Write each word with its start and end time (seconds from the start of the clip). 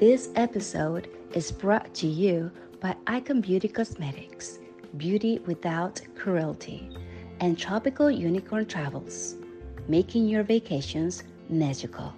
This 0.00 0.30
episode 0.34 1.08
is 1.34 1.52
brought 1.52 1.92
to 1.96 2.06
you 2.06 2.50
by 2.80 2.96
Icon 3.06 3.42
Beauty 3.42 3.68
Cosmetics, 3.68 4.58
beauty 4.96 5.40
without 5.44 6.00
cruelty, 6.16 6.88
and 7.40 7.58
Tropical 7.58 8.10
Unicorn 8.10 8.64
Travels, 8.64 9.36
making 9.88 10.26
your 10.26 10.42
vacations 10.42 11.24
magical. 11.50 12.14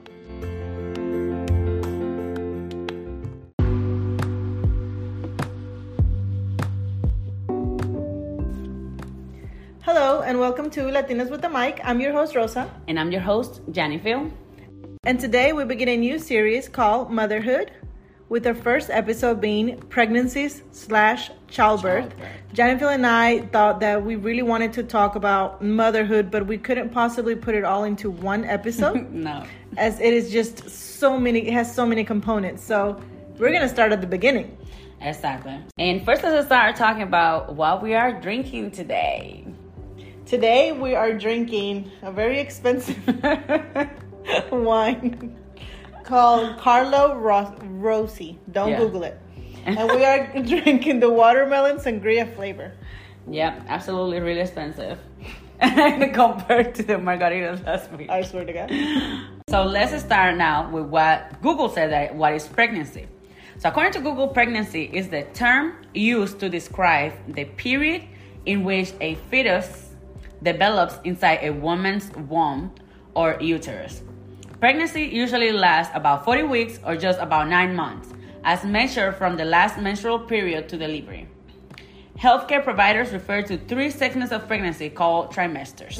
Hello 9.80 10.22
and 10.22 10.38
welcome 10.38 10.70
to 10.70 10.82
Latinas 10.82 11.30
with 11.32 11.42
the 11.42 11.48
Mic. 11.48 11.80
I'm 11.82 12.00
your 12.00 12.12
host 12.12 12.36
Rosa, 12.36 12.70
And 12.86 13.00
I'm 13.00 13.10
your 13.10 13.22
host, 13.22 13.60
Phil. 13.74 14.30
And 15.04 15.18
today 15.18 15.52
we 15.52 15.64
begin 15.64 15.88
a 15.88 15.96
new 15.96 16.16
series 16.16 16.68
called 16.68 17.10
Motherhood, 17.10 17.72
with 18.28 18.46
our 18.46 18.54
first 18.54 18.88
episode 18.88 19.40
being 19.40 19.76
pregnancies 19.88 20.62
slash 20.70 21.28
childbirth. 21.48 22.14
Jennifer 22.52 22.84
and 22.86 23.04
I 23.04 23.40
thought 23.46 23.80
that 23.80 24.04
we 24.04 24.14
really 24.14 24.42
wanted 24.42 24.72
to 24.74 24.84
talk 24.84 25.16
about 25.16 25.60
motherhood, 25.60 26.30
but 26.30 26.46
we 26.46 26.56
couldn't 26.56 26.90
possibly 26.90 27.34
put 27.34 27.56
it 27.56 27.64
all 27.64 27.82
into 27.82 28.12
one 28.12 28.44
episode, 28.44 29.10
No. 29.12 29.44
as 29.76 29.98
it 29.98 30.14
is 30.14 30.30
just 30.30 30.70
so 30.70 31.18
many. 31.18 31.48
It 31.48 31.52
has 31.52 31.74
so 31.74 31.84
many 31.84 32.04
components. 32.04 32.62
So 32.62 33.02
we're 33.38 33.50
gonna 33.52 33.68
start 33.68 33.90
at 33.90 34.02
the 34.02 34.06
beginning. 34.06 34.56
Exactly. 35.00 35.58
And 35.78 36.04
first, 36.04 36.22
let's 36.22 36.46
start 36.46 36.76
talking 36.76 37.02
about 37.02 37.56
what 37.56 37.82
we 37.82 37.96
are 37.96 38.12
drinking 38.20 38.70
today. 38.70 39.44
Today 40.26 40.70
we 40.70 40.94
are 40.94 41.12
drinking 41.12 41.90
a 42.02 42.12
very 42.12 42.38
expensive 42.38 42.96
wine 44.52 45.36
called 46.04 46.58
Carlo 46.58 47.16
Ro- 47.16 47.54
Rossi. 47.62 48.38
Don't 48.50 48.70
Yeah. 48.70 48.78
Google 48.78 49.04
it. 49.04 49.18
And 49.64 49.78
we 49.90 50.04
are 50.04 50.26
drinking 50.42 51.00
the 51.00 51.10
watermelon 51.10 51.76
sangria 51.76 52.34
flavor. 52.34 52.72
Yep, 53.30 53.62
absolutely 53.68 54.18
really 54.20 54.40
expensive 54.40 54.98
compared 55.60 56.74
to 56.74 56.82
the 56.82 56.94
margaritas 56.94 57.64
last 57.64 57.90
week. 57.92 58.10
I 58.10 58.22
swear 58.22 58.44
to 58.44 58.52
God. 58.52 58.70
So 59.48 59.62
let's 59.62 60.02
start 60.02 60.36
now 60.36 60.68
with 60.70 60.86
what 60.86 61.40
Google 61.40 61.68
said 61.68 61.92
that 61.92 62.14
what 62.14 62.34
is 62.34 62.48
pregnancy. 62.48 63.06
So 63.58 63.68
according 63.68 63.92
to 63.92 64.00
Google, 64.00 64.26
pregnancy 64.26 64.90
is 64.92 65.08
the 65.08 65.22
term 65.34 65.76
used 65.94 66.40
to 66.40 66.48
describe 66.48 67.12
the 67.28 67.44
period 67.44 68.02
in 68.44 68.64
which 68.64 68.92
a 69.00 69.14
fetus 69.30 69.90
develops 70.42 70.98
inside 71.04 71.38
a 71.42 71.50
woman's 71.50 72.10
womb 72.28 72.74
or 73.14 73.36
uterus. 73.40 74.02
Pregnancy 74.66 75.02
usually 75.02 75.50
lasts 75.50 75.92
about 75.92 76.24
40 76.24 76.44
weeks 76.44 76.78
or 76.86 76.94
just 76.94 77.18
about 77.18 77.48
9 77.48 77.74
months, 77.74 78.10
as 78.44 78.62
measured 78.64 79.16
from 79.16 79.36
the 79.36 79.44
last 79.44 79.76
menstrual 79.76 80.20
period 80.20 80.68
to 80.68 80.76
delivery. 80.78 81.26
Healthcare 82.16 82.62
providers 82.62 83.10
refer 83.12 83.42
to 83.42 83.58
three 83.58 83.90
segments 83.90 84.30
of 84.32 84.46
pregnancy 84.46 84.88
called 84.88 85.32
trimesters. 85.34 85.98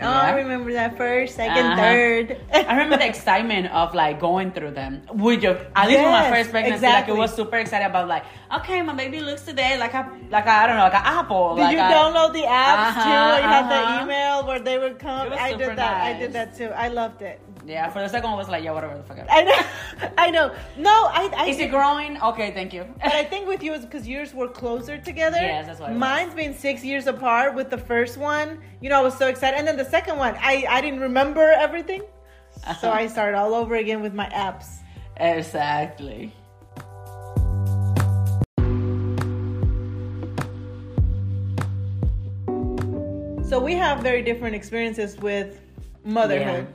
Oh, 0.00 0.06
I 0.06 0.30
remember 0.30 0.72
that 0.72 0.96
first, 0.96 1.36
2nd 1.36 1.58
Uh-huh. 1.58 1.76
third. 1.76 2.24
I 2.54 2.70
remember 2.72 2.96
the 2.96 3.06
excitement 3.14 3.66
of 3.80 3.94
like 3.94 4.18
going 4.20 4.52
through 4.52 4.70
them 4.70 5.02
with 5.12 5.42
your 5.42 5.56
at 5.76 5.88
least 5.88 6.00
with 6.00 6.12
my 6.20 6.30
first 6.30 6.50
pregnancy. 6.54 6.76
exactly. 6.86 7.12
Like 7.12 7.18
it 7.18 7.20
was 7.20 7.34
super 7.34 7.58
excited 7.58 7.84
about 7.92 8.06
like, 8.08 8.24
okay, 8.58 8.80
my 8.80 8.94
baby 8.94 9.18
looks 9.20 9.42
today 9.42 9.76
like 9.76 9.92
a 9.94 10.08
like 10.30 10.46
a, 10.46 10.54
I 10.62 10.66
don't 10.68 10.76
know 10.78 10.84
like 10.88 10.94
an 11.02 11.08
apple. 11.18 11.56
Did 11.56 11.62
like 11.62 11.72
you 11.76 11.82
a- 11.82 11.90
download 11.98 12.32
the 12.32 12.46
apps 12.46 12.94
too? 12.94 13.10
Uh-huh, 13.10 13.42
You 13.42 13.48
had 13.56 13.64
the 13.74 13.80
uh-huh. 13.82 14.04
email 14.04 14.36
where 14.46 14.60
they 14.68 14.78
would 14.78 14.96
come. 15.00 15.32
I 15.34 15.52
did 15.52 15.76
that. 15.76 15.96
I 16.08 16.12
did 16.16 16.32
that 16.32 16.56
too. 16.56 16.70
I 16.84 16.88
loved 16.88 17.20
it. 17.22 17.40
Yeah, 17.68 17.90
for 17.90 18.00
the 18.00 18.08
second 18.08 18.30
one 18.30 18.38
was 18.38 18.48
like, 18.48 18.64
yeah, 18.64 18.72
whatever 18.72 18.96
the 18.96 19.02
fuck. 19.02 19.18
I 19.30 19.42
know. 19.42 20.08
I 20.18 20.30
know. 20.30 20.54
No, 20.78 20.90
I. 20.90 21.30
I 21.36 21.46
Is 21.48 21.58
it 21.58 21.70
growing? 21.70 22.20
Okay, 22.22 22.50
thank 22.52 22.72
you. 22.72 22.86
But 23.02 23.12
I 23.12 23.24
think 23.24 23.46
with 23.46 23.62
you 23.62 23.74
is 23.74 23.84
because 23.84 24.08
yours 24.08 24.32
were 24.32 24.48
closer 24.48 24.96
together. 24.96 25.36
Yes, 25.36 25.66
that's 25.66 25.78
what 25.78 25.90
it 25.90 25.92
was. 25.92 26.00
Mine's 26.00 26.32
been 26.32 26.54
six 26.54 26.82
years 26.82 27.06
apart 27.06 27.54
with 27.54 27.68
the 27.68 27.76
first 27.76 28.16
one. 28.16 28.62
You 28.80 28.88
know, 28.88 28.98
I 28.98 29.02
was 29.02 29.18
so 29.18 29.26
excited. 29.28 29.58
And 29.58 29.68
then 29.68 29.76
the 29.76 29.84
second 29.84 30.16
one, 30.16 30.34
I, 30.40 30.64
I 30.66 30.80
didn't 30.80 31.00
remember 31.00 31.42
everything. 31.42 32.02
So 32.80 32.90
I 32.90 33.06
started 33.14 33.36
all 33.36 33.52
over 33.52 33.76
again 33.76 34.00
with 34.00 34.14
my 34.14 34.30
apps. 34.30 34.78
exactly. 35.18 36.32
So 43.46 43.58
we 43.60 43.74
have 43.74 44.02
very 44.02 44.22
different 44.22 44.54
experiences 44.54 45.18
with 45.18 45.60
motherhood. 46.04 46.66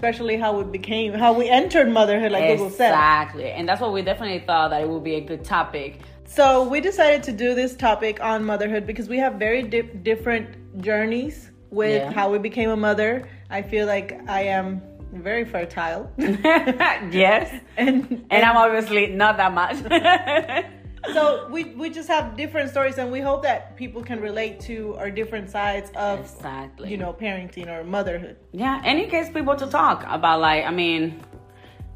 Especially 0.00 0.38
how 0.38 0.56
we 0.56 0.64
became, 0.64 1.12
how 1.12 1.34
we 1.34 1.46
entered 1.50 1.86
motherhood, 1.92 2.32
like 2.32 2.48
Google 2.48 2.70
said. 2.70 2.88
Exactly, 2.88 3.50
and 3.50 3.68
that's 3.68 3.82
what 3.82 3.92
we 3.92 4.00
definitely 4.00 4.38
thought 4.46 4.70
that 4.70 4.80
it 4.80 4.88
would 4.88 5.04
be 5.04 5.16
a 5.16 5.20
good 5.20 5.44
topic. 5.44 6.00
So 6.24 6.66
we 6.66 6.80
decided 6.80 7.22
to 7.24 7.32
do 7.32 7.54
this 7.54 7.76
topic 7.76 8.18
on 8.22 8.42
motherhood 8.42 8.86
because 8.86 9.10
we 9.10 9.18
have 9.18 9.34
very 9.34 9.62
di- 9.62 9.82
different 9.82 10.80
journeys 10.80 11.50
with 11.70 12.00
Yeah. 12.00 12.10
how 12.12 12.30
we 12.32 12.38
became 12.38 12.70
a 12.70 12.76
mother. 12.78 13.28
I 13.50 13.60
feel 13.60 13.86
like 13.86 14.18
I 14.26 14.44
am 14.44 14.80
very 15.12 15.44
fertile. 15.44 16.10
yes, 16.16 17.52
and 17.76 18.24
and 18.30 18.42
I'm 18.42 18.56
obviously 18.56 19.08
not 19.08 19.36
that 19.36 19.52
much. 19.52 19.76
so 21.12 21.48
we 21.50 21.64
we 21.74 21.90
just 21.90 22.08
have 22.08 22.36
different 22.36 22.70
stories 22.70 22.98
and 22.98 23.10
we 23.10 23.20
hope 23.20 23.42
that 23.42 23.76
people 23.76 24.02
can 24.02 24.20
relate 24.20 24.60
to 24.60 24.94
our 24.96 25.10
different 25.10 25.50
sides 25.50 25.90
of 25.96 26.20
exactly. 26.20 26.90
you 26.90 26.96
know 26.96 27.12
parenting 27.12 27.68
or 27.68 27.84
motherhood 27.84 28.36
Yeah, 28.52 28.80
and 28.84 28.98
it 28.98 29.10
gets 29.10 29.30
people 29.30 29.56
to 29.56 29.66
talk 29.66 30.04
about 30.08 30.40
like 30.40 30.64
I 30.64 30.70
mean, 30.70 31.20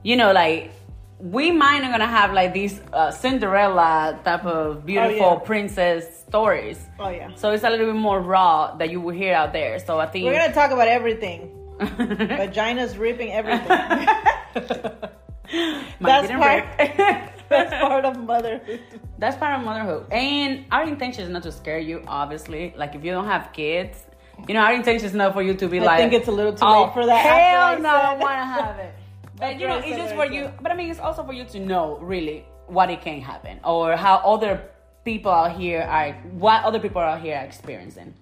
you 0.03 0.16
know, 0.16 0.32
like 0.32 0.72
we 1.19 1.50
might 1.50 1.81
not 1.81 1.91
gonna 1.91 2.06
have 2.06 2.32
like 2.32 2.53
these 2.53 2.81
uh, 2.93 3.10
Cinderella 3.10 4.19
type 4.25 4.44
of 4.44 4.84
beautiful 4.84 5.26
Oh, 5.26 5.32
yeah. 5.34 5.47
princess 5.47 6.25
stories. 6.28 6.78
oh 6.98 7.09
yeah 7.10 7.31
So 7.34 7.50
it's 7.53 7.64
a 7.64 7.70
little 7.70 7.87
bit 7.87 7.94
more 7.94 8.20
raw 8.20 8.75
that 8.76 8.91
you 8.91 9.00
will 9.00 9.14
hear 9.14 9.34
out 9.34 9.53
there. 9.53 9.78
So 9.78 9.98
I 10.00 10.06
think 10.06 10.25
we're 10.25 10.38
gonna 10.38 10.53
talk 10.53 10.70
about 10.70 10.88
everything 10.88 11.50
vagina's 11.81 12.97
ripping 12.97 13.32
everything 13.32 13.66
that's 16.00 16.31
part. 16.31 17.31
that's 17.49 17.71
part 17.71 18.05
of 18.05 18.16
motherhood 18.19 18.81
That's 19.19 19.37
part 19.37 19.59
of 19.59 19.65
motherhood. 19.65 20.10
And 20.12 20.65
our 20.71 20.84
intention 20.84 21.25
is 21.25 21.31
not 21.31 21.43
to 21.44 21.53
scare 21.53 21.78
you, 21.78 22.03
obviously. 22.06 22.75
Like 22.77 22.94
if 22.94 23.05
you 23.05 23.10
don't 23.12 23.27
have 23.27 23.53
kids, 23.53 24.05
you 24.49 24.55
know, 24.55 24.60
our 24.60 24.75
intention 24.75 25.06
is 25.06 25.15
not 25.15 25.32
for 25.32 25.43
you 25.43 25.55
to 25.55 25.69
be 25.69 25.81
I 25.81 25.84
like 25.84 25.94
I 25.94 25.99
think 25.99 26.12
it's 26.15 26.28
a 26.28 26.32
little 26.32 26.53
too 26.53 26.65
oh, 26.65 26.84
late 26.84 26.93
for 26.93 27.06
that 27.06 27.16
Hell 27.16 27.81
no, 27.81 27.88
I 27.88 28.12
I 28.12 28.16
want 28.16 28.38
to 28.38 28.44
have 28.44 28.78
it. 28.78 28.94
But 29.37 29.60
you 29.60 29.66
know, 29.66 29.78
it's 29.78 29.97
just 29.97 30.15
for 30.15 30.27
you. 30.27 30.50
But 30.60 30.72
I 30.72 30.75
mean, 30.77 30.91
it's 30.91 31.00
also 31.00 31.25
for 31.25 31.32
you 31.32 31.44
to 31.44 31.60
know 31.60 31.99
really 31.99 32.47
what 32.66 32.91
it 32.91 33.03
can 33.03 33.21
happen 33.21 33.61
or 33.65 33.97
how 33.97 34.16
other 34.16 34.62
people 35.05 35.31
out 35.31 35.53
here 35.56 35.82
are, 35.82 36.12
what 36.32 36.65
other 36.65 36.78
people 36.78 37.00
out 37.00 37.21
here 37.21 37.37
are 37.37 37.44
experiencing. 37.44 38.15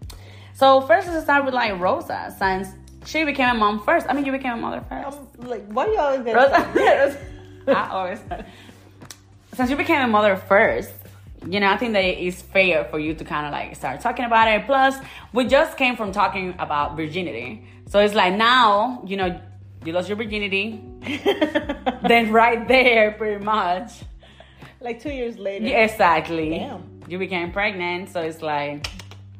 So 0.54 0.81
first, 0.83 1.09
let's 1.09 1.25
start 1.25 1.44
with 1.44 1.54
like 1.54 1.78
Rosa, 1.78 2.34
since 2.39 2.69
she 3.04 3.25
became 3.25 3.49
a 3.49 3.54
mom 3.54 3.83
first. 3.84 4.06
I 4.09 4.12
mean, 4.15 4.25
you 4.25 4.33
became 4.33 4.53
a 4.53 4.56
mother 4.56 4.84
first. 4.89 5.19
I'm 5.41 5.49
like 5.49 5.66
why 5.66 5.87
you 5.87 5.99
always 5.99 6.22
get 6.22 6.34
Rosa, 6.34 7.19
I 7.69 7.89
always 7.91 8.21
since 9.55 9.71
you 9.71 9.77
became 9.77 10.03
a 10.03 10.09
mother 10.09 10.37
first, 10.37 10.93
you 11.47 11.61
know, 11.61 11.69
I 11.69 11.77
think 11.77 11.93
that 11.95 12.05
it's 12.05 12.41
fair 12.41 12.85
for 12.85 12.99
you 12.99 13.15
to 13.15 13.25
kind 13.25 13.47
of 13.47 13.53
like 13.53 13.75
start 13.77 14.01
talking 14.01 14.25
about 14.25 14.49
it. 14.49 14.65
Plus, 14.67 14.97
we 15.33 15.47
just 15.47 15.77
came 15.77 15.97
from 15.97 16.13
talking 16.13 16.55
about 16.59 16.97
virginity, 16.97 17.67
so 17.89 17.99
it's 17.99 18.15
like 18.15 18.35
now, 18.35 19.03
you 19.07 19.17
know, 19.17 19.41
you 19.85 19.93
lost 19.93 20.09
your 20.09 20.17
virginity. 20.17 20.81
then 22.09 22.31
right 22.31 22.67
there, 22.69 23.13
pretty 23.13 23.45
much, 23.45 24.03
like 24.81 25.01
two 25.01 25.11
years 25.11 25.39
later 25.39 25.67
yeah, 25.67 25.84
exactly. 25.84 26.51
Damn. 26.51 27.01
You 27.09 27.19
became 27.19 27.53
pregnant, 27.53 28.11
so 28.11 28.21
it's 28.23 28.43
like 28.43 28.87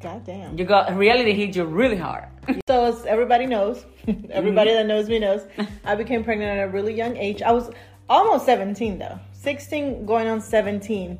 god 0.01 0.25
damn 0.25 0.57
you 0.57 0.65
got 0.65 0.93
reality 0.97 1.33
hit 1.33 1.55
you 1.55 1.63
really 1.63 1.97
hard. 1.97 2.25
So 2.67 2.85
as 2.85 3.05
everybody 3.05 3.45
knows, 3.45 3.85
everybody 4.29 4.71
mm-hmm. 4.71 4.77
that 4.79 4.85
knows 4.85 5.07
me 5.07 5.19
knows, 5.19 5.45
I 5.85 5.95
became 5.95 6.25
pregnant 6.25 6.59
at 6.59 6.63
a 6.65 6.67
really 6.67 6.93
young 6.93 7.15
age. 7.15 7.41
I 7.41 7.53
was 7.53 7.71
almost 8.09 8.45
17 8.45 8.99
though, 8.99 9.17
16 9.43 10.05
going 10.05 10.27
on 10.29 10.39
17. 10.41 11.19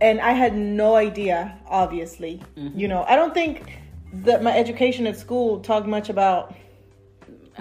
And 0.00 0.18
I 0.20 0.32
had 0.32 0.56
no 0.56 0.94
idea, 0.96 1.58
obviously. 1.68 2.42
You 2.56 2.88
know, 2.88 3.04
I 3.06 3.16
don't 3.16 3.34
think 3.34 3.78
that 4.24 4.42
my 4.42 4.56
education 4.56 5.06
at 5.06 5.16
school 5.18 5.60
talked 5.60 5.86
much 5.86 6.08
about, 6.08 6.54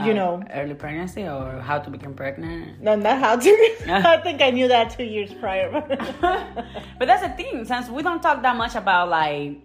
you 0.06 0.12
Uh, 0.12 0.20
know, 0.20 0.44
early 0.54 0.74
pregnancy 0.74 1.24
or 1.28 1.60
how 1.60 1.78
to 1.80 1.90
become 1.90 2.14
pregnant. 2.14 2.82
no, 2.82 2.96
not 2.96 3.20
how 3.20 3.36
to. 3.36 3.50
I 3.90 4.18
think 4.24 4.42
I 4.42 4.52
knew 4.52 4.70
that 4.70 4.90
two 4.98 5.04
years 5.04 5.34
prior. 5.34 5.70
but 6.98 7.06
that's 7.10 7.24
the 7.28 7.34
thing, 7.36 7.66
since 7.66 7.90
we 7.90 8.02
don't 8.02 8.22
talk 8.22 8.42
that 8.42 8.56
much 8.56 8.76
about 8.76 9.10
like 9.10 9.60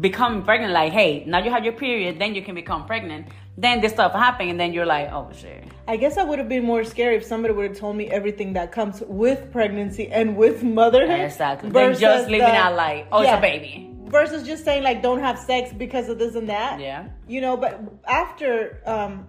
becoming 0.00 0.42
pregnant, 0.42 0.72
like, 0.72 0.92
hey, 0.92 1.24
now 1.26 1.38
you 1.38 1.50
have 1.50 1.64
your 1.64 1.72
period, 1.74 2.18
then 2.18 2.34
you 2.34 2.42
can 2.42 2.54
become 2.54 2.86
pregnant. 2.86 3.28
Then 3.58 3.80
this 3.80 3.92
stuff 3.92 4.12
happen, 4.12 4.48
and 4.50 4.60
then 4.60 4.72
you're 4.74 4.84
like, 4.86 5.10
oh 5.12 5.30
shit. 5.34 5.64
I 5.88 5.96
guess 5.96 6.18
I 6.18 6.24
would 6.24 6.38
have 6.38 6.48
been 6.48 6.64
more 6.64 6.84
scary 6.84 7.16
if 7.16 7.24
somebody 7.24 7.54
would 7.54 7.68
have 7.70 7.78
told 7.78 7.96
me 7.96 8.08
everything 8.10 8.52
that 8.54 8.72
comes 8.72 9.00
with 9.06 9.50
pregnancy 9.52 10.08
and 10.08 10.36
with 10.36 10.62
motherhood. 10.62 11.20
Exactly. 11.20 11.70
Then 11.70 11.88
versus 11.88 12.00
just 12.00 12.26
leaving 12.28 12.40
the- 12.48 12.54
out 12.54 12.74
like, 12.74 13.06
oh, 13.12 13.22
Yeah. 13.22 13.36
it's 13.36 13.38
a 13.38 13.40
baby. 13.40 13.92
versus 14.06 14.46
just 14.46 14.64
saying 14.64 14.84
like 14.84 15.02
don't 15.02 15.18
have 15.18 15.36
sex 15.36 15.72
because 15.72 16.08
of 16.08 16.16
this 16.18 16.34
and 16.36 16.48
that. 16.48 16.78
Yeah. 16.80 17.08
You 17.26 17.40
know, 17.40 17.56
but 17.56 17.80
after 18.06 18.80
um 18.86 19.26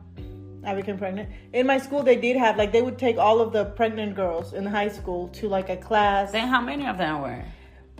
I 0.63 0.75
became 0.75 0.98
pregnant. 0.98 1.30
In 1.53 1.65
my 1.65 1.77
school, 1.80 2.03
they 2.03 2.15
did 2.18 2.36
have 2.38 2.57
like 2.57 2.71
they 2.74 2.81
would 2.83 2.98
take 3.00 3.18
all 3.18 3.39
of 3.42 3.53
the 3.53 3.65
pregnant 3.65 4.15
girls 4.15 4.53
in 4.53 4.65
high 4.65 4.89
school 4.89 5.30
to 5.30 5.48
like 5.48 5.69
a 5.69 5.77
class. 5.77 6.31
Then 6.31 6.48
how 6.48 6.62
many 6.62 6.86
of 6.86 6.98
them 6.98 7.21
were? 7.21 7.44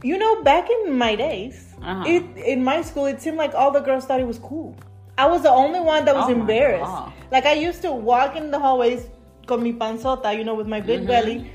You 0.04 0.18
know, 0.18 0.44
back 0.44 0.70
in 0.70 0.98
my 0.98 1.16
days, 1.16 1.74
Uh-huh. 1.82 2.04
it 2.08 2.24
in 2.38 2.64
my 2.64 2.82
school, 2.82 3.06
it 3.06 3.22
seemed 3.22 3.38
like 3.38 3.54
all 3.56 3.72
the 3.72 3.80
girls 3.80 4.06
thought 4.06 4.20
it 4.20 4.28
was 4.28 4.40
cool. 4.40 4.76
I 5.18 5.26
was 5.28 5.42
the 5.42 5.50
only 5.52 5.80
one 5.80 6.06
that 6.06 6.16
was 6.16 6.28
Oh 6.30 6.32
embarrassed. 6.32 6.94
Like 7.32 7.46
I 7.46 7.54
used 7.54 7.82
to 7.82 7.92
walk 7.92 8.36
in 8.36 8.52
the 8.52 8.60
hallways 8.60 9.08
con 9.48 9.64
mi 9.64 9.74
panzota, 9.74 10.38
you 10.38 10.44
know, 10.44 10.54
with 10.56 10.68
my 10.68 10.80
Mm-hmm. 10.80 10.88
big 10.88 11.08
belly, 11.08 11.52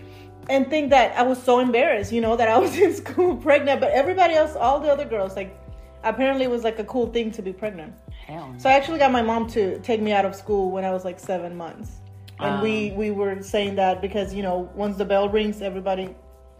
and 0.50 0.68
think 0.68 0.90
that 0.90 1.16
I 1.16 1.22
was 1.22 1.40
so 1.40 1.60
embarrassed, 1.60 2.10
you 2.12 2.20
know, 2.20 2.34
that 2.36 2.48
I 2.48 2.58
was 2.58 2.76
in 2.86 2.92
school 2.94 3.36
pregnant. 3.36 3.80
But 3.80 3.92
everybody 3.92 4.34
else, 4.34 4.56
all 4.56 4.80
the 4.80 4.90
other 4.90 5.04
girls, 5.04 5.36
like 5.36 5.54
apparently 6.02 6.44
it 6.44 6.50
was 6.50 6.64
like 6.64 6.78
a 6.80 6.84
cool 6.84 7.06
thing 7.12 7.30
to 7.32 7.42
be 7.42 7.52
pregnant. 7.52 7.94
Hell. 8.26 8.52
So 8.58 8.68
I 8.68 8.72
actually 8.72 8.98
got 8.98 9.12
my 9.12 9.22
mom 9.22 9.46
to 9.50 9.78
take 9.80 10.00
me 10.00 10.12
out 10.12 10.24
of 10.24 10.34
school 10.34 10.70
when 10.72 10.84
I 10.84 10.90
was 10.90 11.04
like 11.04 11.20
seven 11.20 11.56
months, 11.56 12.00
and 12.40 12.60
we 12.60 12.90
Um. 12.90 12.96
we 12.96 13.10
were 13.12 13.40
saying 13.42 13.76
that 13.76 14.02
because 14.02 14.34
you 14.34 14.42
know 14.42 14.68
once 14.74 14.96
the 14.96 15.04
bell 15.04 15.28
rings, 15.28 15.62
everybody 15.62 16.06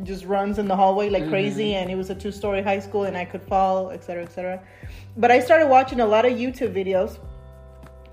just 0.05 0.25
runs 0.25 0.59
in 0.59 0.67
the 0.69 0.77
hallway 0.77 1.11
like 1.11 1.23
mm-hmm. 1.23 1.33
crazy, 1.33 1.75
and 1.75 1.91
it 1.91 1.97
was 1.97 2.11
a 2.11 2.15
two 2.15 2.33
story 2.33 2.63
high 2.63 2.79
school, 2.81 3.05
and 3.05 3.17
I 3.17 3.25
could 3.25 3.43
fall, 3.43 3.91
etc., 3.91 4.25
etc. 4.25 4.63
But 5.17 5.31
I 5.31 5.41
started 5.41 5.69
watching 5.69 6.01
a 6.01 6.07
lot 6.07 6.25
of 6.25 6.33
YouTube 6.33 6.75
videos 6.75 7.19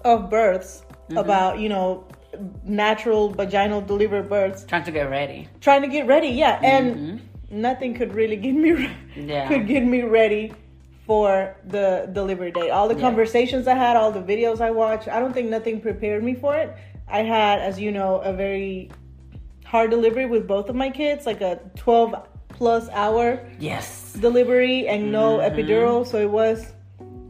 of 0.04 0.30
births 0.30 0.84
mm-hmm. 0.90 1.18
about 1.18 1.60
you 1.60 1.70
know 1.70 2.08
natural 2.64 3.30
vaginal 3.30 3.82
delivered 3.82 4.30
births, 4.30 4.64
Trying 4.66 4.84
to 4.84 4.92
get 4.92 5.10
ready. 5.10 5.48
trying 5.62 5.82
to 5.82 5.88
get 5.88 6.08
ready. 6.08 6.30
Yeah, 6.30 6.60
and 6.64 6.96
mm-hmm. 6.96 7.62
nothing 7.62 7.94
could 7.94 8.14
really 8.14 8.36
get 8.36 8.54
me 8.54 8.72
re- 8.72 8.98
Yeah. 9.16 9.48
could 9.48 9.68
get 9.68 9.84
me 9.84 10.04
ready 10.04 10.54
for 11.06 11.56
the 11.66 12.08
delivery 12.14 12.52
day. 12.52 12.70
All 12.70 12.88
the 12.88 12.94
Yeah. 12.94 13.02
conversations 13.02 13.68
I 13.68 13.74
had, 13.74 13.98
all 13.98 14.12
the 14.12 14.22
videos 14.22 14.62
I 14.62 14.70
watched, 14.70 15.08
I 15.08 15.20
don't 15.20 15.34
think 15.34 15.50
nothing 15.50 15.82
prepared 15.82 16.24
me 16.24 16.36
for 16.36 16.56
it. 16.56 16.76
I 17.08 17.24
had, 17.24 17.60
as 17.60 17.80
you 17.80 17.92
know, 17.92 18.18
a 18.18 18.32
very 18.32 18.92
hard 19.70 19.92
delivery 19.92 20.26
with 20.26 20.48
both 20.48 20.68
of 20.70 20.76
my 20.76 20.90
kids, 20.90 21.26
like 21.26 21.42
a 21.42 21.60
12 21.76 22.16
plus 22.50 22.90
hour 22.90 23.40
Yes. 23.60 24.14
delivery 24.20 24.88
and 24.88 25.12
no 25.12 25.38
Mm-hmm. 25.38 25.48
epidural, 25.56 25.98
so 26.06 26.18
it 26.20 26.30
was 26.42 26.74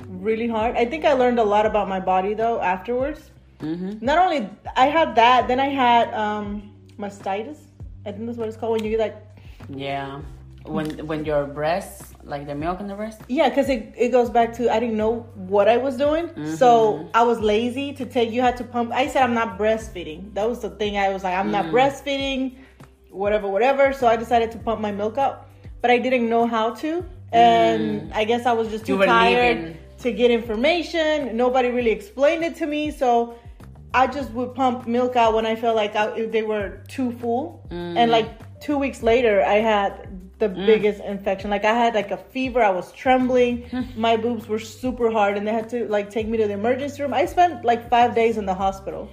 really 0.07 0.47
hard. 0.47 0.75
I 0.75 0.85
think 0.85 1.03
I 1.05 1.13
learned 1.13 1.39
a 1.39 1.43
lot 1.55 1.65
about 1.65 1.87
my 1.95 1.99
body 1.99 2.33
though 2.33 2.59
afterwards. 2.61 3.21
Mm-hmm. 3.59 3.99
Not 4.09 4.17
only 4.23 4.49
I 4.75 4.87
had 4.87 5.15
that, 5.15 5.47
then 5.49 5.59
I 5.59 5.69
had 5.83 6.13
um 6.13 6.71
mastitis. 6.97 7.59
I 8.05 8.11
think 8.13 8.25
that's 8.25 8.37
what 8.39 8.47
it's 8.47 8.57
called 8.57 8.73
when 8.79 8.83
you 8.85 8.91
get 8.95 9.01
like 9.07 9.17
Yeah. 9.69 10.21
When 10.65 10.87
when 11.09 11.25
your 11.25 11.43
breasts, 11.45 12.13
like 12.29 12.45
the 12.47 12.55
milk 12.55 12.79
in 12.79 12.87
the 12.87 12.95
breast. 12.95 13.21
yeah, 13.27 13.49
because 13.49 13.67
it, 13.69 13.93
it 13.97 14.09
goes 14.11 14.29
back 14.29 14.53
to 14.53 14.71
I 14.73 14.79
didn't 14.79 14.97
know 14.97 15.21
what 15.35 15.67
I 15.67 15.77
was 15.77 15.97
doing, 15.97 16.27
Mm-hmm. 16.29 16.55
so 16.55 17.09
I 17.13 17.23
was 17.23 17.39
lazy 17.39 17.93
to 17.93 18.05
take. 18.05 18.31
You 18.31 18.41
had 18.41 18.55
to 18.57 18.63
pump. 18.63 18.91
I 18.93 19.07
said 19.07 19.23
I'm 19.23 19.33
not 19.33 19.57
breastfeeding. 19.57 20.33
That 20.35 20.47
was 20.47 20.59
the 20.61 20.69
thing. 20.69 20.97
I 20.97 21.09
was 21.09 21.23
like 21.23 21.35
I'm 21.35 21.47
Mm. 21.49 21.57
not 21.59 21.65
breastfeeding, 21.75 22.55
whatever, 23.09 23.47
whatever. 23.47 23.91
So 23.93 24.07
I 24.07 24.15
decided 24.15 24.51
to 24.51 24.59
pump 24.59 24.79
my 24.81 24.91
milk 24.91 25.17
out, 25.17 25.47
but 25.81 25.89
I 25.91 25.97
didn't 25.97 26.29
know 26.29 26.45
how 26.45 26.67
to, 26.81 27.03
and 27.31 28.13
I 28.13 28.23
guess 28.23 28.45
I 28.45 28.53
was 28.53 28.67
just 28.69 28.83
Mm. 28.85 28.87
Too 28.87 29.05
tired 29.05 29.57
leaving. 29.57 29.77
to 30.03 30.11
get 30.11 30.29
information. 30.31 31.35
Nobody 31.35 31.69
really 31.69 31.91
explained 31.91 32.43
it 32.43 32.55
to 32.57 32.65
me, 32.65 32.91
so 32.91 33.35
I 33.93 34.05
just 34.07 34.29
would 34.37 34.53
pump 34.53 34.87
milk 34.87 35.15
out 35.15 35.33
when 35.33 35.45
I 35.47 35.55
felt 35.55 35.75
like 35.75 35.95
I, 35.95 36.05
if 36.23 36.31
they 36.31 36.43
were 36.43 36.67
too 36.87 37.11
full. 37.21 37.65
Mm. 37.71 37.97
And 37.99 38.11
like 38.11 38.29
two 38.61 38.77
weeks 38.77 39.01
later, 39.01 39.35
I 39.43 39.55
had 39.73 39.91
the 40.39 40.49
biggest 40.49 41.01
infection. 41.01 41.49
Like 41.49 41.65
I 41.65 41.73
had 41.73 41.93
like 41.93 42.11
a 42.11 42.17
fever. 42.17 42.63
I 42.63 42.69
was 42.69 42.91
trembling. 42.93 43.69
My 43.95 44.15
boobs 44.17 44.47
were 44.47 44.59
super 44.59 45.11
hard, 45.11 45.37
and 45.37 45.45
they 45.47 45.53
had 45.53 45.69
to 45.69 45.87
like 45.87 46.09
take 46.09 46.27
me 46.27 46.37
to 46.37 46.47
the 46.47 46.53
emergency 46.53 47.01
room. 47.01 47.13
I 47.13 47.25
spent 47.25 47.63
like 47.65 47.89
five 47.89 48.15
days 48.15 48.37
in 48.37 48.45
the 48.45 48.53
hospital 48.53 49.09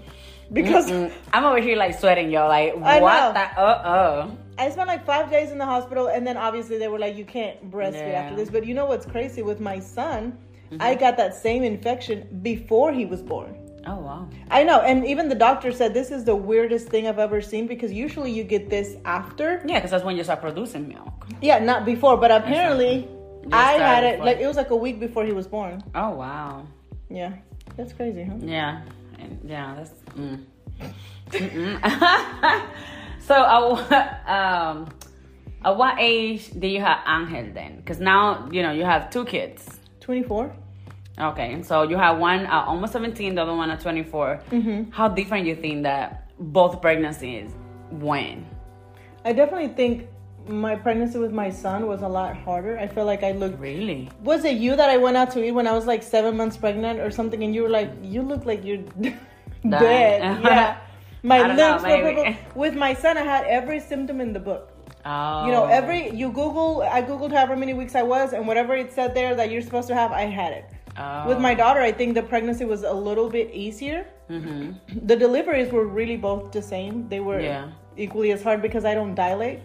because 0.52 0.90
I'm 1.32 1.44
over 1.44 1.60
here 1.60 1.76
like 1.76 1.98
sweating, 1.98 2.30
yo. 2.30 2.46
Like 2.46 2.74
I 2.82 3.00
what 3.00 3.34
the? 3.34 3.60
Uh 3.60 3.62
uh. 3.62 4.30
I 4.58 4.70
spent 4.70 4.88
like 4.88 5.04
five 5.04 5.30
days 5.30 5.50
in 5.50 5.58
the 5.58 5.66
hospital, 5.66 6.06
and 6.06 6.26
then 6.26 6.36
obviously 6.36 6.78
they 6.78 6.88
were 6.88 6.98
like, 6.98 7.16
"You 7.16 7.24
can't 7.24 7.70
breastfeed 7.70 8.12
Yeah. 8.12 8.22
after 8.22 8.36
this." 8.36 8.48
But 8.48 8.64
you 8.64 8.74
know 8.74 8.86
what's 8.86 9.04
crazy 9.04 9.42
with 9.42 9.60
my 9.60 9.80
son? 9.80 10.38
Mm-hmm. 10.70 10.82
I 10.82 10.94
got 10.94 11.16
that 11.16 11.34
same 11.34 11.62
infection 11.62 12.40
before 12.42 12.92
he 12.92 13.04
was 13.04 13.22
born. 13.22 13.65
Oh 13.86 13.96
wow. 13.96 14.28
I 14.50 14.64
know, 14.64 14.80
and 14.80 15.06
even 15.06 15.28
the 15.28 15.34
doctor 15.34 15.70
said 15.72 15.94
this 15.94 16.10
is 16.10 16.24
the 16.24 16.34
weirdest 16.34 16.88
thing 16.88 17.06
I've 17.06 17.18
ever 17.18 17.40
seen 17.40 17.66
because 17.66 17.92
usually 17.92 18.30
you 18.32 18.42
get 18.44 18.68
this 18.68 18.96
after. 19.04 19.62
Yeah, 19.64 19.76
because 19.76 19.92
that's 19.92 20.04
when 20.04 20.16
you 20.16 20.24
start 20.24 20.40
producing 20.40 20.88
milk. 20.88 21.26
Yeah, 21.40 21.58
not 21.60 21.84
before, 21.84 22.16
but 22.16 22.30
apparently 22.30 23.08
I 23.52 23.72
had 23.72 24.04
it 24.04 24.12
before. 24.14 24.26
like 24.26 24.38
it 24.38 24.46
was 24.46 24.56
like 24.56 24.70
a 24.70 24.76
week 24.76 24.98
before 24.98 25.24
he 25.24 25.32
was 25.32 25.46
born. 25.46 25.82
Oh 25.94 26.10
wow. 26.10 26.66
Yeah, 27.08 27.34
that's 27.76 27.92
crazy, 27.92 28.24
huh? 28.24 28.34
Yeah, 28.40 28.82
and 29.18 29.38
yeah, 29.44 29.76
that's. 29.76 29.92
Mm. 30.18 30.42
So, 33.26 33.34
uh, 33.34 34.14
um, 34.28 34.88
at 35.64 35.76
what 35.76 35.96
age 35.98 36.48
did 36.52 36.68
you 36.68 36.80
have 36.80 37.00
Angel 37.08 37.52
then? 37.52 37.78
Because 37.78 37.98
now 37.98 38.48
you 38.52 38.62
know 38.62 38.70
you 38.70 38.84
have 38.84 39.10
two 39.10 39.24
kids. 39.24 39.80
Twenty 39.98 40.22
four. 40.22 40.54
Okay, 41.18 41.62
so 41.62 41.82
you 41.82 41.96
have 41.96 42.18
one 42.18 42.40
at 42.40 42.64
almost 42.64 42.92
17, 42.92 43.34
the 43.34 43.42
other 43.42 43.54
one 43.54 43.70
at 43.70 43.80
24. 43.80 44.40
Mm-hmm. 44.50 44.90
How 44.90 45.08
different 45.08 45.46
you 45.46 45.56
think 45.56 45.82
that 45.84 46.30
both 46.38 46.82
pregnancies 46.82 47.52
went? 47.90 48.44
I 49.24 49.32
definitely 49.32 49.68
think 49.68 50.08
my 50.46 50.76
pregnancy 50.76 51.18
with 51.18 51.32
my 51.32 51.50
son 51.50 51.86
was 51.86 52.02
a 52.02 52.08
lot 52.08 52.36
harder. 52.36 52.78
I 52.78 52.86
feel 52.86 53.06
like 53.06 53.22
I 53.22 53.32
looked. 53.32 53.58
Really? 53.58 54.10
Was 54.22 54.44
it 54.44 54.56
you 54.58 54.76
that 54.76 54.90
I 54.90 54.98
went 54.98 55.16
out 55.16 55.30
to 55.32 55.44
eat 55.44 55.52
when 55.52 55.66
I 55.66 55.72
was 55.72 55.86
like 55.86 56.02
seven 56.02 56.36
months 56.36 56.56
pregnant 56.56 57.00
or 57.00 57.10
something, 57.10 57.42
and 57.42 57.54
you 57.54 57.62
were 57.62 57.70
like, 57.70 57.90
"You 58.02 58.22
look 58.22 58.44
like 58.44 58.64
you're 58.64 58.76
dead." 59.68 60.22
yeah. 60.42 60.78
My 61.22 61.38
know, 61.38 61.72
lips 61.72 61.82
were 61.82 62.14
purple. 62.14 62.36
With 62.54 62.76
my 62.76 62.94
son, 62.94 63.18
I 63.18 63.22
had 63.22 63.44
every 63.46 63.80
symptom 63.80 64.20
in 64.20 64.32
the 64.32 64.38
book. 64.38 64.70
Oh. 65.04 65.46
You 65.46 65.50
know, 65.50 65.66
every 65.66 66.10
you 66.10 66.28
Google, 66.28 66.82
I 66.82 67.02
googled 67.02 67.32
however 67.32 67.56
many 67.56 67.74
weeks 67.74 67.96
I 67.96 68.02
was, 68.02 68.32
and 68.32 68.46
whatever 68.46 68.76
it 68.76 68.92
said 68.92 69.12
there 69.12 69.34
that 69.34 69.50
you're 69.50 69.62
supposed 69.62 69.88
to 69.88 69.94
have, 69.94 70.12
I 70.12 70.26
had 70.26 70.52
it. 70.52 70.70
Oh. 70.98 71.28
With 71.28 71.38
my 71.38 71.54
daughter, 71.54 71.80
I 71.80 71.92
think 71.92 72.14
the 72.14 72.22
pregnancy 72.22 72.64
was 72.64 72.82
a 72.82 72.92
little 72.92 73.28
bit 73.28 73.50
easier. 73.52 74.06
Mm-hmm. 74.30 75.06
The 75.06 75.16
deliveries 75.16 75.70
were 75.72 75.86
really 75.86 76.16
both 76.16 76.52
the 76.52 76.62
same. 76.62 77.08
They 77.08 77.20
were 77.20 77.40
Yeah. 77.40 77.70
equally 77.96 78.32
as 78.32 78.42
hard 78.42 78.62
because 78.62 78.84
I 78.84 78.94
don't 78.94 79.14
dilate. 79.14 79.60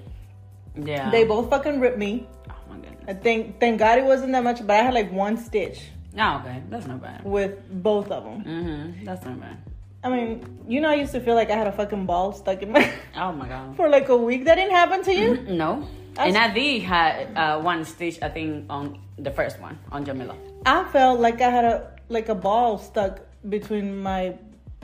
Yeah. 0.75 1.09
They 1.09 1.23
both 1.23 1.49
fucking 1.49 1.79
ripped 1.79 1.97
me. 1.97 2.27
Oh 2.49 2.55
my 2.69 2.75
goodness. 2.77 3.03
I 3.07 3.13
think, 3.13 3.59
thank 3.59 3.79
God 3.79 3.97
it 3.99 4.05
wasn't 4.05 4.31
that 4.33 4.43
much, 4.43 4.65
but 4.65 4.71
I 4.79 4.83
had 4.83 4.93
like 4.93 5.11
one 5.11 5.37
stitch 5.37 5.89
Oh, 6.17 6.39
okay. 6.43 6.61
That's 6.69 6.87
not 6.87 7.01
bad. 7.01 7.23
with 7.23 7.53
both 7.83 8.11
of 8.11 8.23
them. 8.25 8.43
Mm-hmm. 8.43 9.05
That's 9.05 9.23
not 9.25 9.39
bad. 9.39 9.57
I 10.03 10.09
mean, 10.09 10.63
you 10.67 10.81
know, 10.81 10.89
I 10.89 10.95
used 10.95 11.11
to 11.13 11.19
feel 11.21 11.35
like 11.35 11.49
I 11.51 11.55
had 11.55 11.67
a 11.67 11.71
fucking 11.71 12.05
ball 12.05 12.33
stuck 12.33 12.61
in 12.61 12.71
my 12.71 12.91
Oh 13.15 13.31
my 13.31 13.47
god. 13.47 13.75
for 13.77 13.87
like 13.87 14.09
a 14.09 14.17
week. 14.17 14.43
That 14.45 14.55
didn't 14.55 14.71
happen 14.75 15.03
to 15.03 15.13
you? 15.13 15.37
No. 15.47 15.87
And 16.17 16.37
I 16.37 16.53
did 16.53 16.81
had 16.83 17.37
uh, 17.37 17.59
one 17.61 17.85
stitch, 17.85 18.19
I 18.21 18.29
think, 18.29 18.65
on 18.69 18.99
the 19.17 19.31
first 19.31 19.59
one 19.59 19.77
on 19.91 20.03
Jamila. 20.05 20.35
I 20.65 20.83
felt 20.85 21.19
like 21.19 21.41
I 21.41 21.49
had 21.49 21.65
a 21.65 21.91
like 22.09 22.29
a 22.29 22.35
ball 22.35 22.77
stuck 22.77 23.19
between 23.49 23.97
my 24.01 24.35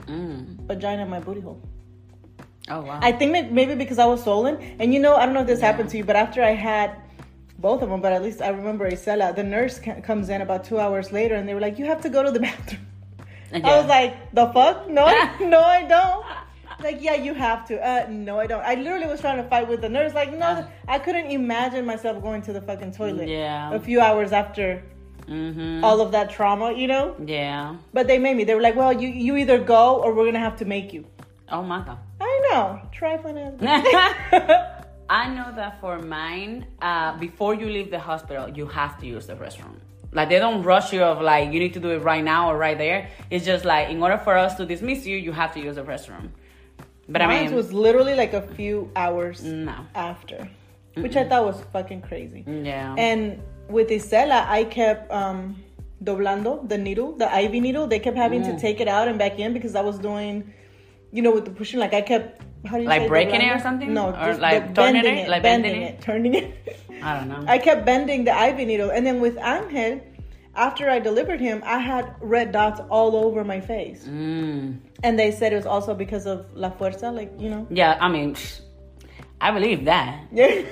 Mm. 0.06 0.56
vagina 0.66 1.02
and 1.02 1.10
my 1.10 1.20
booty 1.20 1.42
hole. 1.42 1.60
Oh 2.70 2.80
wow. 2.80 2.98
I 3.02 3.12
think 3.12 3.52
maybe 3.52 3.74
because 3.74 3.98
I 3.98 4.06
was 4.06 4.22
swollen, 4.22 4.56
and 4.80 4.94
you 4.94 5.00
know, 5.00 5.16
I 5.16 5.26
don't 5.26 5.34
know 5.34 5.42
if 5.42 5.46
this 5.46 5.60
happened 5.60 5.90
to 5.90 5.98
you, 5.98 6.04
but 6.04 6.16
after 6.16 6.42
I 6.42 6.52
had 6.52 6.96
both 7.58 7.82
of 7.82 7.90
them, 7.90 8.00
but 8.00 8.12
at 8.14 8.22
least 8.22 8.40
I 8.40 8.48
remember 8.48 8.88
Isela, 8.90 9.34
the 9.36 9.42
nurse 9.42 9.78
ca- 9.78 10.00
comes 10.00 10.30
in 10.30 10.40
about 10.40 10.64
two 10.64 10.78
hours 10.80 11.12
later, 11.12 11.34
and 11.34 11.46
they 11.46 11.52
were 11.54 11.60
like, 11.60 11.78
"You 11.78 11.84
have 11.86 12.00
to 12.02 12.08
go 12.08 12.22
to 12.22 12.30
the 12.30 12.40
bathroom." 12.48 12.86
I 13.52 13.76
was 13.78 13.86
like, 13.86 14.32
"The 14.32 14.46
fuck? 14.52 14.88
No, 14.88 15.04
no, 15.40 15.60
I 15.60 15.84
don't." 15.84 16.24
Like, 16.82 17.02
yeah, 17.02 17.14
you 17.14 17.34
have 17.34 17.66
to. 17.68 17.74
Uh, 17.84 18.06
no, 18.08 18.38
I 18.38 18.46
don't. 18.46 18.62
I 18.62 18.76
literally 18.76 19.06
was 19.06 19.20
trying 19.20 19.42
to 19.42 19.48
fight 19.48 19.68
with 19.68 19.80
the 19.80 19.88
nurse. 19.88 20.14
Like, 20.14 20.32
no, 20.32 20.66
I 20.86 20.98
couldn't 21.00 21.28
imagine 21.30 21.84
myself 21.84 22.22
going 22.22 22.40
to 22.42 22.52
the 22.52 22.60
fucking 22.60 22.92
toilet. 22.92 23.28
Yeah. 23.28 23.74
A 23.74 23.80
few 23.80 24.00
hours 24.00 24.32
after 24.32 24.82
mm-hmm. 25.26 25.84
all 25.84 26.00
of 26.00 26.12
that 26.12 26.30
trauma, 26.30 26.72
you 26.72 26.86
know. 26.86 27.16
Yeah. 27.24 27.76
But 27.92 28.06
they 28.06 28.18
made 28.18 28.36
me. 28.36 28.44
They 28.44 28.54
were 28.54 28.60
like, 28.60 28.76
"Well, 28.76 28.92
you 28.92 29.08
you 29.08 29.36
either 29.36 29.58
go 29.58 30.00
or 30.02 30.14
we're 30.14 30.26
gonna 30.26 30.38
have 30.38 30.56
to 30.58 30.64
make 30.64 30.92
you." 30.92 31.04
Oh 31.50 31.62
my 31.62 31.84
god. 31.84 31.98
I 32.20 32.48
know, 32.50 32.80
trifling 32.92 33.38
as. 33.38 33.54
I 35.10 35.28
know 35.34 35.50
that 35.56 35.80
for 35.80 35.98
mine, 35.98 36.66
uh, 36.82 37.16
before 37.16 37.54
you 37.54 37.66
leave 37.66 37.90
the 37.90 37.98
hospital, 37.98 38.48
you 38.48 38.66
have 38.66 38.98
to 38.98 39.06
use 39.06 39.26
the 39.26 39.34
restroom. 39.34 39.76
Like 40.12 40.28
they 40.28 40.38
don't 40.38 40.62
rush 40.62 40.92
you 40.92 41.02
of 41.02 41.20
like 41.20 41.52
you 41.52 41.60
need 41.60 41.74
to 41.74 41.80
do 41.80 41.90
it 41.90 41.98
right 41.98 42.24
now 42.24 42.50
or 42.50 42.56
right 42.56 42.76
there. 42.76 43.08
It's 43.30 43.44
just 43.44 43.64
like 43.64 43.88
in 43.88 44.02
order 44.02 44.18
for 44.18 44.36
us 44.36 44.54
to 44.56 44.66
dismiss 44.66 45.06
you, 45.06 45.16
you 45.16 45.32
have 45.32 45.52
to 45.54 45.60
use 45.60 45.76
the 45.76 45.84
restroom. 45.84 46.30
But 47.08 47.22
I 47.22 47.26
Mine 47.26 47.46
mean, 47.46 47.54
was 47.54 47.72
literally 47.72 48.14
like 48.14 48.34
a 48.34 48.42
few 48.42 48.90
hours 48.94 49.42
no, 49.42 49.74
after, 49.94 50.48
which 50.94 51.16
I 51.16 51.24
thought 51.28 51.44
was 51.44 51.60
fucking 51.72 52.02
crazy. 52.02 52.44
yeah, 52.46 52.94
And 52.98 53.40
with 53.68 53.88
Isela, 53.88 54.46
I 54.46 54.64
kept 54.64 55.10
um, 55.10 55.62
doblando 56.04 56.68
the 56.68 56.76
needle, 56.76 57.12
the 57.16 57.28
IV 57.44 57.52
needle. 57.52 57.86
They 57.86 57.98
kept 57.98 58.16
having 58.16 58.42
Mm. 58.42 58.54
to 58.54 58.60
take 58.60 58.80
it 58.80 58.88
out 58.88 59.08
and 59.08 59.18
back 59.18 59.38
in 59.38 59.52
because 59.52 59.74
I 59.74 59.80
was 59.80 59.98
doing, 59.98 60.52
you 61.12 61.22
know, 61.22 61.32
with 61.32 61.44
the 61.46 61.50
pushing. 61.50 61.80
Like 61.80 61.94
I 61.94 62.02
kept, 62.02 62.42
how 62.66 62.76
do 62.76 62.82
you 62.82 62.88
say, 62.88 62.98
Like 63.00 63.08
breaking 63.08 63.40
it 63.40 63.50
or 63.56 63.58
something? 63.58 63.94
No, 63.94 64.08
Or 64.10 64.26
just 64.26 64.40
like 64.40 64.74
turning 64.74 65.04
it? 65.04 65.18
it, 65.24 65.28
Like 65.30 65.42
bending 65.42 65.72
bending 65.72 65.88
it, 65.88 66.00
turning 66.02 66.34
it. 66.34 66.46
I 67.02 67.14
don't 67.16 67.28
know. 67.28 67.42
I 67.46 67.56
kept 67.58 67.86
bending 67.86 68.24
the 68.24 68.32
IV 68.48 68.56
needle, 68.66 68.90
and 68.90 69.06
then 69.06 69.20
with 69.20 69.36
Angel, 69.38 70.00
after 70.58 70.90
I 70.90 70.98
delivered 70.98 71.40
him, 71.40 71.62
I 71.64 71.78
had 71.78 72.14
red 72.20 72.52
dots 72.52 72.80
all 72.90 73.16
over 73.16 73.44
my 73.44 73.60
face. 73.60 74.04
Mm. 74.04 74.80
And 75.04 75.18
they 75.18 75.30
said 75.30 75.52
it 75.52 75.56
was 75.56 75.66
also 75.66 75.94
because 75.94 76.26
of 76.26 76.46
La 76.54 76.70
Fuerza, 76.70 77.14
like, 77.14 77.32
you 77.38 77.48
know. 77.48 77.66
Yeah, 77.70 77.96
I 78.00 78.08
mean, 78.08 78.36
I 79.40 79.52
believe 79.52 79.84
that. 79.84 80.26
Yeah. 80.32 80.62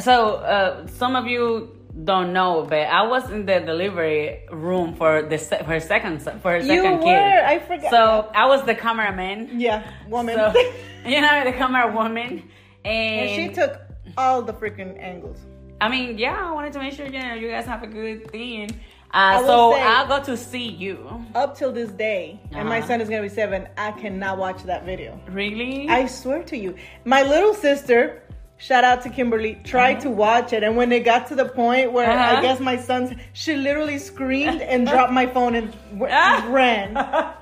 So 0.00 0.36
uh, 0.36 0.86
some 0.86 1.16
of 1.16 1.26
you 1.26 1.74
don't 2.04 2.32
know, 2.32 2.66
but 2.68 2.80
I 2.80 3.06
was 3.06 3.30
in 3.30 3.46
the 3.46 3.60
delivery 3.60 4.44
room 4.50 4.94
for 4.94 5.22
the 5.22 5.38
se- 5.38 5.58
for 5.58 5.72
her 5.74 5.80
second 5.80 6.20
for 6.22 6.50
her 6.50 6.58
You 6.58 6.64
second 6.64 6.98
were, 6.98 7.04
kid. 7.04 7.44
I 7.54 7.58
forgot. 7.60 7.90
So 7.90 8.30
I 8.34 8.46
was 8.46 8.64
the 8.64 8.74
cameraman. 8.74 9.60
Yeah, 9.60 9.88
woman. 10.08 10.34
So 10.34 10.52
you 11.06 11.20
know 11.20 11.44
the 11.44 11.52
camera 11.52 11.94
woman, 11.94 12.42
and, 12.84 13.30
and 13.30 13.30
she 13.36 13.54
took 13.54 13.80
all 14.18 14.42
the 14.42 14.52
freaking 14.52 15.00
angles. 15.00 15.38
I 15.80 15.88
mean, 15.88 16.18
yeah, 16.18 16.48
I 16.48 16.52
wanted 16.52 16.72
to 16.72 16.80
make 16.80 16.94
sure 16.94 17.06
you 17.06 17.22
know 17.22 17.34
you 17.34 17.48
guys 17.48 17.66
have 17.66 17.84
a 17.84 17.86
good 17.86 18.28
thing. 18.30 18.70
Uh, 19.14 19.38
will 19.40 19.46
so 19.46 19.72
say- 19.76 19.82
I 19.82 20.06
got 20.08 20.24
to 20.24 20.36
see 20.36 20.68
you. 20.68 21.24
Up 21.34 21.56
till 21.56 21.72
this 21.72 21.90
day, 21.90 22.40
and 22.52 22.68
my 22.68 22.78
Uh-huh. 22.78 22.88
son 22.88 23.00
is 23.00 23.08
gonna 23.08 23.22
be 23.22 23.28
seven, 23.28 23.68
I 23.78 23.92
cannot 23.92 24.38
watch 24.38 24.62
that 24.64 24.84
video. 24.84 25.18
Really? 25.30 25.88
I 25.88 26.06
swear 26.06 26.42
to 26.44 26.56
you. 26.56 26.74
My 27.04 27.22
little 27.22 27.54
sister, 27.54 28.22
shout 28.58 28.82
out 28.84 29.02
to 29.02 29.10
Kimberly, 29.10 29.60
tried 29.64 30.00
to 30.00 30.10
watch 30.10 30.52
it, 30.52 30.62
and 30.64 30.76
when 30.76 30.90
it 30.92 31.04
got 31.04 31.26
to 31.28 31.34
the 31.36 31.44
point 31.44 31.92
where 31.92 32.10
Uh-huh. 32.10 32.36
I 32.38 32.42
guess 32.42 32.58
my 32.60 32.76
son's, 32.76 33.12
she 33.34 33.54
literally 33.56 33.98
screamed 33.98 34.60
and 34.62 34.86
dropped 34.92 35.12
my 35.12 35.26
phone 35.26 35.54
and 35.54 35.72
w- 35.92 36.12
Ah. 36.12 36.44
ran. 36.48 36.94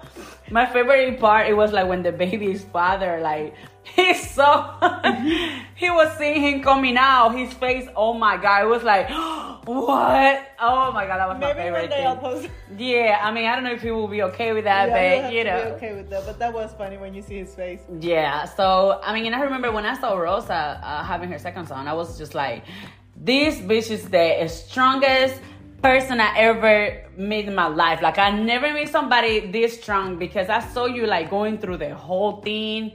My 0.50 0.66
favorite 0.66 1.18
part 1.18 1.46
it 1.48 1.54
was 1.54 1.72
like 1.72 1.86
when 1.88 2.02
the 2.02 2.12
baby's 2.12 2.62
father 2.64 3.20
like 3.22 3.54
he 3.96 4.12
saw 4.12 4.74
he 5.74 5.88
was 5.88 6.14
seeing 6.18 6.42
him 6.42 6.62
coming 6.62 6.98
out, 6.98 7.30
his 7.34 7.54
face, 7.54 7.88
oh 7.96 8.12
my 8.12 8.36
god, 8.36 8.64
it 8.64 8.68
was 8.68 8.82
like 8.82 9.08
what? 9.64 10.46
Oh 10.60 10.90
my 10.92 11.06
god, 11.06 11.18
that 11.18 11.28
was 11.28 11.38
my 11.40 11.48
Maybe 11.48 11.60
favorite 11.60 11.80
one 11.82 11.90
day 11.90 11.96
thing. 11.96 12.06
I'll 12.06 12.16
post. 12.16 12.48
Yeah, 12.76 13.20
I 13.22 13.30
mean 13.32 13.46
I 13.46 13.54
don't 13.54 13.64
know 13.64 13.72
if 13.72 13.82
he 13.82 13.90
will 13.90 14.08
be 14.08 14.22
okay 14.22 14.52
with 14.52 14.64
that, 14.64 14.88
Yeah, 14.88 15.22
but 15.22 15.32
you 15.32 15.44
know. 15.44 15.64
be 15.64 15.70
okay 15.86 15.94
with 15.94 16.10
that. 16.10 16.26
But 16.26 16.38
that 16.38 16.52
was 16.52 16.72
funny 16.74 16.96
when 16.98 17.14
you 17.14 17.22
see 17.22 17.38
his 17.38 17.54
face. 17.54 17.80
Yeah, 18.00 18.44
so 18.44 19.00
I 19.02 19.12
mean, 19.14 19.26
and 19.26 19.34
I 19.34 19.40
remember 19.42 19.70
when 19.72 19.86
I 19.86 19.98
saw 19.98 20.14
Rosa 20.14 20.80
uh, 20.82 21.02
having 21.04 21.30
her 21.30 21.38
second 21.38 21.66
son, 21.66 21.86
I 21.88 21.92
was 21.92 22.18
just 22.18 22.34
like, 22.34 22.64
this 23.16 23.56
bitch 23.58 23.90
is 23.90 24.08
the 24.08 24.46
strongest 24.48 25.40
person 25.82 26.20
I 26.20 26.36
ever 26.38 27.04
met 27.16 27.44
in 27.46 27.54
my 27.54 27.66
life. 27.66 28.00
Like, 28.02 28.18
I 28.18 28.30
never 28.30 28.72
met 28.72 28.88
somebody 28.88 29.50
this 29.50 29.80
strong 29.80 30.16
because 30.16 30.48
I 30.48 30.60
saw 30.60 30.86
you 30.86 31.06
like 31.06 31.28
going 31.30 31.58
through 31.58 31.78
the 31.78 31.94
whole 31.94 32.40
thing. 32.40 32.92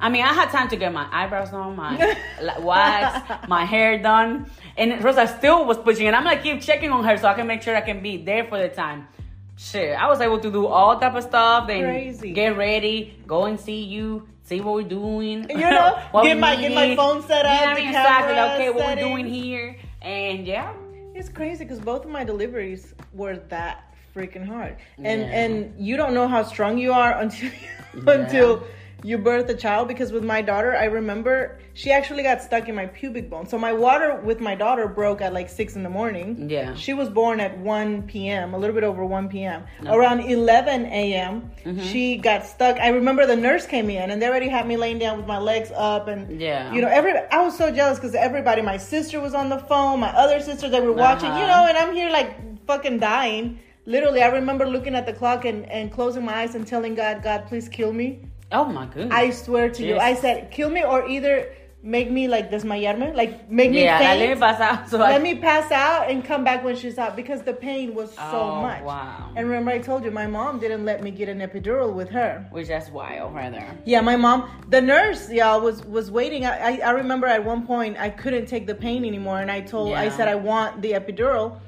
I 0.00 0.08
mean, 0.10 0.22
I 0.24 0.32
had 0.32 0.50
time 0.50 0.68
to 0.68 0.76
get 0.76 0.92
my 0.92 1.06
eyebrows 1.10 1.50
done, 1.50 1.74
my 1.76 2.16
wax, 2.60 3.48
my 3.48 3.64
hair 3.64 3.98
done, 3.98 4.50
and 4.76 5.02
Rosa 5.02 5.26
still 5.26 5.64
was 5.64 5.76
pushing, 5.78 6.06
and 6.06 6.14
I'm 6.14 6.24
like, 6.24 6.42
keep 6.42 6.60
checking 6.62 6.90
on 6.90 7.04
her 7.04 7.16
so 7.16 7.26
I 7.28 7.34
can 7.34 7.46
make 7.46 7.62
sure 7.62 7.74
I 7.76 7.80
can 7.80 8.00
be 8.02 8.16
there 8.16 8.44
for 8.44 8.58
the 8.58 8.68
time. 8.68 9.08
Shit, 9.56 9.98
I 9.98 10.06
was 10.08 10.20
able 10.20 10.38
to 10.38 10.50
do 10.52 10.66
all 10.68 11.00
type 11.00 11.14
of 11.16 11.24
stuff, 11.24 11.66
then 11.66 11.82
Crazy. 11.82 12.32
get 12.32 12.56
ready, 12.56 13.18
go 13.26 13.46
and 13.46 13.58
see 13.58 13.82
you, 13.82 14.28
see 14.44 14.60
what 14.60 14.74
we're 14.74 14.82
doing. 14.88 15.50
You 15.50 15.56
know, 15.58 15.98
get 16.22 16.38
my- 16.38 16.54
get 16.54 16.72
my 16.72 16.94
phone 16.94 17.22
set 17.26 17.44
You 17.44 17.50
know 17.50 17.54
up, 17.56 17.60
what 17.60 17.68
I 17.68 17.74
mean? 17.74 17.88
Exactly. 17.88 18.38
Okay, 18.38 18.70
what 18.70 18.86
we're 18.96 19.02
doing 19.08 19.26
here, 19.26 19.76
and 20.00 20.46
yeah, 20.46 20.72
It's 21.16 21.28
crazy 21.28 21.64
because 21.64 21.80
both 21.80 22.04
of 22.04 22.10
my 22.12 22.22
deliveries 22.22 22.94
were 23.12 23.36
that 23.48 23.82
freaking 24.14 24.46
hard, 24.46 24.76
and 25.02 25.20
Yeah. 25.22 25.40
and 25.40 25.74
you 25.76 25.96
don't 25.96 26.14
know 26.14 26.28
how 26.28 26.44
strong 26.44 26.78
you 26.78 26.92
are 26.92 27.18
until 27.18 27.50
until 28.06 28.62
you 29.04 29.16
birth 29.18 29.48
a 29.48 29.54
child. 29.54 29.88
Because 29.88 30.10
with 30.12 30.24
my 30.24 30.42
daughter, 30.42 30.74
I 30.76 30.84
remember 30.86 31.58
she 31.74 31.92
actually 31.92 32.22
got 32.24 32.42
stuck 32.42 32.68
in 32.68 32.74
my 32.74 32.86
pubic 32.86 33.30
bone. 33.30 33.46
So 33.46 33.56
my 33.58 33.72
water 33.72 34.16
with 34.24 34.40
my 34.40 34.54
daughter 34.54 34.88
broke 34.88 35.20
at 35.20 35.32
like 35.32 35.48
six 35.48 35.76
in 35.76 35.82
the 35.84 35.88
morning. 35.90 36.48
Yeah. 36.50 36.74
she 36.74 36.94
was 36.94 37.08
born 37.08 37.38
at 37.40 37.56
one 37.58 38.02
p.m. 38.02 38.54
a 38.54 38.58
little 38.58 38.74
bit 38.74 38.84
over 38.84 39.04
one 39.04 39.28
p.m. 39.28 39.64
Around 39.86 40.20
eleven 40.20 40.86
a.m. 40.86 41.50
Mm-hmm. 41.64 41.80
she 41.82 42.16
got 42.16 42.44
stuck. 42.46 42.76
I 42.78 42.88
remember 42.88 43.26
the 43.26 43.36
nurse 43.36 43.66
came 43.66 43.88
in 43.90 44.10
and 44.10 44.20
they 44.20 44.26
already 44.26 44.48
had 44.48 44.66
me 44.66 44.76
laying 44.76 44.98
down 44.98 45.16
with 45.18 45.26
my 45.26 45.38
legs 45.38 45.70
up 45.76 46.08
and 46.08 46.40
Yeah. 46.40 46.72
you 46.72 46.80
know 46.80 46.88
every 46.88 47.12
I 47.30 47.40
was 47.42 47.56
so 47.56 47.70
jealous 47.70 47.98
because 47.98 48.14
everybody, 48.14 48.62
my 48.62 48.76
sister 48.78 49.20
was 49.20 49.34
on 49.34 49.48
the 49.48 49.58
phone, 49.58 50.00
my 50.00 50.10
other 50.10 50.40
sister 50.40 50.68
they 50.68 50.80
were 50.80 50.92
watching, 50.92 51.28
you 51.28 51.44
Uh-huh. 51.44 51.62
know, 51.62 51.68
and 51.68 51.76
I'm 51.78 51.94
here 51.94 52.10
like 52.10 52.66
fucking 52.66 52.98
dying. 52.98 53.60
Literally, 53.86 54.22
I 54.22 54.26
remember 54.28 54.66
looking 54.66 54.94
at 54.94 55.06
the 55.06 55.12
clock 55.14 55.44
and, 55.46 55.64
and 55.70 55.90
closing 55.90 56.24
my 56.24 56.34
eyes 56.42 56.54
and 56.54 56.66
telling 56.66 56.94
God, 56.94 57.22
God, 57.22 57.46
please 57.46 57.68
kill 57.70 57.92
me. 57.92 58.20
Oh 58.52 58.64
my 58.66 58.86
goodness. 58.86 59.12
I 59.12 59.30
swear 59.30 59.70
to 59.70 59.86
you, 59.86 59.98
I 59.98 60.14
said, 60.14 60.50
kill 60.50 60.70
me 60.70 60.82
or 60.84 61.06
either 61.08 61.54
make 61.80 62.10
me 62.10 62.26
like 62.26 62.50
desmayarme, 62.50 63.14
like 63.14 63.48
make 63.50 63.70
me 63.70 63.84
yeah, 63.84 64.00
like, 64.00 64.18
let 64.18 64.28
me 64.30 64.40
pass 64.40 64.60
out. 64.60 64.88
So 64.90 65.00
I, 65.00 65.10
Let 65.12 65.22
me 65.22 65.36
pass 65.36 65.70
out 65.70 66.10
and 66.10 66.24
come 66.24 66.42
back 66.42 66.64
when 66.64 66.74
she's 66.74 66.98
out 66.98 67.14
because 67.14 67.42
the 67.42 67.52
pain 67.52 67.94
was 67.94 68.12
so 68.14 68.20
Oh, 68.22 68.60
much. 68.62 68.82
wow. 68.82 69.30
And 69.36 69.46
remember, 69.48 69.70
I 69.70 69.78
told 69.78 70.02
you 70.04 70.10
my 70.10 70.26
mom 70.26 70.58
didn't 70.58 70.84
let 70.84 71.04
me 71.04 71.12
get 71.12 71.28
an 71.28 71.38
epidural 71.38 71.92
with 71.94 72.10
her. 72.10 72.44
which 72.50 72.66
that's 72.66 72.90
wild 72.90 73.32
right 73.32 73.52
there. 73.52 73.78
Yeah, 73.84 74.00
my 74.00 74.16
mom, 74.16 74.50
the 74.68 74.80
nurse, 74.82 75.30
y'all 75.30 75.60
was 75.60 75.84
was 75.84 76.10
waiting. 76.10 76.44
I, 76.46 76.54
I 76.58 76.80
I 76.86 76.90
remember 76.90 77.28
at 77.28 77.44
one 77.44 77.64
point 77.64 77.96
I 77.96 78.10
couldn't 78.10 78.46
take 78.46 78.66
the 78.66 78.74
pain 78.74 79.04
anymore, 79.04 79.38
and 79.40 79.50
I 79.50 79.60
told 79.60 79.94
I 79.94 80.08
said 80.08 80.26
I 80.26 80.34
want 80.34 80.82
the 80.82 80.92
epidural, 80.92 81.60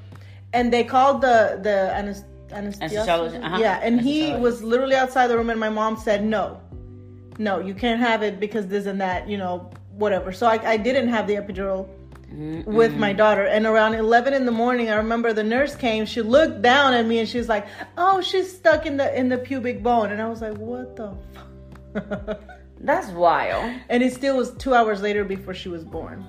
and 0.51 0.73
they 0.73 0.83
called 0.83 1.21
the 1.21 1.57
the 1.63 1.77
anes- 1.95 2.25
anesthesiologist. 2.49 3.07
Anesthesiologist, 3.07 3.43
uh-huh. 3.45 3.57
Yeah, 3.61 3.79
and 3.81 4.01
he 4.01 4.35
was 4.35 4.61
literally 4.61 4.95
outside 4.95 5.27
the 5.27 5.37
room, 5.37 5.49
and 5.49 5.59
my 5.59 5.69
mom 5.69 5.95
said 5.95 6.19
no, 6.25 6.59
no, 7.47 7.53
you 7.59 7.73
can't 7.83 7.99
have 7.99 8.21
it 8.27 8.39
because 8.39 8.65
this 8.67 8.85
and 8.85 8.99
that, 9.01 9.27
you 9.31 9.37
know, 9.37 9.69
whatever. 10.03 10.31
So 10.39 10.45
I 10.47 10.57
I 10.73 10.77
didn't 10.77 11.09
have 11.15 11.25
the 11.27 11.35
epidural. 11.35 11.79
With 12.79 12.93
my 12.95 13.11
daughter, 13.11 13.43
and 13.55 13.65
around 13.65 13.93
eleven 13.95 14.33
in 14.33 14.45
the 14.45 14.53
morning, 14.63 14.89
I 14.89 14.95
remember 14.95 15.33
the 15.33 15.43
nurse 15.43 15.75
came. 15.75 16.05
She 16.05 16.21
looked 16.21 16.61
down 16.61 16.93
at 16.93 17.05
me 17.05 17.19
and 17.19 17.27
she 17.27 17.37
was 17.37 17.49
like, 17.49 17.65
"Oh, 17.97 18.21
she's 18.21 18.47
stuck 18.59 18.85
in 18.85 18.95
the 18.95 19.07
in 19.19 19.27
the 19.27 19.37
pubic 19.37 19.83
bone," 19.83 20.11
and 20.13 20.21
I 20.21 20.29
was 20.29 20.41
like, 20.41 20.55
"What 20.57 20.95
the?" 20.95 21.09
Fuck? 21.33 22.39
That's 22.89 23.09
wild. 23.09 23.65
and 23.89 24.01
it 24.01 24.13
still 24.13 24.37
was 24.37 24.51
two 24.63 24.73
hours 24.73 25.01
later 25.01 25.25
before 25.25 25.53
she 25.53 25.67
was 25.67 25.83
born. 25.83 26.23